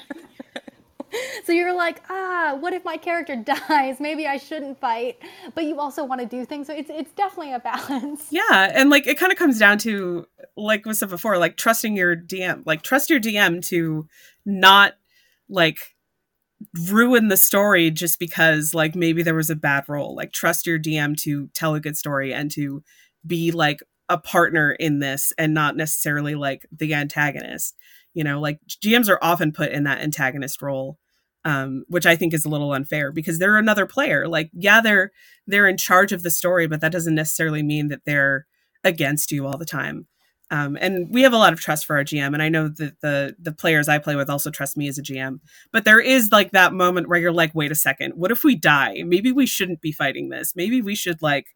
so 1.44 1.52
you're 1.52 1.74
like, 1.74 2.02
ah, 2.08 2.56
what 2.60 2.72
if 2.72 2.84
my 2.84 2.96
character 2.96 3.36
dies? 3.36 4.00
Maybe 4.00 4.26
I 4.26 4.36
shouldn't 4.36 4.78
fight, 4.78 5.18
but 5.54 5.64
you 5.64 5.80
also 5.80 6.04
want 6.04 6.20
to 6.20 6.26
do 6.26 6.44
things. 6.44 6.66
So 6.66 6.74
it's 6.74 6.90
it's 6.90 7.12
definitely 7.12 7.52
a 7.52 7.58
balance. 7.58 8.26
Yeah, 8.30 8.70
and 8.74 8.90
like 8.90 9.06
it 9.06 9.18
kind 9.18 9.32
of 9.32 9.38
comes 9.38 9.58
down 9.58 9.78
to 9.78 10.26
like 10.56 10.86
we 10.86 10.94
said 10.94 11.10
before, 11.10 11.38
like 11.38 11.56
trusting 11.56 11.96
your 11.96 12.16
DM, 12.16 12.64
like 12.66 12.82
trust 12.82 13.10
your 13.10 13.20
DM 13.20 13.64
to 13.68 14.06
not 14.46 14.94
like 15.48 15.96
ruin 16.90 17.28
the 17.28 17.36
story 17.36 17.90
just 17.90 18.18
because 18.18 18.72
like 18.74 18.94
maybe 18.94 19.22
there 19.22 19.34
was 19.34 19.50
a 19.50 19.56
bad 19.56 19.84
roll 19.88 20.16
Like 20.16 20.32
trust 20.32 20.66
your 20.66 20.78
DM 20.78 21.16
to 21.22 21.48
tell 21.48 21.74
a 21.74 21.80
good 21.80 21.96
story 21.96 22.32
and 22.32 22.50
to 22.52 22.82
be 23.26 23.50
like 23.50 23.80
a 24.08 24.18
partner 24.18 24.72
in 24.72 25.00
this 25.00 25.32
and 25.36 25.52
not 25.52 25.76
necessarily 25.76 26.34
like 26.34 26.64
the 26.72 26.94
antagonist. 26.94 27.76
You 28.14 28.24
know, 28.24 28.40
like 28.40 28.60
GMs 28.68 29.10
are 29.10 29.18
often 29.22 29.52
put 29.52 29.72
in 29.72 29.84
that 29.84 30.00
antagonist 30.00 30.62
role 30.62 30.98
um, 31.46 31.84
which 31.88 32.06
I 32.06 32.16
think 32.16 32.34
is 32.34 32.44
a 32.44 32.48
little 32.48 32.72
unfair 32.72 33.12
because 33.12 33.38
they're 33.38 33.56
another 33.56 33.86
player. 33.86 34.26
Like, 34.26 34.50
yeah, 34.52 34.80
they're 34.80 35.12
they're 35.46 35.68
in 35.68 35.76
charge 35.76 36.10
of 36.12 36.24
the 36.24 36.30
story, 36.30 36.66
but 36.66 36.80
that 36.80 36.90
doesn't 36.90 37.14
necessarily 37.14 37.62
mean 37.62 37.86
that 37.86 38.00
they're 38.04 38.46
against 38.82 39.30
you 39.30 39.46
all 39.46 39.56
the 39.56 39.64
time. 39.64 40.08
Um, 40.50 40.78
and 40.80 41.08
we 41.10 41.22
have 41.22 41.32
a 41.32 41.38
lot 41.38 41.52
of 41.52 41.60
trust 41.60 41.86
for 41.86 41.96
our 41.96 42.04
GM, 42.04 42.32
and 42.32 42.42
I 42.42 42.48
know 42.48 42.68
that 42.68 43.00
the 43.00 43.34
the 43.38 43.52
players 43.52 43.88
I 43.88 43.98
play 43.98 44.14
with 44.14 44.30
also 44.30 44.50
trust 44.50 44.76
me 44.76 44.86
as 44.88 44.98
a 44.98 45.02
GM. 45.02 45.40
But 45.72 45.84
there 45.84 46.00
is 46.00 46.30
like 46.30 46.52
that 46.52 46.72
moment 46.72 47.08
where 47.08 47.18
you're 47.18 47.32
like, 47.32 47.54
wait 47.54 47.72
a 47.72 47.76
second, 47.76 48.12
what 48.14 48.30
if 48.30 48.44
we 48.44 48.54
die? 48.54 49.02
Maybe 49.04 49.32
we 49.32 49.46
shouldn't 49.46 49.80
be 49.80 49.92
fighting 49.92 50.28
this. 50.28 50.54
Maybe 50.54 50.80
we 50.80 50.94
should 50.94 51.20
like 51.20 51.48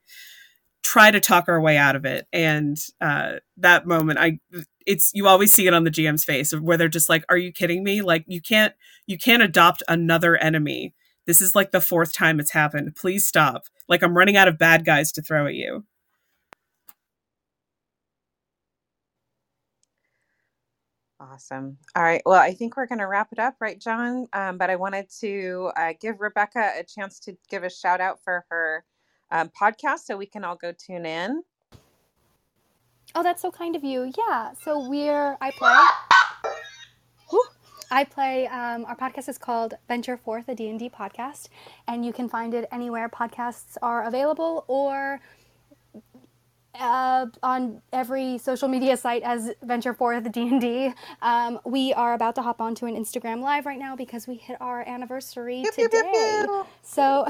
try 0.83 1.11
to 1.11 1.21
talk 1.21 1.49
our 1.49 1.61
way 1.61 1.77
out 1.77 1.97
of 1.97 2.05
it. 2.05 2.27
And 2.33 2.77
uh, 3.01 3.35
that 3.59 3.87
moment, 3.87 4.19
I 4.19 4.41
it's 4.87 5.13
you 5.15 5.29
always 5.29 5.53
see 5.53 5.67
it 5.67 5.75
on 5.75 5.85
the 5.85 5.91
GM's 5.91 6.25
face 6.25 6.53
where 6.53 6.77
they're 6.77 6.89
just 6.89 7.09
like, 7.09 7.25
"Are 7.29 7.39
you 7.39 7.53
kidding 7.53 7.85
me? 7.85 8.03
Like 8.03 8.25
you 8.27 8.41
can't 8.41 8.75
you 9.07 9.19
can't 9.19 9.43
adopt 9.43 9.83
another 9.89 10.37
enemy. 10.37 10.95
This 11.27 11.41
is 11.41 11.55
like 11.55 11.71
the 11.71 11.81
fourth 11.81 12.13
time 12.13 12.41
it's 12.41 12.53
happened. 12.53 12.97
Please 12.97 13.27
stop. 13.27 13.65
Like 13.89 14.03
I'm 14.03 14.17
running 14.17 14.37
out 14.37 14.49
of 14.49 14.59
bad 14.59 14.85
guys 14.85 15.13
to 15.13 15.23
throw 15.23 15.47
at 15.47 15.55
you." 15.55 15.85
Awesome. 21.21 21.77
All 21.95 22.03
right. 22.03 22.23
Well, 22.25 22.41
I 22.41 22.55
think 22.55 22.77
we're 22.77 22.87
going 22.87 23.01
to 23.01 23.07
wrap 23.07 23.29
it 23.31 23.39
up, 23.39 23.57
right, 23.61 23.79
John? 23.79 24.27
Um, 24.33 24.57
but 24.57 24.71
I 24.71 24.77
wanted 24.77 25.11
to 25.21 25.71
uh, 25.77 25.93
give 26.01 26.21
Rebecca 26.21 26.73
a 26.79 26.83
chance 26.83 27.21
to 27.21 27.37
give 27.51 27.63
a 27.63 27.69
shout 27.71 28.01
out 28.01 28.21
for 28.25 28.47
her 28.49 28.85
um, 29.31 29.51
podcast 29.51 30.01
so 30.07 30.17
we 30.17 30.25
can 30.25 30.45
all 30.45 30.57
go 30.57 30.73
tune 30.73 31.05
in. 31.05 31.43
Oh, 33.15 33.23
that's 33.23 33.43
so 33.43 33.51
kind 33.51 33.77
of 33.77 33.85
you. 33.85 34.11
Yeah. 34.17 34.53
So 34.65 34.89
we're, 34.89 35.37
I 35.43 35.51
play. 35.51 35.77
I 37.93 38.05
play. 38.05 38.47
Um, 38.47 38.85
our 38.85 38.97
podcast 38.97 39.29
is 39.29 39.37
called 39.37 39.75
Venture 39.89 40.17
Forth, 40.17 40.49
a 40.49 40.55
D&D 40.55 40.91
podcast, 40.91 41.49
and 41.89 42.07
you 42.07 42.13
can 42.13 42.29
find 42.29 42.55
it 42.55 42.69
anywhere 42.71 43.09
podcasts 43.09 43.77
are 43.83 44.05
available 44.05 44.65
or 44.69 45.21
uh, 46.75 47.27
on 47.43 47.83
every 47.93 48.39
social 48.39 48.69
media 48.69 48.97
site 48.97 49.23
as 49.23 49.53
Venture 49.63 49.95
Forth 49.95 50.31
D&D. 50.31 50.93
Um, 51.23 51.61
we 51.65 51.93
are 51.93 52.15
about 52.15 52.35
to 52.37 52.43
hop 52.43 52.61
onto 52.61 52.87
an 52.87 52.97
Instagram 52.97 53.43
live 53.43 53.67
right 53.67 53.79
now 53.79 53.97
because 53.97 54.27
we 54.27 54.37
hit 54.37 54.57
our 54.61 54.87
anniversary 54.89 55.65
today. 55.75 56.45
So 56.83 57.27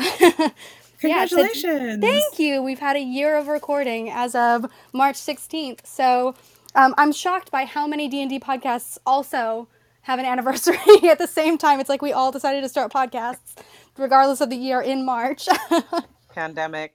Congratulations. 1.00 1.64
Yeah, 1.64 1.96
thank 1.96 2.38
you. 2.38 2.62
We've 2.62 2.78
had 2.78 2.96
a 2.96 3.00
year 3.00 3.36
of 3.36 3.48
recording 3.48 4.10
as 4.10 4.34
of 4.34 4.66
March 4.92 5.16
16th. 5.16 5.86
So 5.86 6.34
um, 6.74 6.94
I'm 6.98 7.12
shocked 7.12 7.50
by 7.50 7.64
how 7.64 7.86
many 7.86 8.08
D&D 8.08 8.38
podcasts 8.40 8.98
also 9.06 9.68
have 10.02 10.18
an 10.18 10.26
anniversary 10.26 10.78
at 11.04 11.18
the 11.18 11.26
same 11.26 11.56
time. 11.56 11.80
It's 11.80 11.88
like 11.88 12.02
we 12.02 12.12
all 12.12 12.30
decided 12.30 12.60
to 12.62 12.68
start 12.68 12.92
podcasts 12.92 13.62
regardless 13.96 14.40
of 14.40 14.50
the 14.50 14.56
year 14.56 14.80
in 14.80 15.04
March. 15.04 15.48
Pandemic. 16.34 16.94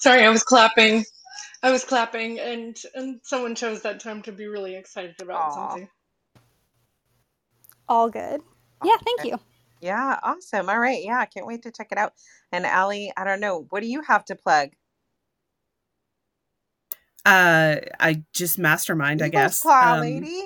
Sorry, 0.00 0.24
I 0.24 0.30
was 0.30 0.42
clapping. 0.42 1.04
I 1.62 1.70
was 1.70 1.84
clapping, 1.84 2.40
and 2.40 2.76
and 2.94 3.20
someone 3.22 3.54
chose 3.54 3.82
that 3.82 4.00
time 4.00 4.22
to 4.22 4.32
be 4.32 4.46
really 4.46 4.74
excited 4.74 5.16
about 5.20 5.50
Aww. 5.50 5.54
something. 5.54 5.88
All 7.88 8.08
good. 8.08 8.40
Yeah, 8.84 8.96
thank 9.04 9.24
you. 9.24 9.38
Yeah, 9.80 10.18
awesome. 10.22 10.68
All 10.68 10.78
right. 10.78 11.02
Yeah, 11.02 11.18
I 11.18 11.26
can't 11.26 11.46
wait 11.46 11.62
to 11.62 11.72
check 11.72 11.88
it 11.90 11.98
out. 11.98 12.12
And 12.52 12.66
Allie, 12.66 13.12
I 13.16 13.24
don't 13.24 13.40
know, 13.40 13.66
what 13.70 13.80
do 13.80 13.86
you 13.88 14.02
have 14.02 14.24
to 14.26 14.36
plug? 14.36 14.70
Uh, 17.24 17.76
I 17.98 18.22
just 18.32 18.58
mastermind, 18.58 19.20
Eagles 19.20 19.28
I 19.28 19.30
guess. 19.30 19.60
Claw, 19.60 19.94
um, 19.94 20.00
lady. 20.00 20.42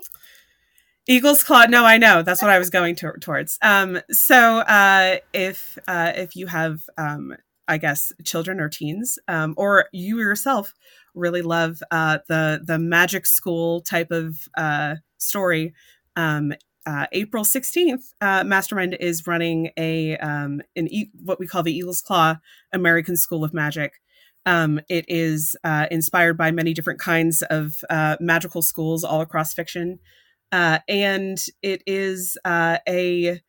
Eagles 1.06 1.44
Claw. 1.44 1.66
No, 1.66 1.84
I 1.84 1.98
know. 1.98 2.22
That's 2.22 2.42
what 2.42 2.50
I 2.50 2.58
was 2.60 2.70
going 2.70 2.96
to, 2.96 3.12
towards. 3.20 3.58
Um, 3.62 4.00
so 4.10 4.58
uh, 4.58 5.18
if 5.32 5.78
uh, 5.86 6.12
if 6.16 6.34
you 6.36 6.46
have, 6.46 6.80
um, 6.96 7.36
I 7.68 7.78
guess, 7.78 8.12
children 8.24 8.60
or 8.60 8.68
teens, 8.68 9.18
um, 9.28 9.54
or 9.56 9.86
you 9.92 10.18
yourself 10.18 10.74
really 11.14 11.42
love 11.42 11.82
uh, 11.90 12.18
the 12.28 12.60
the 12.64 12.78
magic 12.78 13.26
school 13.26 13.80
type 13.80 14.10
of 14.10 14.48
uh, 14.56 14.96
story, 15.18 15.72
um, 16.16 16.52
uh, 16.86 17.06
April 17.12 17.44
16th, 17.44 18.12
uh, 18.20 18.44
Mastermind 18.44 18.96
is 19.00 19.26
running 19.26 19.70
a 19.78 20.16
um, 20.18 20.60
an 20.76 20.88
e- 20.88 21.10
what 21.22 21.38
we 21.38 21.46
call 21.46 21.62
the 21.62 21.72
Eagles 21.72 22.02
Claw 22.02 22.36
American 22.72 23.16
School 23.16 23.44
of 23.44 23.54
Magic. 23.54 23.94
Um, 24.46 24.80
it 24.90 25.06
is 25.08 25.56
uh, 25.64 25.86
inspired 25.90 26.36
by 26.36 26.50
many 26.50 26.74
different 26.74 27.00
kinds 27.00 27.42
of 27.42 27.78
uh, 27.88 28.16
magical 28.20 28.60
schools 28.60 29.02
all 29.02 29.22
across 29.22 29.54
fiction, 29.54 29.98
and 30.52 31.38
it 31.62 31.82
is 31.86 32.36
a 32.46 33.40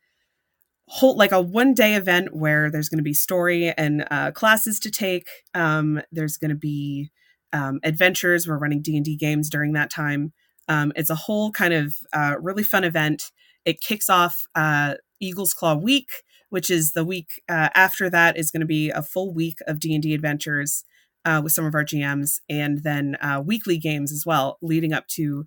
whole 0.87 1.17
like 1.17 1.31
a 1.31 1.41
one 1.41 1.73
day 1.73 1.95
event 1.95 2.35
where 2.35 2.69
there's 2.69 2.89
going 2.89 2.99
to 2.99 3.03
be 3.03 3.13
story 3.13 3.73
and 3.77 4.05
classes 4.35 4.79
to 4.79 4.91
take. 4.91 5.27
Um, 5.53 6.01
there's 6.11 6.37
going 6.37 6.49
to 6.49 6.55
be 6.55 7.09
um, 7.53 7.79
adventures. 7.83 8.47
We're 8.47 8.57
running 8.57 8.81
D 8.81 8.95
and 8.95 9.05
D 9.05 9.15
games 9.15 9.49
during 9.49 9.73
that 9.73 9.89
time. 9.89 10.33
Um, 10.67 10.91
it's 10.95 11.09
a 11.09 11.15
whole 11.15 11.51
kind 11.51 11.73
of 11.73 11.95
uh, 12.13 12.35
really 12.41 12.63
fun 12.63 12.83
event. 12.83 13.31
It 13.65 13.81
kicks 13.81 14.09
off 14.09 14.45
uh, 14.55 14.95
Eagles 15.19 15.53
Claw 15.53 15.75
Week, 15.75 16.09
which 16.49 16.69
is 16.69 16.91
the 16.91 17.05
week 17.05 17.29
uh, 17.47 17.69
after 17.73 18.09
that 18.09 18.37
is 18.37 18.51
going 18.51 18.61
to 18.61 18.67
be 18.67 18.89
a 18.89 19.01
full 19.01 19.33
week 19.33 19.59
of 19.67 19.79
D 19.79 19.93
and 19.93 20.03
D 20.03 20.13
adventures 20.13 20.83
uh, 21.23 21.41
with 21.43 21.53
some 21.53 21.65
of 21.65 21.73
our 21.73 21.85
GMs, 21.85 22.39
and 22.49 22.83
then 22.83 23.15
uh, 23.21 23.41
weekly 23.43 23.77
games 23.77 24.11
as 24.11 24.25
well, 24.25 24.57
leading 24.61 24.93
up 24.93 25.07
to 25.07 25.45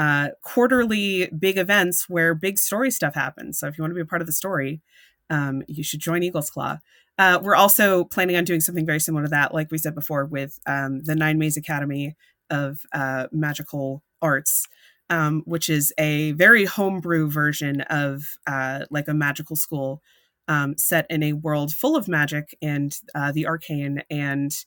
uh, 0.00 0.30
quarterly 0.40 1.28
big 1.38 1.58
events 1.58 2.08
where 2.08 2.34
big 2.34 2.56
story 2.56 2.90
stuff 2.90 3.14
happens. 3.14 3.58
So 3.58 3.66
if 3.66 3.76
you 3.76 3.82
want 3.82 3.90
to 3.90 3.96
be 3.96 4.00
a 4.00 4.06
part 4.06 4.22
of 4.22 4.26
the 4.26 4.32
story, 4.32 4.80
um, 5.28 5.62
you 5.68 5.84
should 5.84 6.00
join 6.00 6.22
Eagles 6.22 6.48
Claw. 6.48 6.78
Uh, 7.18 7.38
we're 7.42 7.54
also 7.54 8.04
planning 8.04 8.34
on 8.34 8.44
doing 8.44 8.60
something 8.60 8.86
very 8.86 8.98
similar 8.98 9.24
to 9.24 9.28
that, 9.28 9.52
like 9.52 9.70
we 9.70 9.76
said 9.76 9.94
before, 9.94 10.24
with 10.24 10.58
um, 10.64 11.02
the 11.02 11.14
Nine 11.14 11.38
Maze 11.38 11.58
Academy 11.58 12.16
of 12.48 12.80
uh, 12.94 13.26
Magical 13.30 14.02
Arts, 14.22 14.66
um, 15.10 15.42
which 15.44 15.68
is 15.68 15.92
a 15.98 16.32
very 16.32 16.64
homebrew 16.64 17.30
version 17.30 17.82
of 17.82 18.22
uh, 18.46 18.86
like 18.90 19.06
a 19.06 19.12
magical 19.12 19.54
school 19.54 20.00
um, 20.48 20.78
set 20.78 21.04
in 21.10 21.22
a 21.22 21.34
world 21.34 21.74
full 21.74 21.94
of 21.94 22.08
magic 22.08 22.56
and 22.62 22.96
uh, 23.14 23.32
the 23.32 23.46
arcane 23.46 24.02
and 24.08 24.64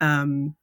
um, 0.00 0.54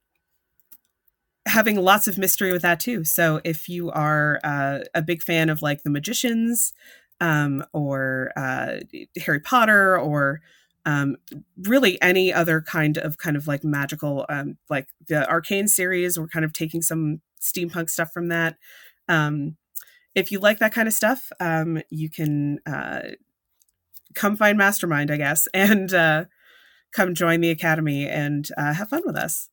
having 1.46 1.76
lots 1.76 2.08
of 2.08 2.18
mystery 2.18 2.52
with 2.52 2.62
that 2.62 2.80
too. 2.80 3.04
So 3.04 3.40
if 3.44 3.68
you 3.68 3.90
are 3.90 4.40
uh, 4.44 4.80
a 4.94 5.02
big 5.02 5.22
fan 5.22 5.48
of 5.48 5.62
like 5.62 5.82
the 5.82 5.90
magicians 5.90 6.72
um, 7.20 7.64
or 7.72 8.32
uh, 8.36 8.78
Harry 9.24 9.40
Potter 9.40 9.98
or 9.98 10.40
um, 10.86 11.16
really 11.62 12.00
any 12.00 12.32
other 12.32 12.60
kind 12.60 12.96
of 12.96 13.18
kind 13.18 13.36
of 13.36 13.48
like 13.48 13.64
magical 13.64 14.24
um, 14.28 14.56
like 14.70 14.88
the 15.08 15.28
arcane 15.28 15.66
series 15.66 16.18
we're 16.18 16.28
kind 16.28 16.44
of 16.44 16.52
taking 16.52 16.80
some 16.80 17.20
steampunk 17.40 17.90
stuff 17.90 18.12
from 18.12 18.28
that 18.28 18.56
um, 19.08 19.56
if 20.14 20.30
you 20.30 20.38
like 20.38 20.60
that 20.60 20.72
kind 20.72 20.86
of 20.86 20.94
stuff 20.94 21.32
um, 21.40 21.82
you 21.90 22.08
can 22.08 22.60
uh, 22.66 23.00
come 24.14 24.36
find 24.36 24.56
mastermind 24.56 25.10
i 25.10 25.16
guess 25.16 25.48
and 25.54 25.92
uh, 25.92 26.24
come 26.92 27.14
join 27.14 27.40
the 27.40 27.50
academy 27.50 28.08
and 28.08 28.48
uh, 28.56 28.72
have 28.72 28.88
fun 28.88 29.02
with 29.04 29.16
us 29.16 29.48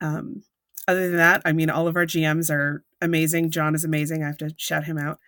um, 0.00 0.42
other 0.88 1.08
than 1.08 1.16
that 1.16 1.40
i 1.44 1.52
mean 1.52 1.70
all 1.70 1.86
of 1.86 1.94
our 1.94 2.06
gms 2.06 2.50
are 2.50 2.84
amazing 3.00 3.50
john 3.50 3.76
is 3.76 3.84
amazing 3.84 4.24
i 4.24 4.26
have 4.26 4.36
to 4.36 4.52
shout 4.56 4.84
him 4.84 4.98
out 4.98 5.18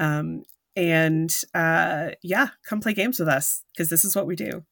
um, 0.00 0.42
and 0.74 1.42
uh, 1.54 2.10
yeah 2.22 2.48
come 2.68 2.80
play 2.80 2.94
games 2.94 3.20
with 3.20 3.28
us 3.28 3.62
because 3.72 3.88
this 3.88 4.04
is 4.04 4.16
what 4.16 4.26
we 4.26 4.34
do 4.34 4.64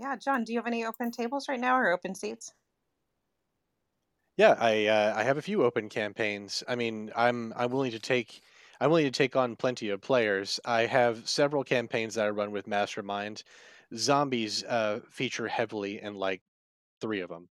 yeah, 0.00 0.16
John, 0.16 0.44
do 0.44 0.54
you 0.54 0.58
have 0.58 0.66
any 0.66 0.86
open 0.86 1.10
tables 1.10 1.46
right 1.46 1.60
now 1.60 1.76
or 1.78 1.90
open 1.90 2.14
seats? 2.14 2.54
Yeah, 4.38 4.56
I 4.58 4.86
uh, 4.86 5.12
I 5.14 5.24
have 5.24 5.36
a 5.36 5.42
few 5.42 5.62
open 5.62 5.90
campaigns. 5.90 6.64
I 6.66 6.74
mean, 6.74 7.12
I'm 7.14 7.52
I'm 7.54 7.70
willing 7.70 7.90
to 7.90 7.98
take 7.98 8.40
I'm 8.80 8.88
willing 8.88 9.04
to 9.04 9.10
take 9.10 9.36
on 9.36 9.56
plenty 9.56 9.90
of 9.90 10.00
players. 10.00 10.58
I 10.64 10.86
have 10.86 11.28
several 11.28 11.64
campaigns 11.64 12.14
that 12.14 12.24
I 12.24 12.30
run 12.30 12.50
with 12.50 12.66
Mastermind. 12.66 13.42
Zombies 13.94 14.64
uh, 14.64 15.00
feature 15.10 15.48
heavily 15.48 16.00
in 16.00 16.14
like 16.14 16.40
three 17.02 17.20
of 17.20 17.28
them, 17.28 17.50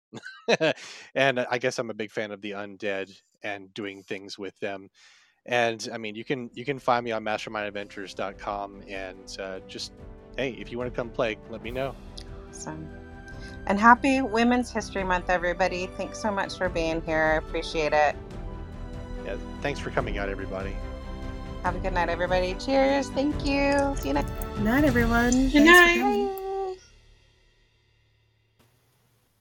and 1.15 1.39
I 1.39 1.57
guess 1.57 1.79
I'm 1.79 1.89
a 1.89 1.93
big 1.93 2.11
fan 2.11 2.31
of 2.31 2.41
the 2.41 2.51
undead 2.51 3.11
and 3.43 3.73
doing 3.73 4.03
things 4.03 4.37
with 4.37 4.57
them. 4.59 4.89
And 5.45 5.87
I 5.93 5.97
mean, 5.97 6.15
you 6.15 6.23
can 6.23 6.49
you 6.53 6.65
can 6.65 6.79
find 6.79 7.05
me 7.05 7.11
on 7.11 7.23
mastermindadventures.com 7.23 8.83
and 8.87 9.37
uh, 9.39 9.59
just 9.67 9.91
hey, 10.37 10.51
if 10.59 10.71
you 10.71 10.77
want 10.77 10.91
to 10.91 10.95
come 10.95 11.09
play, 11.09 11.37
let 11.49 11.61
me 11.61 11.71
know. 11.71 11.95
Awesome. 12.49 12.89
And 13.67 13.79
happy 13.79 14.21
Women's 14.21 14.71
History 14.71 15.03
Month, 15.03 15.29
everybody. 15.29 15.87
Thanks 15.97 16.19
so 16.19 16.31
much 16.31 16.57
for 16.57 16.69
being 16.69 17.01
here. 17.01 17.41
I 17.41 17.47
appreciate 17.47 17.93
it. 17.93 18.15
Yeah, 19.25 19.37
thanks 19.61 19.79
for 19.79 19.89
coming 19.89 20.17
out, 20.17 20.29
everybody. 20.29 20.75
Have 21.63 21.75
a 21.75 21.79
good 21.79 21.93
night, 21.93 22.09
everybody. 22.09 22.53
Cheers. 22.55 23.09
Thank 23.09 23.45
you. 23.45 23.95
See 23.99 24.09
you 24.09 24.13
next 24.13 24.31
night, 24.59 24.83
everyone. 24.83 25.49
Good 25.49 25.63
night. 25.63 26.43